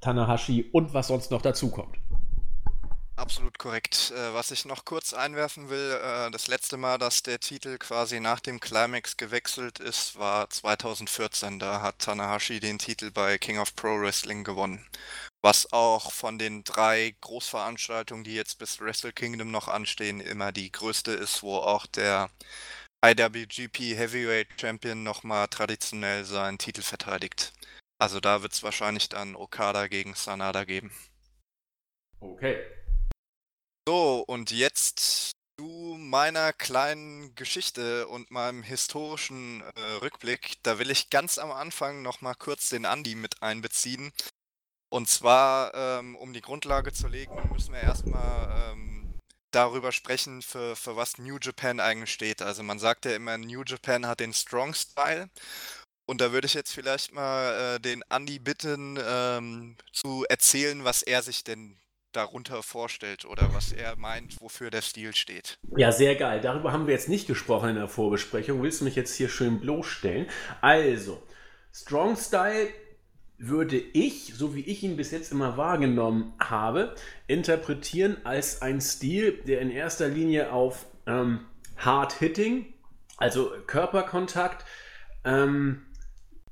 [0.00, 1.98] Tanahashi und was sonst noch dazu kommt.
[3.20, 4.12] Absolut korrekt.
[4.16, 8.18] Äh, was ich noch kurz einwerfen will, äh, das letzte Mal, dass der Titel quasi
[8.18, 11.58] nach dem Climax gewechselt ist, war 2014.
[11.58, 14.86] Da hat Tanahashi den Titel bei King of Pro Wrestling gewonnen.
[15.42, 20.72] Was auch von den drei Großveranstaltungen, die jetzt bis Wrestle Kingdom noch anstehen, immer die
[20.72, 22.30] größte ist, wo auch der
[23.04, 27.52] IWGP Heavyweight Champion nochmal traditionell seinen Titel verteidigt.
[27.98, 30.90] Also da wird es wahrscheinlich dann Okada gegen Sanada geben.
[32.22, 32.62] Okay,
[33.86, 40.54] so, und jetzt zu meiner kleinen Geschichte und meinem historischen äh, Rückblick.
[40.62, 44.12] Da will ich ganz am Anfang noch mal kurz den Andi mit einbeziehen.
[44.90, 49.18] Und zwar, ähm, um die Grundlage zu legen, müssen wir erstmal ähm,
[49.50, 52.42] darüber sprechen, für, für was New Japan eigentlich steht.
[52.42, 55.28] Also man sagt ja immer, New Japan hat den Strong Style.
[56.06, 61.02] Und da würde ich jetzt vielleicht mal äh, den Andi bitten, ähm, zu erzählen, was
[61.02, 61.78] er sich denn
[62.12, 65.58] darunter vorstellt oder was er meint, wofür der Stil steht.
[65.76, 66.40] Ja, sehr geil.
[66.40, 68.62] Darüber haben wir jetzt nicht gesprochen in der Vorbesprechung.
[68.62, 70.26] Willst du mich jetzt hier schön bloßstellen?
[70.60, 71.22] Also,
[71.72, 72.68] Strong Style
[73.38, 76.94] würde ich, so wie ich ihn bis jetzt immer wahrgenommen habe,
[77.26, 81.40] interpretieren als ein Stil, der in erster Linie auf ähm,
[81.78, 82.74] Hard Hitting,
[83.16, 84.66] also Körperkontakt,
[85.24, 85.82] ähm,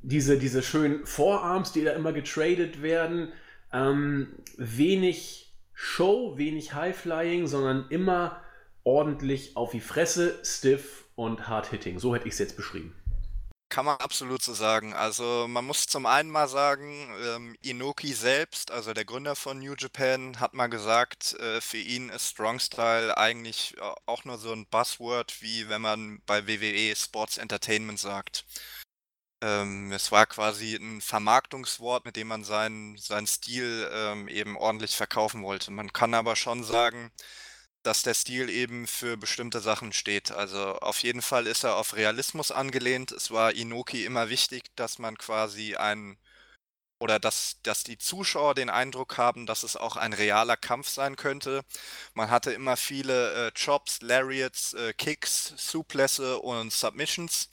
[0.00, 3.32] diese, diese schönen Vorarms, die da immer getradet werden,
[3.72, 5.47] ähm, wenig
[5.80, 8.42] Show, wenig High-Flying, sondern immer
[8.82, 12.00] ordentlich auf die Fresse, stiff und hard-hitting.
[12.00, 12.96] So hätte ich es jetzt beschrieben.
[13.68, 14.92] Kann man absolut so sagen.
[14.92, 19.74] Also man muss zum einen mal sagen, ähm, Inoki selbst, also der Gründer von New
[19.78, 23.76] Japan, hat mal gesagt, äh, für ihn ist Strong Style eigentlich
[24.06, 28.44] auch nur so ein Buzzword, wie wenn man bei WWE Sports Entertainment sagt.
[29.40, 34.96] Ähm, es war quasi ein Vermarktungswort, mit dem man seinen, seinen Stil ähm, eben ordentlich
[34.96, 35.70] verkaufen wollte.
[35.70, 37.12] Man kann aber schon sagen,
[37.82, 40.32] dass der Stil eben für bestimmte Sachen steht.
[40.32, 43.12] Also auf jeden Fall ist er auf Realismus angelehnt.
[43.12, 46.18] Es war Inoki immer wichtig, dass man quasi ein
[47.00, 51.16] oder dass, dass die Zuschauer den Eindruck haben, dass es auch ein realer Kampf sein
[51.16, 51.62] könnte.
[52.14, 57.50] Man hatte immer viele äh, Chops, Lariats, äh, Kicks, Suplesse und Submissions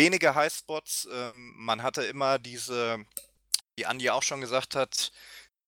[0.00, 1.06] wenige Highspots.
[1.12, 3.04] Ähm, man hatte immer diese,
[3.76, 5.12] wie Andi auch schon gesagt hat,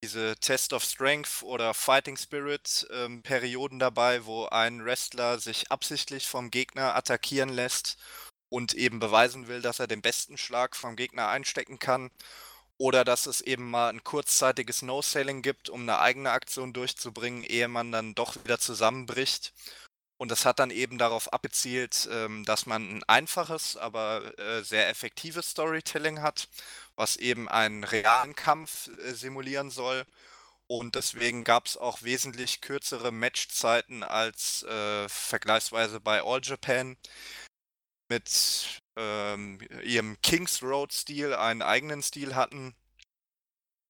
[0.02, 6.26] diese Test of Strength oder Fighting Spirit ähm, Perioden dabei, wo ein Wrestler sich absichtlich
[6.26, 7.98] vom Gegner attackieren lässt
[8.48, 12.10] und eben beweisen will, dass er den besten Schlag vom Gegner einstecken kann.
[12.78, 17.68] Oder dass es eben mal ein kurzzeitiges No-Selling gibt, um eine eigene Aktion durchzubringen, ehe
[17.68, 19.52] man dann doch wieder zusammenbricht.
[20.22, 24.88] Und das hat dann eben darauf abgezielt, ähm, dass man ein einfaches, aber äh, sehr
[24.88, 26.48] effektives Storytelling hat,
[26.94, 30.06] was eben einen realen Kampf äh, simulieren soll.
[30.68, 36.96] Und deswegen gab es auch wesentlich kürzere Matchzeiten als äh, vergleichsweise bei All Japan
[38.08, 42.76] mit ähm, ihrem Kings Road Stil einen eigenen Stil hatten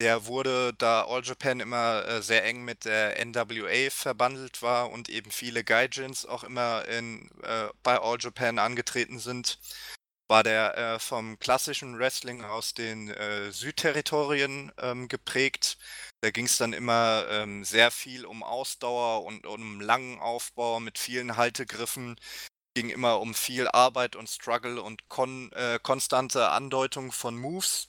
[0.02, 5.08] der wurde, da All Japan immer äh, sehr eng mit der NWA verbandelt war und
[5.08, 9.60] eben viele Gaijins auch immer in, äh, bei All Japan angetreten sind,
[10.28, 15.78] war der äh, vom klassischen Wrestling aus den äh, Südterritorien ähm, geprägt.
[16.20, 20.98] Da ging es dann immer ähm, sehr viel um Ausdauer und um langen Aufbau mit
[20.98, 22.16] vielen Haltegriffen,
[22.74, 27.88] ging immer um viel Arbeit und Struggle und kon äh, konstante Andeutung von Moves.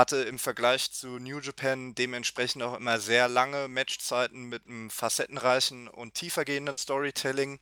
[0.00, 5.88] Hatte im Vergleich zu New Japan dementsprechend auch immer sehr lange Matchzeiten mit einem facettenreichen
[5.88, 7.60] und tiefergehenden Storytelling.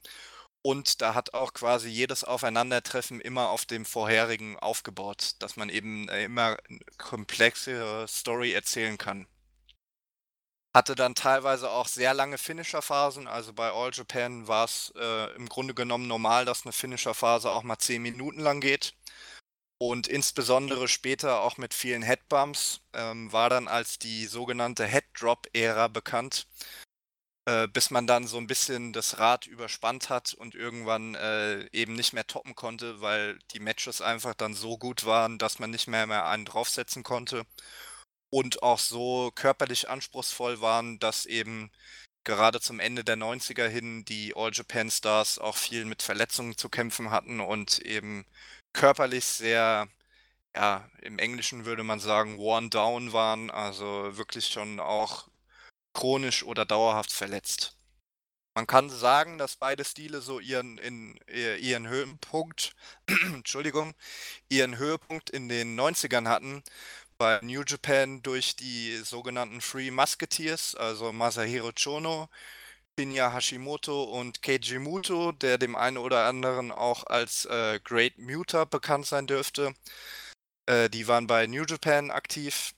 [0.63, 6.09] Und da hat auch quasi jedes Aufeinandertreffen immer auf dem vorherigen aufgebaut, dass man eben
[6.11, 9.27] äh, immer eine komplexe Story erzählen kann.
[10.73, 13.27] Hatte dann teilweise auch sehr lange Finisher-Phasen.
[13.27, 17.65] Also bei All Japan war es äh, im Grunde genommen normal, dass eine Finisher-Phase auch
[17.65, 18.95] mal 10 Minuten lang geht.
[19.81, 26.49] Und insbesondere später auch mit vielen Headbumps ähm, war dann als die sogenannte Head-Drop-Ära bekannt,
[27.49, 31.95] äh, bis man dann so ein bisschen das Rad überspannt hat und irgendwann äh, eben
[31.95, 35.87] nicht mehr toppen konnte, weil die Matches einfach dann so gut waren, dass man nicht
[35.87, 37.47] mehr, mehr einen draufsetzen konnte
[38.31, 41.71] und auch so körperlich anspruchsvoll waren, dass eben
[42.25, 46.69] gerade zum Ende der 90er hin die All Japan Stars auch viel mit Verletzungen zu
[46.69, 48.27] kämpfen hatten und eben
[48.73, 49.89] körperlich sehr,
[50.57, 55.29] ja, im Englischen würde man sagen, worn down waren, also wirklich schon auch
[55.95, 57.79] chronisch oder dauerhaft verletzt.
[58.55, 62.73] Man kann sagen, dass beide Stile so ihren, in, ihren Höhepunkt,
[63.07, 63.95] Entschuldigung,
[64.49, 66.65] ihren Höhepunkt in den 90ern hatten,
[67.19, 72.29] bei New Japan durch die sogenannten Free Musketeers, also Masahiro Chono,
[72.99, 78.67] Shinya Hashimoto und Keiji Muto, der dem einen oder anderen auch als äh, Great Muter
[78.67, 79.73] bekannt sein dürfte.
[80.67, 82.75] Äh, die waren bei New Japan aktiv.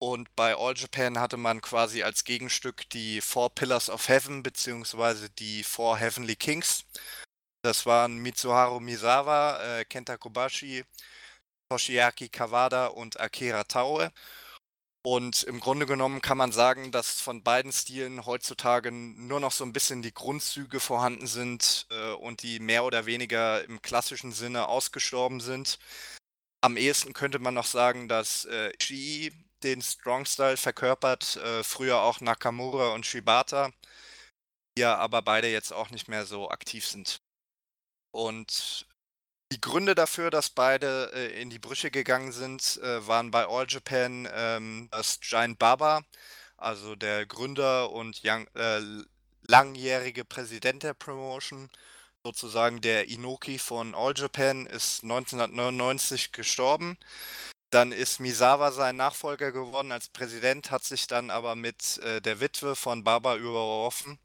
[0.00, 5.28] Und bei All Japan hatte man quasi als Gegenstück die Four Pillars of Heaven beziehungsweise
[5.30, 6.84] die Four Heavenly Kings.
[7.64, 10.84] Das waren Mitsuharu Misawa, äh, Kenta Kobashi,
[11.68, 14.12] Toshiaki Kawada und Akira Taue.
[15.04, 19.64] Und im Grunde genommen kann man sagen, dass von beiden Stilen heutzutage nur noch so
[19.64, 24.68] ein bisschen die Grundzüge vorhanden sind äh, und die mehr oder weniger im klassischen Sinne
[24.68, 25.80] ausgestorben sind.
[26.60, 29.32] Am ehesten könnte man noch sagen, dass äh, Ishii
[29.64, 33.72] den Strong Style verkörpert, äh, früher auch Nakamura und Shibata,
[34.76, 37.18] die ja aber beide jetzt auch nicht mehr so aktiv sind.
[38.12, 38.86] Und
[39.52, 43.66] die Gründe dafür, dass beide äh, in die Brüche gegangen sind, äh, waren bei All
[43.68, 46.02] Japan ähm, dass Giant Baba,
[46.56, 48.80] also der Gründer und young, äh,
[49.42, 51.68] langjährige Präsident der Promotion,
[52.24, 56.96] sozusagen der Inoki von All Japan, ist 1999 gestorben.
[57.70, 62.40] Dann ist Misawa sein Nachfolger geworden als Präsident, hat sich dann aber mit äh, der
[62.40, 64.18] Witwe von Baba überworfen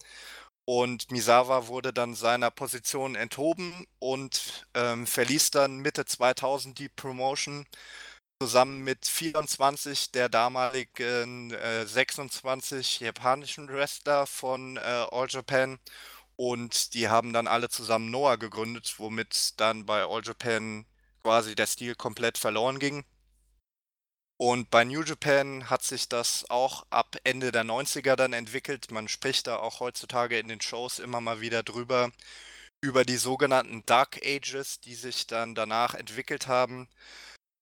[0.69, 7.65] und Misawa wurde dann seiner Position enthoben und ähm, verließ dann Mitte 2000 die Promotion
[8.41, 15.79] zusammen mit 24 der damaligen äh, 26 japanischen Wrestler von äh, All Japan.
[16.37, 20.85] Und die haben dann alle zusammen Noah gegründet, womit dann bei All Japan
[21.23, 23.05] quasi der Stil komplett verloren ging.
[24.37, 28.91] Und bei New Japan hat sich das auch ab Ende der 90er dann entwickelt.
[28.91, 32.11] Man spricht da auch heutzutage in den Shows immer mal wieder drüber,
[32.81, 36.87] über die sogenannten Dark Ages, die sich dann danach entwickelt haben.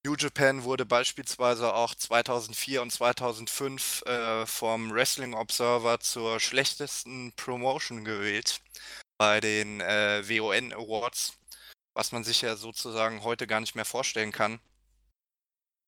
[0.06, 8.06] New Japan wurde beispielsweise auch 2004 und 2005 äh, vom Wrestling Observer zur schlechtesten Promotion
[8.06, 8.61] gewählt
[9.18, 11.34] bei den äh, WON Awards,
[11.95, 14.60] was man sich ja sozusagen heute gar nicht mehr vorstellen kann.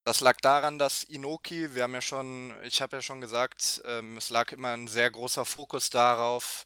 [0.08, 4.16] Das lag daran, dass Inoki, wir haben ja schon, ich habe ja schon gesagt, ähm,
[4.16, 6.66] es lag immer ein sehr großer Fokus darauf,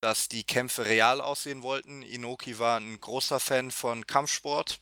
[0.00, 2.02] dass die Kämpfe real aussehen wollten.
[2.02, 4.78] Inoki war ein großer Fan von Kampfsport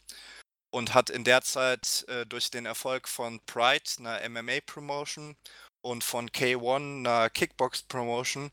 [0.71, 5.35] und hat in der Zeit äh, durch den Erfolg von Pride, einer MMA-Promotion,
[5.81, 8.51] und von K1, einer Kickbox-Promotion,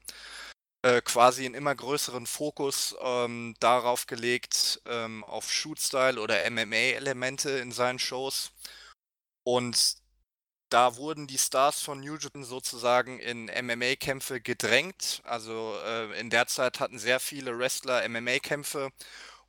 [0.84, 7.74] äh, quasi einen immer größeren Fokus ähm, darauf gelegt, ähm, auf Shoot-Style oder MMA-Elemente in
[7.74, 8.54] seinen Shows
[9.44, 9.98] und
[10.70, 15.22] da wurden die Stars von New Japan sozusagen in MMA-Kämpfe gedrängt.
[15.24, 18.92] Also äh, in der Zeit hatten sehr viele Wrestler MMA-Kämpfe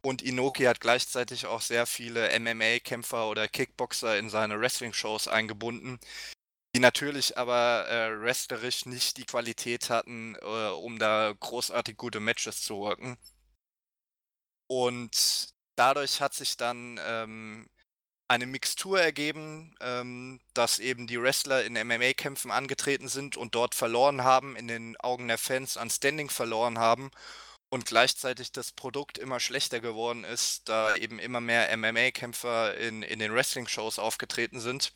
[0.02, 5.98] und Inoki hat gleichzeitig auch sehr viele MMA-Kämpfer oder Kickboxer in seine Wrestling-Shows eingebunden,
[6.76, 12.62] die natürlich aber äh, wrestlerisch nicht die Qualität hatten, äh, um da großartig gute Matches
[12.62, 13.16] zu worken.
[14.66, 17.68] Und dadurch hat sich dann ähm,
[18.28, 24.24] eine Mixtur ergeben, ähm, dass eben die Wrestler in MMA-Kämpfen angetreten sind und dort verloren
[24.24, 27.10] haben, in den Augen der Fans an Standing verloren haben
[27.70, 33.18] und gleichzeitig das Produkt immer schlechter geworden ist, da eben immer mehr MMA-Kämpfer in, in
[33.18, 34.92] den Wrestling-Shows aufgetreten sind,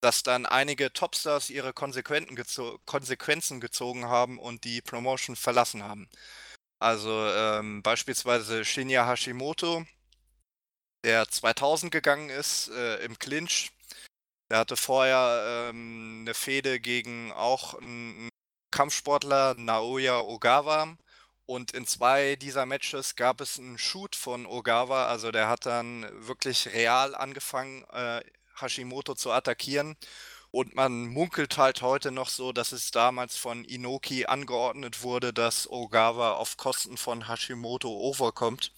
[0.00, 6.08] dass dann einige Topstars ihre Konsequenzen, gezo Konsequenzen gezogen haben und die Promotion verlassen haben.
[6.78, 9.84] Also ähm, beispielsweise Shinya Hashimoto,
[11.04, 13.72] der 2000 gegangen ist äh, im Clinch.
[14.50, 18.28] Der hatte vorher ähm, eine Fehde gegen auch einen
[18.70, 20.96] Kampfsportler, Naoya Ogawa.
[21.46, 25.06] Und in zwei dieser Matches gab es einen Shoot von Ogawa.
[25.06, 28.22] Also der hat dann wirklich real angefangen, äh,
[28.60, 29.96] Hashimoto zu attackieren.
[30.52, 35.70] Und man munkelt halt heute noch so, dass es damals von Inoki angeordnet wurde, dass
[35.70, 38.72] Ogawa auf Kosten von Hashimoto overkommt.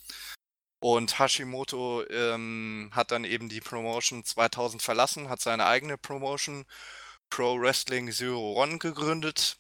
[0.82, 6.64] Und Hashimoto ähm, hat dann eben die Promotion 2000 verlassen, hat seine eigene Promotion
[7.30, 9.58] Pro Wrestling Zero One gegründet.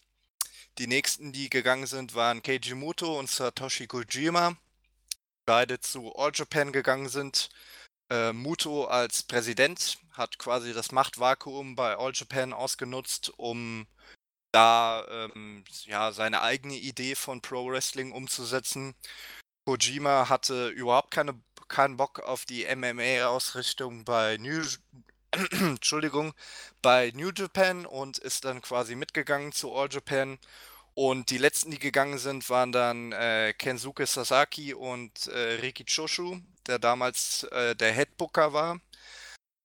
[0.78, 4.56] Die nächsten, die gegangen sind, waren Keiji Muto und Satoshi Kojima.
[5.46, 7.50] Beide zu All Japan gegangen sind.
[8.10, 13.86] Äh, Muto als Präsident hat quasi das Machtvakuum bei All Japan ausgenutzt, um
[14.50, 18.96] da ähm, ja, seine eigene Idee von Pro Wrestling umzusetzen.
[19.64, 24.62] Kojima hatte überhaupt keine, keinen Bock auf die MMA-Ausrichtung bei New
[25.60, 26.34] Entschuldigung,
[26.82, 30.38] bei New Japan und ist dann quasi mitgegangen zu All Japan.
[30.94, 36.40] Und die letzten, die gegangen sind, waren dann äh, Kensuke Sasaki und äh, Riki Choshu,
[36.66, 38.80] der damals äh, der Headbooker war.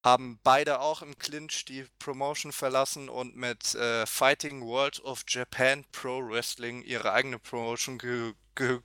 [0.05, 5.83] Haben beide auch im Clinch die Promotion verlassen und mit äh, Fighting World of Japan
[5.91, 8.79] Pro Wrestling ihre eigene Promotion ge, ge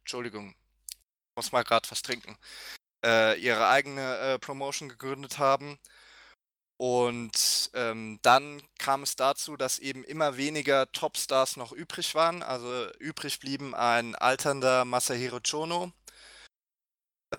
[0.00, 0.54] Entschuldigung,
[1.36, 2.36] muss mal gerade was trinken.
[3.04, 5.78] Äh, ihre eigene äh, Promotion gegründet haben.
[6.76, 12.42] Und ähm, dann kam es dazu, dass eben immer weniger Topstars noch übrig waren.
[12.42, 15.92] Also übrig blieben ein alternder Masahiro Chono,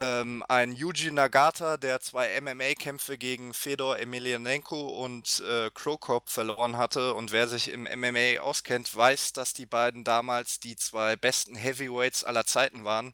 [0.01, 7.13] ähm, ein Yuji Nagata, der zwei MMA-Kämpfe gegen Fedor Emelianenko und äh, Krokop verloren hatte.
[7.13, 12.23] Und wer sich im MMA auskennt, weiß, dass die beiden damals die zwei besten Heavyweights
[12.23, 13.13] aller Zeiten waren.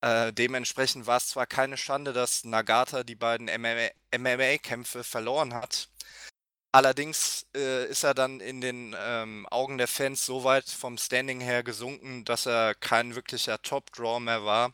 [0.00, 5.88] Äh, dementsprechend war es zwar keine Schande, dass Nagata die beiden MMA-Kämpfe verloren hat.
[6.72, 11.40] Allerdings äh, ist er dann in den ähm, Augen der Fans so weit vom Standing
[11.40, 14.72] her gesunken, dass er kein wirklicher Top-Draw mehr war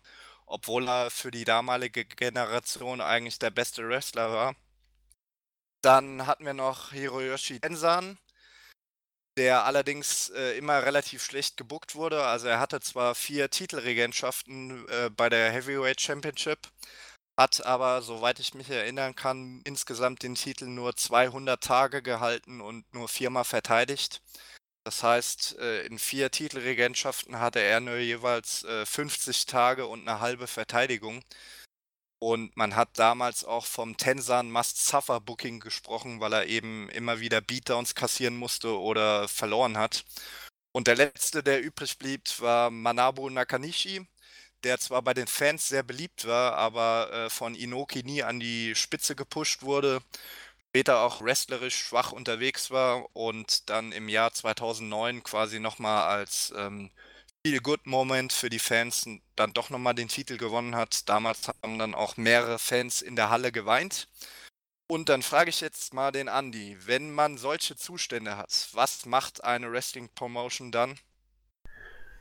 [0.49, 4.57] obwohl er für die damalige Generation eigentlich der beste Wrestler war.
[5.83, 8.19] Dann hatten wir noch Hiroyoshi Tenzan,
[9.37, 12.25] der allerdings äh, immer relativ schlecht gebuckt wurde.
[12.25, 16.59] Also er hatte zwar vier Titelregentschaften äh, bei der Heavyweight Championship,
[17.39, 22.93] hat aber, soweit ich mich erinnern kann, insgesamt den Titel nur 200 Tage gehalten und
[22.93, 24.20] nur viermal verteidigt.
[24.89, 30.20] Das heißt, äh, in vier Titelregentschaften hatte er nur jeweils 50 äh, Tage und eine
[30.20, 31.23] halbe Verteidigung.
[32.20, 37.94] Und man hat damals auch vom Tensan Must-Suffer-Booking gesprochen, weil er eben immer wieder Beatdowns
[37.94, 40.06] kassieren musste oder verloren hat.
[40.73, 44.06] Und der letzte, der übrig blieb, war Manabu Nakanishi,
[44.65, 48.74] der zwar bei den Fans sehr beliebt war, aber äh, von Inoki nie an die
[48.74, 50.01] Spitze gepusht wurde
[50.70, 56.90] später auch wrestlerisch schwach unterwegs war und dann im Jahr 2009 quasi nochmal als ähm,
[57.45, 61.09] Feel Good Moment für die Fans dann doch nochmal den Titel gewonnen hat.
[61.09, 64.09] Damals haben dann auch mehrere Fans in der Halle geweint.
[64.90, 69.45] Und dann frage ich jetzt mal den Andy, wenn man solche Zustände hat, was macht
[69.45, 70.99] eine Wrestling Promotion dann?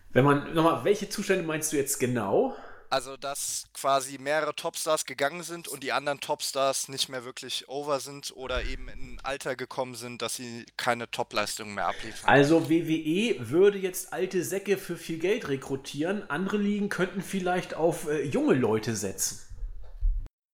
[0.09, 2.55] Wenn man, nochmal, welche Zustände meinst du jetzt genau?
[2.89, 7.99] Also, dass quasi mehrere Topstars gegangen sind und die anderen Topstars nicht mehr wirklich over
[7.99, 12.29] sind oder eben in ein Alter gekommen sind, dass sie keine Topleistungen mehr abliefern.
[12.29, 16.29] Also WWE würde jetzt alte Säcke für viel Geld rekrutieren.
[16.29, 19.41] Andere Ligen könnten vielleicht auf äh, junge Leute setzen.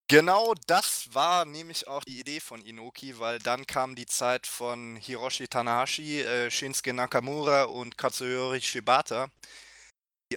[0.08, 4.96] Genau das war nämlich auch die Idee von Inoki, weil dann kam die Zeit von
[4.96, 9.30] Hiroshi Tanahashi, äh, Shinsuke Nakamura und Katsuyori Shibata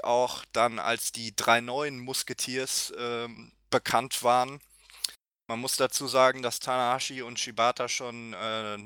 [0.02, 4.60] auch dann als die drei neuen Musketiers ähm, bekannt waren.
[5.48, 8.78] Man muss dazu sagen, dass Tanahashi und Shibata schon äh,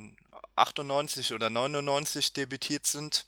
[0.56, 3.26] 98 oder 99 debütiert sind.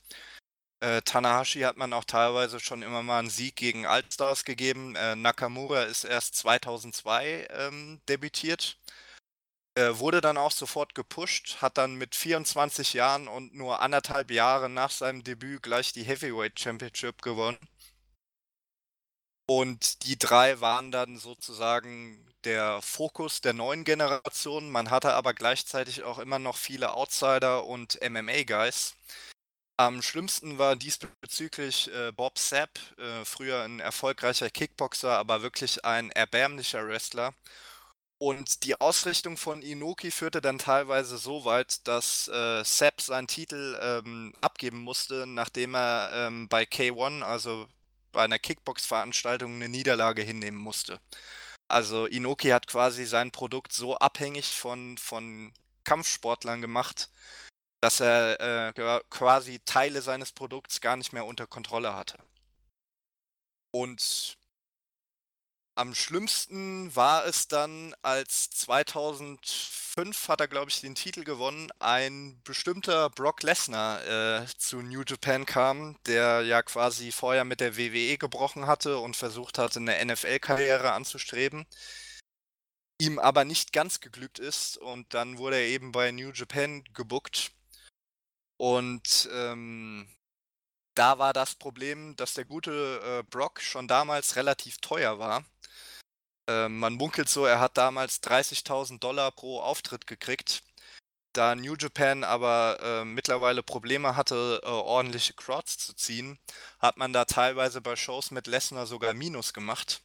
[0.81, 4.95] Äh, Tanahashi hat man auch teilweise schon immer mal einen Sieg gegen Altstars gegeben.
[4.95, 8.77] Äh, Nakamura ist erst 2002 ähm, debütiert.
[9.75, 14.69] Äh, wurde dann auch sofort gepusht, hat dann mit 24 Jahren und nur anderthalb Jahre
[14.69, 17.57] nach seinem Debüt gleich die Heavyweight Championship gewonnen.
[19.49, 24.69] Und die drei waren dann sozusagen der Fokus der neuen Generation.
[24.69, 28.95] Man hatte aber gleichzeitig auch immer noch viele Outsider und MMA-Guys.
[29.77, 36.11] Am schlimmsten war diesbezüglich äh, Bob Sapp, äh, früher ein erfolgreicher Kickboxer, aber wirklich ein
[36.11, 37.33] erbärmlicher Wrestler.
[38.21, 43.79] Und die Ausrichtung von Inoki führte dann teilweise so weit, dass äh, Sepp seinen Titel
[43.81, 47.67] ähm, abgeben musste, nachdem er ähm, bei K1, also
[48.11, 50.99] bei einer Kickbox-Veranstaltung, eine Niederlage hinnehmen musste.
[51.69, 55.53] Also Inoki hat quasi sein Produkt so abhängig von, von
[55.85, 57.09] Kampfsportlern gemacht,
[57.81, 62.17] dass er äh, quasi Teile seines Produkts gar nicht mehr unter Kontrolle hatte.
[63.71, 64.38] Und
[65.79, 72.41] am schlimmsten war es dann, als 2005 hat er, glaube ich, den Titel gewonnen, ein
[72.43, 78.17] bestimmter Brock Lesnar äh, zu New Japan kam, der ja quasi vorher mit der WWE
[78.17, 81.65] gebrochen hatte und versucht hatte, eine NFL-Karriere anzustreben.
[83.01, 87.53] Ihm aber nicht ganz geglückt ist und dann wurde er eben bei New Japan gebuckt.
[88.57, 90.09] Und ähm,
[90.93, 95.45] da war das Problem, dass der gute äh, Brock schon damals relativ teuer war.
[96.49, 100.63] Äh, man munkelt so, er hat damals 30.000 Dollar pro Auftritt gekriegt.
[101.33, 106.39] Da New Japan aber äh, mittlerweile Probleme hatte, äh, ordentliche Crowds zu ziehen,
[106.79, 110.01] hat man da teilweise bei Shows mit Lesnar sogar Minus gemacht.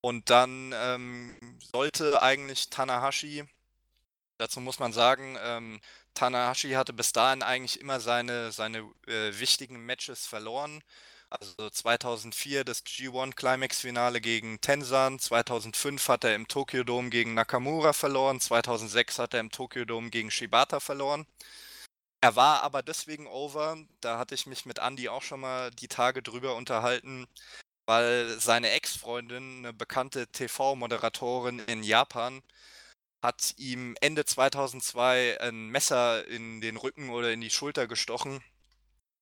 [0.00, 1.36] Und dann ähm,
[1.72, 3.44] sollte eigentlich Tanahashi,
[4.38, 5.80] dazu muss man sagen, ähm,
[6.14, 10.82] Tanahashi hatte bis dahin eigentlich immer seine, seine äh, wichtigen Matches verloren.
[11.40, 17.34] Also 2004 das G1 Climax Finale gegen Tenzan, 2005 hat er im Tokyo Dome gegen
[17.34, 21.26] Nakamura verloren, 2006 hat er im Tokyo Dome gegen Shibata verloren.
[22.20, 25.88] Er war aber deswegen over, da hatte ich mich mit Andy auch schon mal die
[25.88, 27.26] Tage drüber unterhalten,
[27.86, 32.42] weil seine Ex-Freundin, eine bekannte TV-Moderatorin in Japan,
[33.22, 38.40] hat ihm Ende 2002 ein Messer in den Rücken oder in die Schulter gestochen.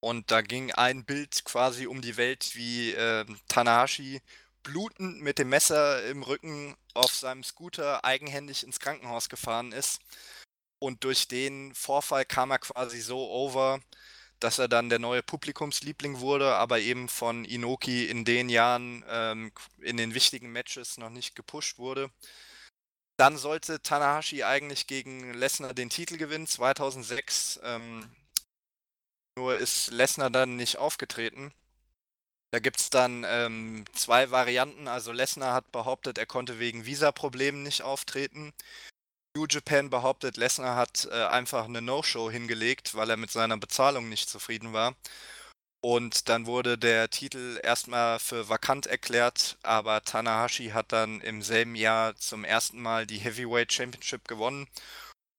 [0.03, 4.21] Und da ging ein Bild quasi um die Welt, wie äh, Tanahashi
[4.65, 10.01] blutend mit dem Messer im Rücken auf seinem Scooter eigenhändig ins Krankenhaus gefahren ist.
[10.81, 13.81] Und durch den Vorfall kam er quasi so over,
[14.41, 19.53] dass er dann der neue Publikumsliebling wurde, aber eben von Inoki in den Jahren ähm,
[19.81, 22.11] in den wichtigen Matches noch nicht gepusht wurde.
[23.17, 27.61] Dann sollte Tanahashi eigentlich gegen Lesnar den Titel gewinnen, 2006.
[27.63, 28.11] Ähm,
[29.37, 31.53] nur ist Lesnar dann nicht aufgetreten.
[32.53, 34.89] Da gibt es dann ähm, zwei Varianten.
[34.89, 38.53] Also Lesnar hat behauptet, er konnte wegen Visa-Problemen nicht auftreten.
[39.35, 44.11] New Japan behauptet, Lesnar hat äh, einfach eine No-Show hingelegt, weil er mit seiner Bezahlung
[44.11, 44.95] nicht zufrieden war.
[45.81, 51.75] Und dann wurde der Titel erstmal für vakant erklärt, aber Tanahashi hat dann im selben
[51.75, 54.69] Jahr zum ersten Mal die Heavyweight Championship gewonnen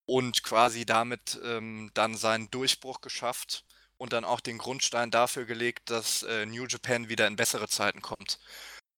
[0.05, 3.63] und quasi damit ähm, dann seinen Durchbruch geschafft
[4.03, 8.01] und dann auch den Grundstein dafür gelegt, dass äh, New Japan wieder in bessere Zeiten
[8.01, 8.37] kommt.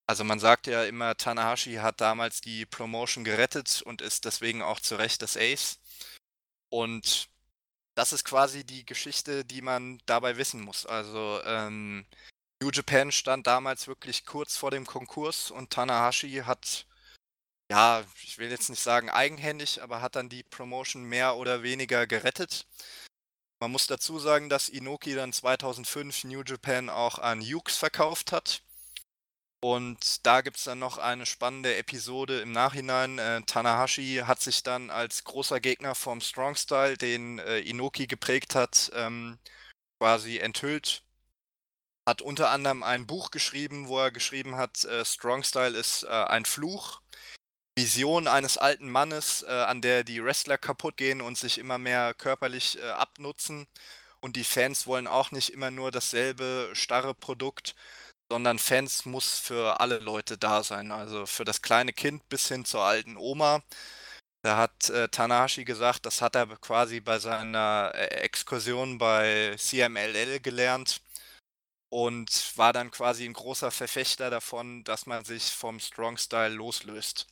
[0.08, 4.80] Also man sagt ja immer, Tanahashi hat damals die Promotion gerettet und ist deswegen auch
[4.80, 5.80] zu Recht das Ace.
[6.70, 7.30] Und
[7.94, 10.88] das ist quasi die Geschichte, die man dabei wissen muss.
[10.88, 12.08] Also ähm,
[12.60, 16.88] New Japan stand damals wirklich kurz vor dem Konkurs und Tanahashi hat,
[17.72, 22.08] ja, ich will jetzt nicht sagen eigenhändig, aber hat dann die Promotion mehr oder weniger
[22.08, 22.66] gerettet.
[23.66, 28.62] Man muss dazu sagen, dass Inoki dann 2005 New Japan auch an Hughes verkauft hat.
[29.60, 33.18] Und da gibt es dann noch eine spannende Episode im Nachhinein.
[33.18, 38.54] Äh, Tanahashi hat sich dann als großer Gegner vom Strong Style, den äh, Inoki geprägt
[38.54, 39.40] hat, ähm,
[40.00, 41.04] quasi enthüllt.
[42.08, 46.10] Hat unter anderem ein Buch geschrieben, wo er geschrieben hat, äh, Strong Style ist äh,
[46.10, 47.02] ein Fluch.
[47.78, 52.14] Vision eines alten Mannes, äh, an der die Wrestler kaputt gehen und sich immer mehr
[52.14, 53.68] körperlich äh, abnutzen.
[54.22, 57.76] Und die Fans wollen auch nicht immer nur dasselbe starre Produkt,
[58.32, 60.92] sondern Fans muss für alle Leute da sein.
[60.92, 63.62] Also für das kleine Kind bis hin zur alten Oma.
[64.44, 70.40] Da hat äh, Tanahashi gesagt, das hat er quasi bei seiner äh, Exkursion bei CMLL
[70.40, 71.02] gelernt
[71.90, 77.28] und war dann quasi ein großer Verfechter davon, dass man sich vom Strong Style loslöst.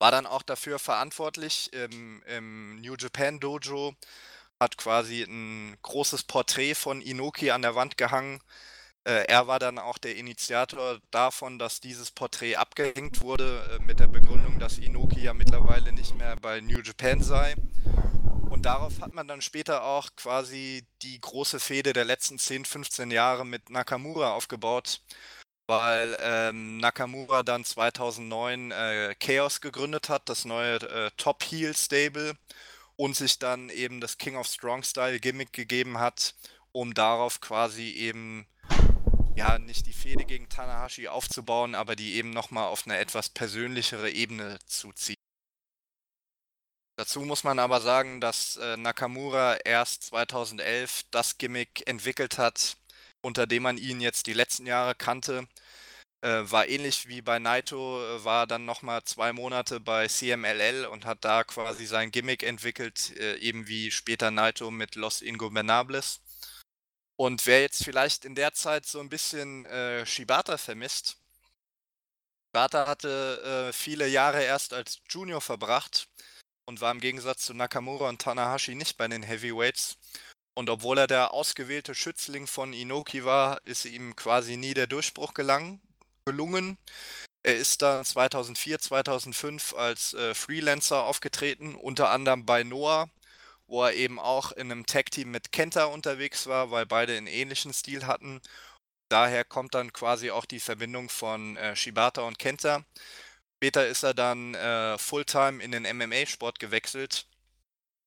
[0.00, 3.94] War dann auch dafür verantwortlich im, im New Japan Dojo,
[4.58, 8.40] hat quasi ein großes Porträt von Inoki an der Wand gehangen,
[9.04, 13.98] äh, er war dann auch der Initiator davon, dass dieses Porträt abgehängt wurde, äh, mit
[13.98, 17.54] der Begründung, dass Inoki ja mittlerweile nicht mehr bei New Japan sei.
[18.50, 23.10] Und darauf hat man dann später auch quasi die große Fehde der letzten 10, 15
[23.10, 25.00] Jahre mit Nakamura aufgebaut,
[25.70, 32.34] weil ähm, Nakamura dann 2009 äh, Chaos gegründet hat, das neue äh, Top Heel Stable,
[32.96, 36.34] und sich dann eben das King of Strong Style Gimmick gegeben hat,
[36.72, 38.48] um darauf quasi eben
[39.36, 44.10] ja, nicht die Fehde gegen Tanahashi aufzubauen, aber die eben nochmal auf eine etwas persönlichere
[44.10, 45.14] Ebene zu ziehen.
[46.96, 52.76] Dazu muss man aber sagen, dass äh, Nakamura erst 2011 das Gimmick entwickelt hat,
[53.22, 55.46] unter dem man ihn jetzt die letzten Jahre kannte.
[56.22, 61.06] Äh, war ähnlich wie bei Naito, äh, war dann nochmal zwei Monate bei CMLL und
[61.06, 66.20] hat da quasi sein Gimmick entwickelt, äh, eben wie später Naito mit Los Ingobernables.
[67.16, 71.16] Und wer jetzt vielleicht in der Zeit so ein bisschen äh, Shibata vermisst,
[72.48, 76.08] Shibata hatte äh, viele Jahre erst als Junior verbracht
[76.66, 79.96] und war im Gegensatz zu Nakamura und Tanahashi nicht bei den Heavyweights.
[80.60, 85.32] Und obwohl er der ausgewählte Schützling von Inoki war, ist ihm quasi nie der Durchbruch
[85.32, 85.80] gelang,
[86.26, 86.76] gelungen.
[87.42, 93.08] Er ist dann 2004, 2005 als äh, Freelancer aufgetreten, unter anderem bei Noah,
[93.68, 97.72] wo er eben auch in einem Tag-Team mit Kenta unterwegs war, weil beide einen ähnlichen
[97.72, 98.42] Stil hatten.
[99.08, 102.84] Daher kommt dann quasi auch die Verbindung von äh, Shibata und Kenta.
[103.56, 107.26] Später ist er dann äh, Fulltime in den MMA-Sport gewechselt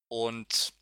[0.07, 0.75] und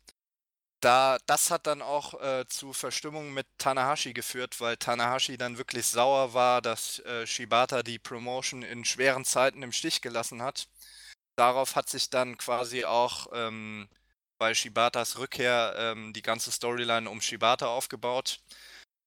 [0.82, 5.86] da, das hat dann auch äh, zu Verstimmungen mit Tanahashi geführt, weil Tanahashi dann wirklich
[5.86, 10.68] sauer war, dass äh, Shibata die Promotion in schweren Zeiten im Stich gelassen hat.
[11.36, 13.88] Darauf hat sich dann quasi auch ähm,
[14.38, 18.40] bei Shibatas Rückkehr ähm, die ganze Storyline um Shibata aufgebaut.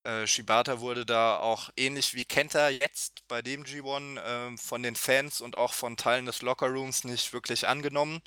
[0.04, 4.96] Äh, Shibata wurde da auch ähnlich wie Kenta jetzt bei dem G1 äh, von den
[4.96, 8.22] Fans und auch von Teilen des Lockerrooms nicht wirklich angenommen.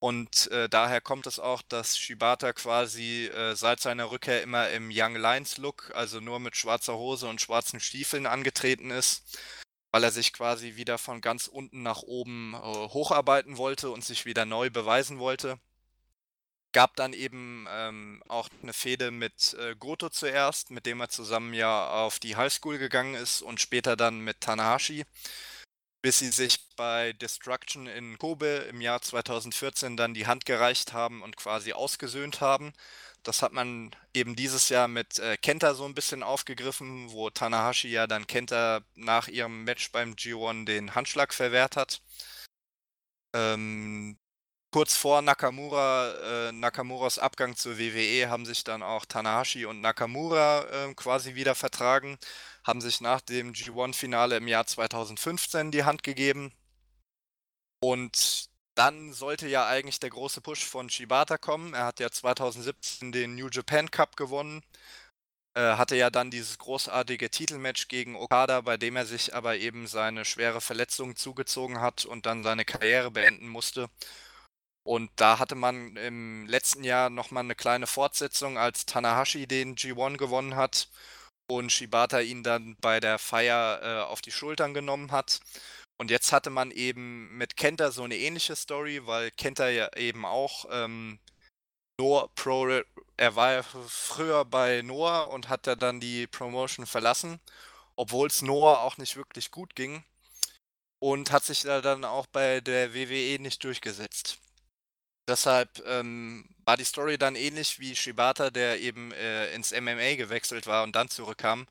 [0.00, 4.90] Und äh, daher kommt es auch, dass Shibata quasi äh, seit seiner Rückkehr immer im
[4.90, 9.38] Young Lions Look, also nur mit schwarzer Hose und schwarzen Stiefeln angetreten ist,
[9.92, 14.24] weil er sich quasi wieder von ganz unten nach oben äh, hocharbeiten wollte und sich
[14.24, 15.58] wieder neu beweisen wollte.
[16.72, 21.52] Gab dann eben ähm, auch eine Fehde mit äh, Goto zuerst, mit dem er zusammen
[21.52, 25.04] ja auf die Highschool gegangen ist und später dann mit Tanahashi
[26.02, 31.22] bis sie sich bei Destruction in Kobe im Jahr 2014 dann die Hand gereicht haben
[31.22, 32.72] und quasi ausgesöhnt haben.
[33.22, 37.88] Das hat man eben dieses Jahr mit äh, Kenta so ein bisschen aufgegriffen, wo Tanahashi
[37.88, 42.00] ja dann Kenta nach ihrem Match beim G1 den Handschlag verwehrt hat.
[43.34, 44.18] Ähm,
[44.72, 50.64] kurz vor Nakamura, äh, Nakamuras Abgang zur WWE haben sich dann auch Tanahashi und Nakamura
[50.88, 52.18] äh, quasi wieder vertragen
[52.64, 56.52] haben sich nach dem G1-Finale im Jahr 2015 die Hand gegeben.
[57.82, 61.74] Und dann sollte ja eigentlich der große Push von Shibata kommen.
[61.74, 64.62] Er hat ja 2017 den New Japan Cup gewonnen.
[65.54, 69.86] Äh, hatte ja dann dieses großartige Titelmatch gegen Okada, bei dem er sich aber eben
[69.86, 73.88] seine schwere Verletzung zugezogen hat und dann seine Karriere beenden musste.
[74.84, 80.16] Und da hatte man im letzten Jahr nochmal eine kleine Fortsetzung, als Tanahashi den G1
[80.16, 80.88] gewonnen hat
[81.50, 85.40] und Shibata ihn dann bei der Feier äh, auf die Schultern genommen hat.
[85.98, 90.24] Und jetzt hatte man eben mit Kenta so eine ähnliche Story, weil Kenta ja eben
[90.24, 91.18] auch ähm,
[92.00, 92.66] Noah Pro,
[93.18, 97.40] er war ja früher bei Noah und hat da dann die Promotion verlassen,
[97.96, 100.02] obwohl es Noah auch nicht wirklich gut ging
[101.00, 104.38] und hat sich da dann auch bei der WWE nicht durchgesetzt.
[105.28, 110.68] Deshalb ähm, war die Story dann ähnlich wie Shibata, der eben äh, ins MMA gewechselt
[110.68, 111.66] war und dann zurückkam.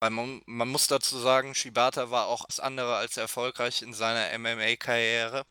[0.00, 4.38] Weil man, man, muss dazu sagen, Shibata war auch das andere als erfolgreich in seiner
[4.38, 5.44] MMA-Karriere.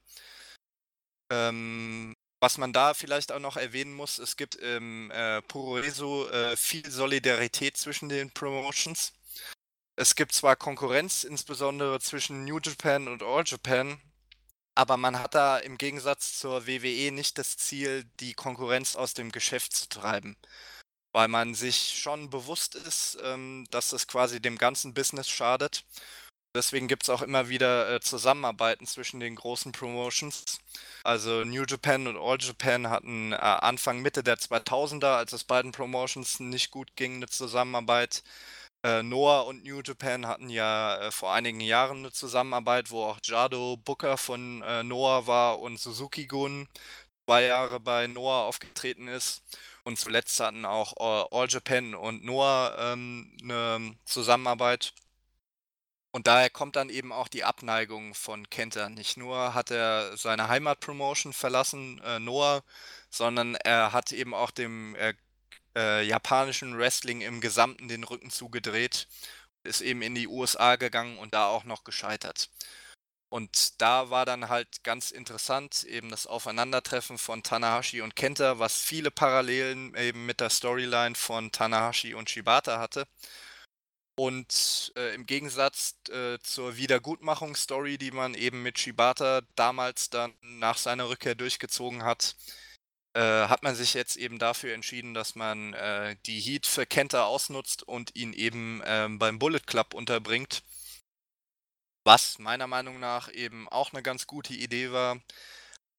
[1.31, 6.57] Ähm, was man da vielleicht auch noch erwähnen muss, es gibt im äh, Puroresu äh,
[6.57, 9.13] viel Solidarität zwischen den Promotions.
[9.95, 14.01] Es gibt zwar Konkurrenz, insbesondere zwischen New Japan und All Japan,
[14.75, 19.31] aber man hat da im Gegensatz zur WWE nicht das Ziel, die Konkurrenz aus dem
[19.31, 20.35] Geschäft zu treiben.
[21.13, 25.85] Weil man sich schon bewusst ist, ähm, dass das quasi dem ganzen Business schadet.
[26.55, 30.59] Deswegen gibt es auch immer wieder äh, Zusammenarbeiten zwischen den großen Promotions.
[31.03, 35.71] Also New Japan und All Japan hatten äh, Anfang, Mitte der 2000er, als es beiden
[35.71, 38.23] Promotions nicht gut ging, eine Zusammenarbeit.
[38.83, 43.19] Äh, Noah und New Japan hatten ja äh, vor einigen Jahren eine Zusammenarbeit, wo auch
[43.23, 46.67] Jado Booker von äh, Noah war und Suzuki Gun
[47.25, 49.43] zwei Jahre bei Noah aufgetreten ist.
[49.85, 54.93] Und zuletzt hatten auch äh, All Japan und Noah ähm, eine Zusammenarbeit.
[56.11, 58.87] Und daher kommt dann eben auch die Abneigung von Kenta.
[58.89, 62.63] Nicht nur hat er seine Heimatpromotion verlassen, äh, Noah,
[63.09, 64.95] sondern er hat eben auch dem
[65.75, 69.07] äh, japanischen Wrestling im Gesamten den Rücken zugedreht,
[69.63, 72.49] ist eben in die USA gegangen und da auch noch gescheitert.
[73.33, 78.77] Und da war dann halt ganz interessant eben das Aufeinandertreffen von Tanahashi und Kenta, was
[78.77, 83.07] viele Parallelen eben mit der Storyline von Tanahashi und Shibata hatte.
[84.15, 90.77] Und äh, im Gegensatz äh, zur Wiedergutmachungsstory, die man eben mit Shibata damals dann nach
[90.77, 92.35] seiner Rückkehr durchgezogen hat,
[93.13, 97.25] äh, hat man sich jetzt eben dafür entschieden, dass man äh, die Heat für Kenta
[97.25, 100.63] ausnutzt und ihn eben ähm, beim Bullet Club unterbringt.
[102.05, 105.21] Was meiner Meinung nach eben auch eine ganz gute Idee war.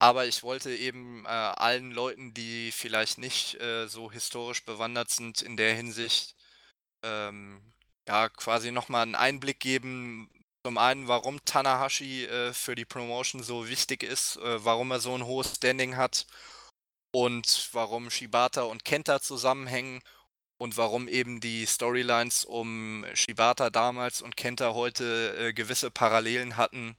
[0.00, 5.40] Aber ich wollte eben äh, allen Leuten, die vielleicht nicht äh, so historisch bewandert sind,
[5.40, 6.34] in der Hinsicht
[7.02, 7.72] ähm,
[8.08, 10.30] ja, quasi nochmal einen Einblick geben.
[10.66, 15.14] Zum einen, warum Tanahashi äh, für die Promotion so wichtig ist, äh, warum er so
[15.14, 16.26] ein hohes Standing hat
[17.14, 20.02] und warum Shibata und Kenta zusammenhängen
[20.58, 26.96] und warum eben die Storylines um Shibata damals und Kenta heute äh, gewisse Parallelen hatten,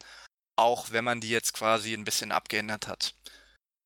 [0.56, 3.14] auch wenn man die jetzt quasi ein bisschen abgeändert hat.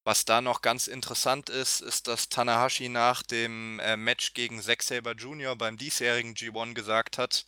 [0.03, 4.83] Was da noch ganz interessant ist, ist, dass Tanahashi nach dem äh, Match gegen Zack
[4.83, 5.55] Saber Jr.
[5.55, 7.47] beim diesjährigen G1 gesagt hat,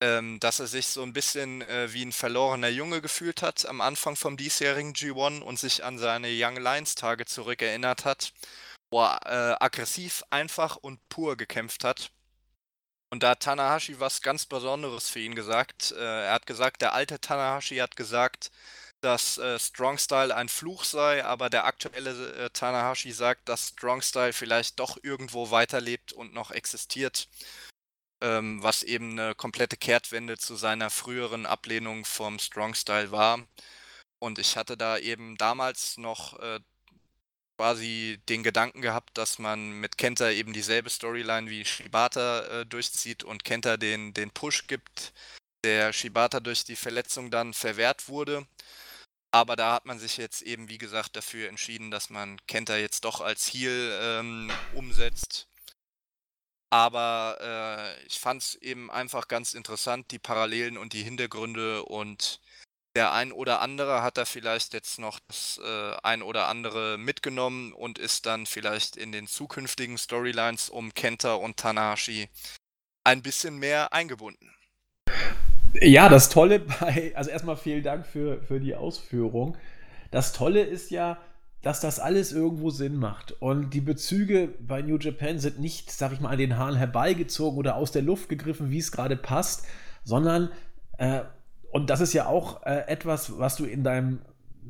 [0.00, 3.80] ähm, dass er sich so ein bisschen äh, wie ein verlorener Junge gefühlt hat am
[3.80, 8.32] Anfang vom diesjährigen G1 und sich an seine Young Lions Tage zurückerinnert hat,
[8.90, 12.10] wo er äh, aggressiv, einfach und pur gekämpft hat.
[13.12, 15.92] Und da hat Tanahashi was ganz Besonderes für ihn gesagt.
[15.92, 18.50] Äh, er hat gesagt, der alte Tanahashi hat gesagt,
[19.00, 24.02] dass äh, Strong Style ein Fluch sei, aber der aktuelle äh, Tanahashi sagt, dass Strong
[24.02, 27.28] Style vielleicht doch irgendwo weiterlebt und noch existiert,
[28.20, 33.46] ähm, was eben eine komplette Kehrtwende zu seiner früheren Ablehnung vom Strong Style war.
[34.18, 36.60] Und ich hatte da eben damals noch äh,
[37.60, 43.22] quasi den Gedanken gehabt, dass man mit Kenta eben dieselbe Storyline wie Shibata äh, durchzieht
[43.22, 45.12] und Kenta den, den Push gibt,
[45.62, 48.46] der Shibata durch die Verletzung dann verwehrt wurde.
[49.32, 53.04] Aber da hat man sich jetzt eben, wie gesagt, dafür entschieden, dass man Kenta jetzt
[53.04, 55.49] doch als Heal ähm, umsetzt.
[56.70, 62.40] Aber äh, ich fand es eben einfach ganz interessant, die Parallelen und die Hintergründe und
[62.96, 67.72] der ein oder andere hat da vielleicht jetzt noch das äh, ein oder andere mitgenommen
[67.72, 72.28] und ist dann vielleicht in den zukünftigen Storylines um Kenta und Tanahashi
[73.04, 74.52] ein bisschen mehr eingebunden.
[75.74, 79.56] Ja, das Tolle bei, also erstmal vielen Dank für, für die Ausführung.
[80.10, 81.18] Das Tolle ist ja,
[81.62, 83.32] dass das alles irgendwo Sinn macht.
[83.40, 87.58] Und die Bezüge bei New Japan sind nicht, sag ich mal, an den Haaren herbeigezogen
[87.58, 89.66] oder aus der Luft gegriffen, wie es gerade passt,
[90.04, 90.50] sondern,
[90.98, 91.20] äh,
[91.70, 94.20] und das ist ja auch äh, etwas, was du in deinem,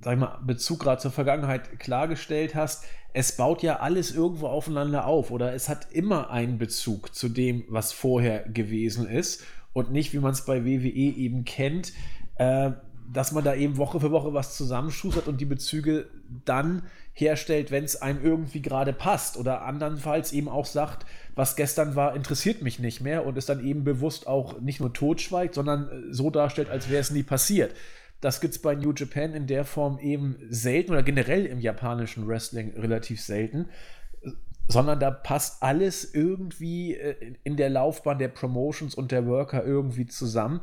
[0.02, 5.06] sag ich mal, Bezug gerade zur Vergangenheit klargestellt hast, es baut ja alles irgendwo aufeinander
[5.06, 10.12] auf oder es hat immer einen Bezug zu dem, was vorher gewesen ist und nicht,
[10.12, 11.92] wie man es bei WWE eben kennt,
[12.36, 12.72] äh,
[13.12, 16.06] dass man da eben Woche für Woche was zusammenschustert und die Bezüge
[16.44, 16.82] dann
[17.12, 22.14] herstellt, wenn es einem irgendwie gerade passt oder andernfalls eben auch sagt, was gestern war,
[22.14, 26.14] interessiert mich nicht mehr und es dann eben bewusst auch nicht nur totschweigt, sondern äh,
[26.14, 27.74] so darstellt, als wäre es nie passiert.
[28.20, 32.28] Das gibt es bei New Japan in der Form eben selten oder generell im japanischen
[32.28, 33.66] Wrestling relativ selten
[34.70, 40.06] sondern da passt alles irgendwie äh, in der Laufbahn der Promotions und der Worker irgendwie
[40.06, 40.60] zusammen.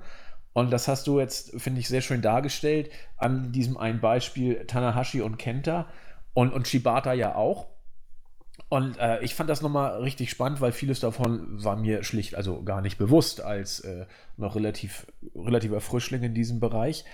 [0.53, 5.21] Und das hast du jetzt, finde ich, sehr schön dargestellt an diesem einen Beispiel Tanahashi
[5.21, 5.87] und Kenta
[6.33, 7.67] und, und Shibata ja auch.
[8.69, 12.63] Und äh, ich fand das nochmal richtig spannend, weil vieles davon war mir schlicht, also
[12.63, 14.05] gar nicht bewusst als äh,
[14.35, 17.05] noch relativ, relativer Frischling in diesem Bereich.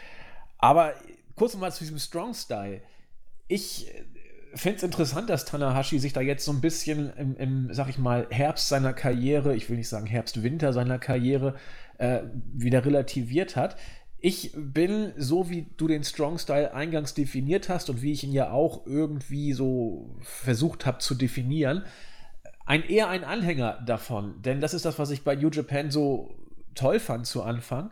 [0.57, 0.93] Aber
[1.35, 2.81] kurz nochmal zu diesem Strong Style.
[3.47, 3.91] Ich
[4.55, 7.97] fände es interessant, dass Tanahashi sich da jetzt so ein bisschen im, im, sag ich
[7.97, 11.55] mal, Herbst seiner Karriere, ich will nicht sagen Herbst-Winter seiner Karriere,
[12.03, 12.23] äh,
[12.53, 13.77] wieder relativiert hat.
[14.19, 18.33] Ich bin, so wie du den Strong Style eingangs definiert hast und wie ich ihn
[18.33, 21.83] ja auch irgendwie so versucht habe zu definieren,
[22.65, 24.41] ein eher ein Anhänger davon.
[24.41, 26.35] Denn das ist das, was ich bei New Japan so
[26.75, 27.91] toll fand zu Anfang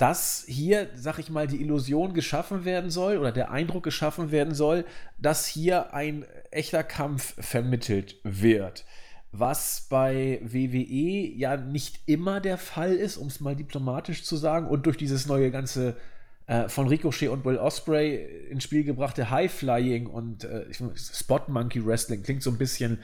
[0.00, 4.54] dass hier, sag ich mal, die Illusion geschaffen werden soll oder der Eindruck geschaffen werden
[4.54, 4.86] soll,
[5.18, 8.86] dass hier ein echter Kampf vermittelt wird.
[9.32, 14.66] Was bei WWE ja nicht immer der Fall ist, um es mal diplomatisch zu sagen,
[14.66, 15.96] und durch dieses neue ganze
[16.50, 20.66] äh, von Ricochet und Will Osprey ins Spiel gebrachte High-Flying und äh,
[20.96, 22.98] Spot Monkey Wrestling klingt so ein bisschen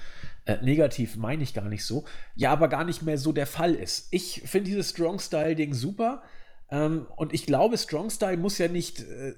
[0.46, 2.04] äh, negativ, meine ich gar nicht so,
[2.34, 4.08] ja, aber gar nicht mehr so der Fall ist.
[4.10, 6.24] Ich finde dieses Strong-Style-Ding super
[6.72, 9.34] ähm, und ich glaube, Strong Style muss ja nicht äh,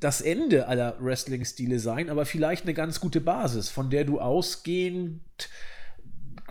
[0.00, 5.20] das Ende aller Wrestling-Stile sein, aber vielleicht eine ganz gute Basis, von der du ausgehend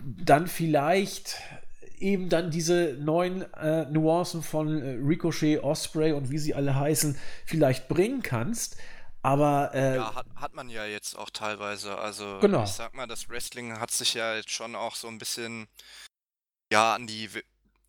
[0.03, 1.41] dann vielleicht
[1.99, 7.17] eben dann diese neuen äh, Nuancen von äh, Ricochet, Osprey und wie sie alle heißen,
[7.45, 8.77] vielleicht bringen kannst.
[9.21, 11.97] Aber äh, ja, hat, hat man ja jetzt auch teilweise.
[11.97, 12.63] Also genau.
[12.63, 15.67] ich sag mal, das Wrestling hat sich ja jetzt schon auch so ein bisschen
[16.71, 17.29] ja an die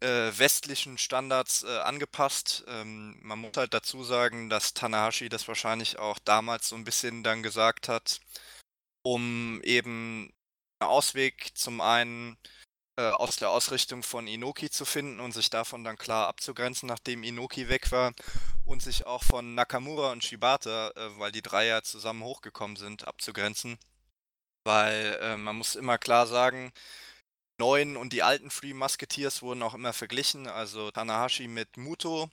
[0.00, 2.64] äh, westlichen Standards äh, angepasst.
[2.68, 7.24] Ähm, man muss halt dazu sagen, dass Tanahashi das wahrscheinlich auch damals so ein bisschen
[7.24, 8.20] dann gesagt hat,
[9.02, 10.32] um eben
[10.86, 12.36] Ausweg zum einen
[12.96, 17.24] äh, aus der Ausrichtung von Inoki zu finden und sich davon dann klar abzugrenzen, nachdem
[17.24, 18.12] Inoki weg war
[18.64, 23.06] und sich auch von Nakamura und Shibata, äh, weil die drei ja zusammen hochgekommen sind,
[23.06, 23.78] abzugrenzen.
[24.64, 26.72] Weil äh, man muss immer klar sagen,
[27.58, 32.30] neuen und die alten Free Musketeers wurden auch immer verglichen, also Tanahashi mit Muto,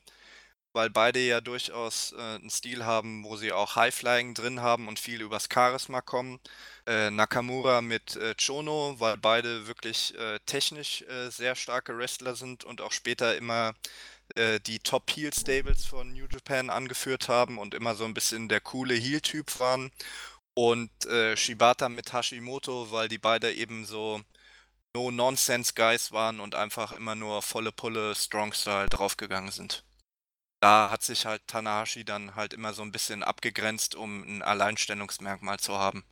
[0.74, 5.00] weil beide ja durchaus äh, einen Stil haben, wo sie auch High-Flying drin haben und
[5.00, 6.40] viel übers Charisma kommen.
[6.86, 12.64] Äh, Nakamura mit äh, Chono, weil beide wirklich äh, technisch äh, sehr starke Wrestler sind
[12.64, 13.74] und auch später immer
[14.36, 18.96] äh, die Top-Heel-Stables von New Japan angeführt haben und immer so ein bisschen der coole
[18.96, 19.92] Heel-Typ waren.
[20.54, 20.92] Und
[21.36, 24.22] Shibata mit Hashimoto, weil die beide eben so
[24.94, 29.84] No-Nonsense-Guys waren und einfach immer nur volle Pulle Strong-Style draufgegangen sind
[30.62, 35.60] da hat sich halt Tanahashi dann halt immer so ein bisschen abgegrenzt, um ein Alleinstellungsmerkmal
[35.60, 36.04] zu haben.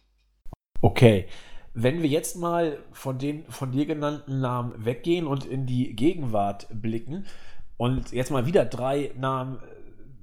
[0.82, 1.28] Okay.
[1.76, 6.68] Wenn wir jetzt mal von den von dir genannten Namen weggehen und in die Gegenwart
[6.72, 7.28] blicken
[7.78, 9.62] und jetzt mal wieder drei Namen äh,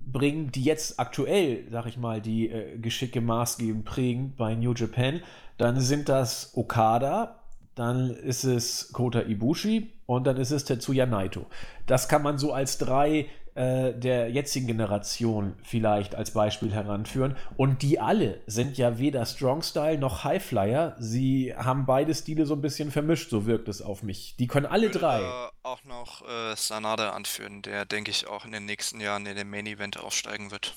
[0.07, 5.23] bringen, die jetzt aktuell, sag ich mal, die äh, Geschicke maßgebend prägen bei New Japan,
[5.57, 7.43] dann sind das Okada,
[7.77, 11.47] dann ist es Kota Ibushi und dann ist es Tetsuya Naito.
[11.87, 13.27] Das kann man so als drei
[13.57, 17.37] äh, der jetzigen Generation vielleicht als Beispiel heranführen.
[17.57, 20.95] Und die alle sind ja weder Strong Style noch High Flyer.
[20.99, 24.37] Sie haben beide Stile so ein bisschen vermischt, so wirkt es auf mich.
[24.39, 25.21] Die können alle würde drei.
[25.21, 29.37] Da auch noch äh, Sanada anführen, der, denke ich, auch in den nächsten Jahren in
[29.37, 30.75] den Main Event aufsteigen wird.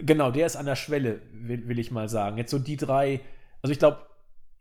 [0.00, 2.38] Genau, der ist an der Schwelle, will, will ich mal sagen.
[2.38, 3.20] Jetzt so die drei,
[3.62, 3.98] also ich glaube,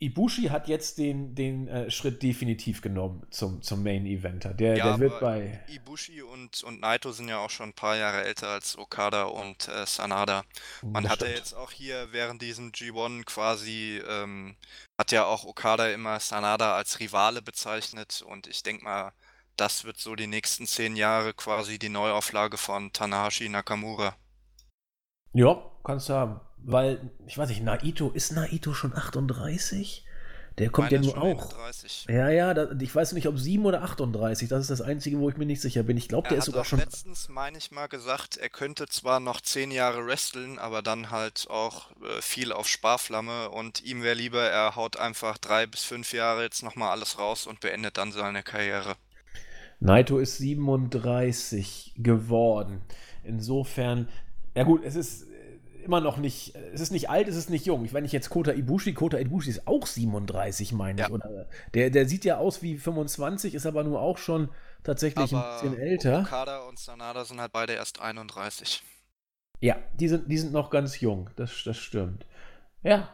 [0.05, 4.53] Ibushi hat jetzt den, den äh, Schritt definitiv genommen zum, zum Main Eventer.
[4.53, 5.63] Der, Ja, der wird bei.
[5.67, 9.67] Ibushi und, und Naito sind ja auch schon ein paar Jahre älter als Okada und
[9.67, 10.43] äh, Sanada.
[10.83, 11.37] Man Das hatte stimmt.
[11.39, 14.55] jetzt auch hier während diesem G1 quasi, ähm,
[14.99, 19.11] hat ja auch Okada immer Sanada als Rivale bezeichnet und ich denke mal,
[19.57, 24.15] das wird so die nächsten zehn Jahre quasi die Neuauflage von Tanahashi Nakamura.
[25.33, 26.39] Ja, kannst du haben.
[26.67, 30.03] Weil, ich weiß nicht, Naito, ist Naito schon 38?
[30.57, 31.51] Der kommt ja Meine ist nur auch.
[31.53, 32.05] 31.
[32.09, 34.47] Ja, ja, da, ich weiß nicht, ob 7 oder 38.
[34.47, 35.97] Das ist das Einzige, wo ich mir nicht sicher bin.
[35.97, 36.79] Ich glaube, Er der ist sogar schon.
[36.79, 41.45] letztens, meine ich mal, gesagt, er könnte zwar noch zehn Jahre wresteln, aber dann halt
[41.49, 46.13] auch äh, viel auf Sparflamme und ihm wäre lieber, er haut einfach drei bis fünf
[46.13, 48.95] Jahre jetzt nochmal alles raus und beendet dann seine Karriere.
[49.81, 52.81] Naito ist 37 geworden.
[53.23, 54.07] Insofern,
[54.55, 55.27] ja gut, es ist
[55.85, 57.87] immer noch nicht, es ist nicht alt, es ist nicht jung.
[57.93, 61.07] Wenn ich jetzt Kota Ibushi, Kota Ibushi ist auch 37, meine ich.
[61.07, 61.13] Ja.
[61.13, 64.49] Oder, der, der sieht ja aus wie 25, ist aber nur auch schon
[64.83, 66.21] tatsächlich ein Aber bisschen älter.
[66.21, 68.83] Okada und Sanada sind halt beide erst 31.
[69.61, 72.25] Ja, die sind, die sind noch ganz jung, das, das stimmt.
[72.83, 73.09] Ja,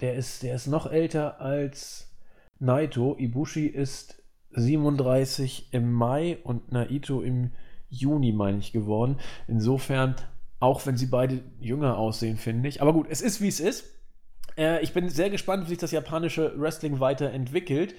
[0.00, 2.10] der ist, der ist noch älter als
[2.58, 3.16] Naito.
[3.18, 7.52] Ibushi ist 37 im Mai und Naito im
[7.90, 9.18] Juni, meine ich, geworden.
[9.46, 10.14] Insofern,
[10.60, 12.82] auch wenn sie beide jünger aussehen, finde ich.
[12.82, 13.84] Aber gut, es ist, wie es ist.
[14.56, 17.94] Äh, ich bin sehr gespannt, wie sich das japanische Wrestling weiterentwickelt.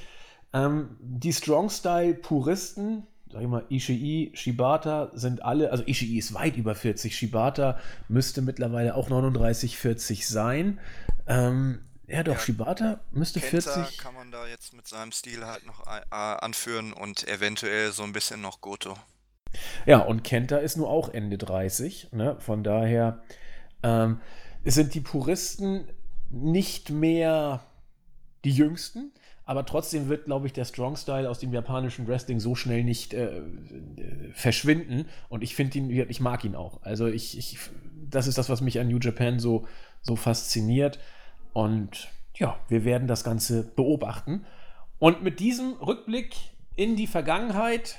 [0.52, 6.76] Ähm, die Strong-Style-Puristen, sag ich mal, Ishii, Shibata sind alle, also Ishii ist weit über
[6.76, 10.80] 40, Shibata müsste mittlerweile auch 39, 40 sein.
[11.28, 14.00] Ähm, ja, doch, Ja, Shibata müsste Kenta 40.
[14.00, 18.42] kann man da jetzt mit seinem Stil halt noch anführen und eventuell so ein bisschen
[18.42, 18.96] noch Goto.
[19.86, 22.10] Ja, und Kenta ist nur auch Ende 30.
[22.12, 22.36] Ne?
[22.40, 23.22] Von daher
[23.84, 24.20] ähm,
[24.64, 25.86] sind die Puristen
[26.30, 27.62] nicht mehr
[28.46, 29.12] die jüngsten,
[29.46, 33.16] aber trotzdem wird, glaube ich, der Strong Style aus dem japanischen Wrestling so schnell nicht
[33.16, 33.42] äh,
[34.34, 35.08] verschwinden.
[35.28, 36.84] Und ich finde ihn, ich mag ihn auch.
[36.84, 37.58] Also ich, ich,
[38.10, 39.66] das ist das, was mich an New Japan so,
[40.04, 41.00] so fasziniert.
[41.54, 44.46] Und ja, wir werden das Ganze beobachten.
[45.00, 46.36] Und mit diesem Rückblick
[46.76, 47.98] in die Vergangenheit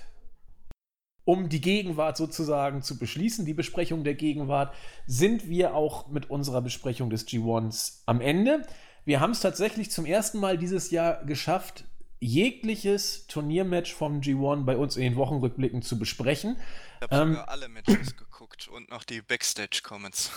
[1.25, 4.75] um die Gegenwart sozusagen zu beschließen, die Besprechung der Gegenwart,
[5.07, 8.63] sind wir auch mit unserer Besprechung des G1s am Ende.
[9.05, 11.85] Wir haben es tatsächlich zum ersten Mal dieses Jahr geschafft,
[12.21, 16.57] jegliches Turniermatch vom G1 bei uns in den Wochenrückblicken zu besprechen.
[16.97, 20.31] Ich habe Ähm, sogar alle Matches geguckt und noch die Backstage-Comments.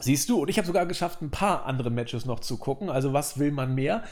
[0.00, 2.88] Siehst du, und ich habe sogar geschafft, ein paar andere Matches noch zu gucken.
[2.88, 4.04] Also was will man mehr?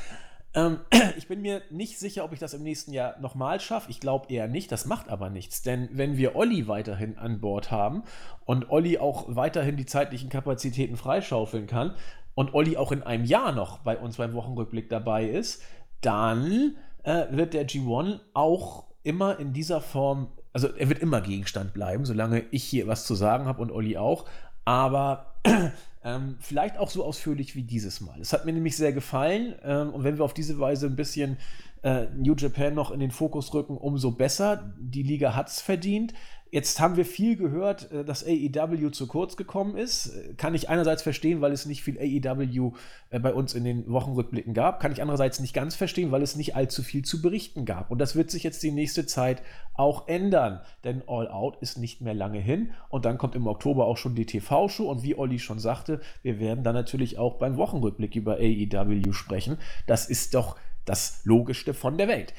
[0.56, 0.80] Ähm,
[1.16, 3.90] ich bin mir nicht sicher, ob ich das im nächsten Jahr nochmal schaffe.
[3.90, 4.72] Ich glaube eher nicht.
[4.72, 5.62] Das macht aber nichts.
[5.62, 8.02] Denn wenn wir Olli weiterhin an Bord haben
[8.44, 11.94] und Olli auch weiterhin die zeitlichen Kapazitäten freischaufeln kann
[12.34, 15.62] und Olli auch in einem Jahr noch bei uns beim Wochenrückblick dabei ist,
[16.00, 21.74] dann äh, wird der G1 auch immer in dieser Form also er wird immer Gegenstand
[21.74, 24.24] bleiben, solange ich hier was zu sagen habe und Olli auch.
[24.64, 25.35] Aber
[26.04, 28.20] ähm, vielleicht auch so ausführlich wie dieses Mal.
[28.20, 29.54] Es hat mir nämlich sehr gefallen.
[29.64, 31.36] Ähm, und wenn wir auf diese Weise ein bisschen
[31.82, 34.74] äh, New Japan noch in den Fokus rücken, umso besser.
[34.78, 36.14] Die Liga hat es verdient.
[36.50, 40.12] Jetzt haben wir viel gehört, äh, dass AEW zu kurz gekommen ist.
[40.36, 42.72] Kann ich einerseits verstehen, weil es nicht viel AEW
[43.10, 44.78] äh, bei uns in den Wochenrückblicken gab.
[44.80, 47.90] Kann ich andererseits nicht ganz verstehen, weil es nicht allzu viel zu berichten gab.
[47.90, 49.42] Und das wird sich jetzt die nächste Zeit
[49.74, 50.60] auch ändern.
[50.84, 52.70] Denn All Out ist nicht mehr lange hin.
[52.90, 54.88] Und dann kommt im Oktober auch schon die TV-Show.
[54.88, 59.58] Und wie Olli schon sagte, wir werden dann natürlich auch beim Wochenrückblick über AEW sprechen.
[59.86, 62.32] Das ist doch das Logischste von der Welt.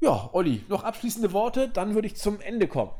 [0.00, 2.92] Ja, Olli, noch abschließende Worte, dann würde ich zum Ende kommen.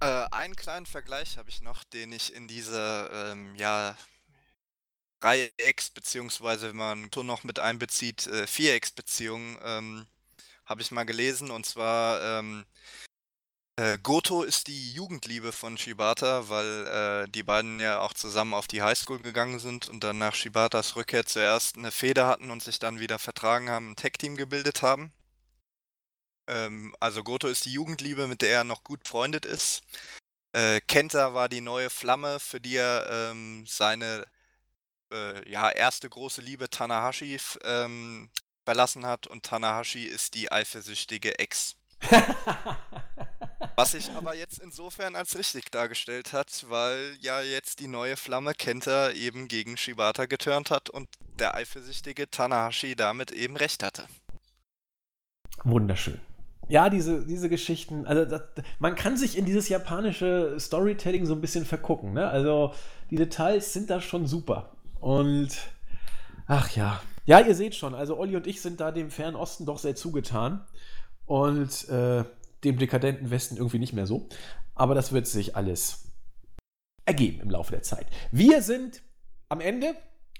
[0.00, 3.96] Äh, einen kleinen Vergleich habe ich noch, den ich in dieser ähm, ja,
[5.20, 10.06] Dreiecks- beziehungsweise wenn man so noch mit einbezieht, äh, Vierecks-Beziehung ähm,
[10.66, 11.50] habe ich mal gelesen.
[11.50, 12.66] Und zwar ähm,
[13.76, 18.66] äh, Goto ist die Jugendliebe von Shibata, weil äh, die beiden ja auch zusammen auf
[18.66, 22.78] die Highschool gegangen sind und dann nach Shibatas Rückkehr zuerst eine Feder hatten und sich
[22.78, 25.10] dann wieder vertragen haben, ein Tech-Team gebildet haben.
[26.46, 29.82] Ähm, also Goto ist die Jugendliebe, mit der er noch gut befreundet ist.
[30.52, 34.24] Äh, Kenta war die neue Flamme, für die er ähm, seine
[35.12, 38.30] äh, ja, erste große Liebe Tanahashi ähm,
[38.64, 41.76] verlassen hat und Tanahashi ist die eifersüchtige Ex.
[43.76, 48.54] Was sich aber jetzt insofern als richtig dargestellt hat, weil ja jetzt die neue Flamme
[48.54, 51.08] Kenta eben gegen Shibata geturnt hat und
[51.40, 54.06] der eifersüchtige Tanahashi damit eben recht hatte.
[55.64, 56.20] Wunderschön
[56.68, 58.42] ja, diese, diese Geschichten, also das,
[58.78, 62.12] man kann sich in dieses japanische Storytelling so ein bisschen vergucken.
[62.12, 62.28] Ne?
[62.28, 62.72] Also
[63.10, 64.72] die Details sind da schon super.
[65.00, 65.50] Und
[66.46, 67.02] ach ja.
[67.26, 69.96] Ja, ihr seht schon, also Olli und ich sind da dem fernen Osten doch sehr
[69.96, 70.66] zugetan.
[71.26, 72.24] Und äh,
[72.64, 74.28] dem dekadenten Westen irgendwie nicht mehr so.
[74.74, 76.12] Aber das wird sich alles
[77.06, 78.06] ergeben im Laufe der Zeit.
[78.30, 79.02] Wir sind
[79.48, 79.94] am Ende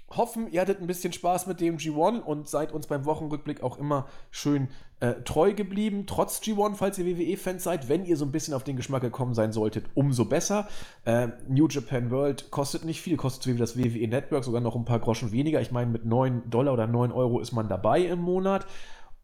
[0.09, 3.77] hoffen, ihr hattet ein bisschen Spaß mit dem G1 und seid uns beim Wochenrückblick auch
[3.77, 4.69] immer schön
[4.99, 6.05] äh, treu geblieben.
[6.05, 9.33] Trotz G1, falls ihr WWE-Fans seid, wenn ihr so ein bisschen auf den Geschmack gekommen
[9.33, 10.67] sein solltet, umso besser.
[11.05, 14.75] Äh, New Japan World kostet nicht viel, kostet so wie das WWE Network, sogar noch
[14.75, 15.59] ein paar Groschen weniger.
[15.61, 18.65] Ich meine, mit 9 Dollar oder 9 Euro ist man dabei im Monat.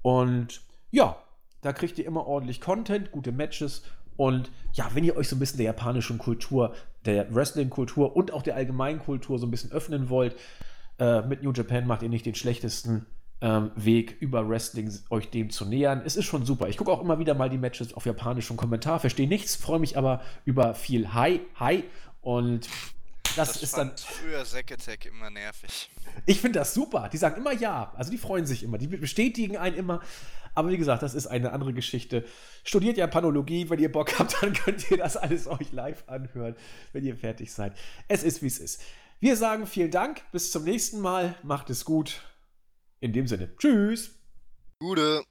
[0.01, 1.17] Und ja,
[1.61, 3.83] da kriegt ihr immer ordentlich Content, gute Matches
[4.17, 6.75] und ja, wenn ihr euch so ein bisschen der japanischen Kultur,
[7.05, 10.35] der Wrestling-Kultur und auch der allgemeinen Kultur so ein bisschen öffnen wollt,
[11.01, 13.07] äh, mit New Japan macht ihr nicht den schlechtesten
[13.41, 16.03] ähm, Weg über Wrestling euch dem zu nähern.
[16.05, 16.69] Es ist schon super.
[16.69, 19.97] Ich gucke auch immer wieder mal die Matches auf japanischem Kommentar, verstehe nichts, freue mich
[19.97, 21.83] aber über viel Hi, Hi
[22.21, 22.69] und
[23.35, 23.93] das, das ist dann.
[23.97, 25.89] Früher Seketech immer nervig.
[26.25, 27.09] Ich finde das super.
[27.11, 27.93] Die sagen immer ja.
[27.95, 28.77] Also die freuen sich immer.
[28.77, 30.01] Die bestätigen einen immer.
[30.53, 32.25] Aber wie gesagt, das ist eine andere Geschichte.
[32.63, 36.55] Studiert Japanologie, wenn ihr Bock habt, dann könnt ihr das alles euch live anhören,
[36.91, 37.73] wenn ihr fertig seid.
[38.09, 38.81] Es ist, wie es ist.
[39.23, 42.23] Wir sagen vielen Dank, bis zum nächsten Mal, macht es gut.
[43.01, 44.19] In dem Sinne, tschüss.
[44.79, 45.21] Gute.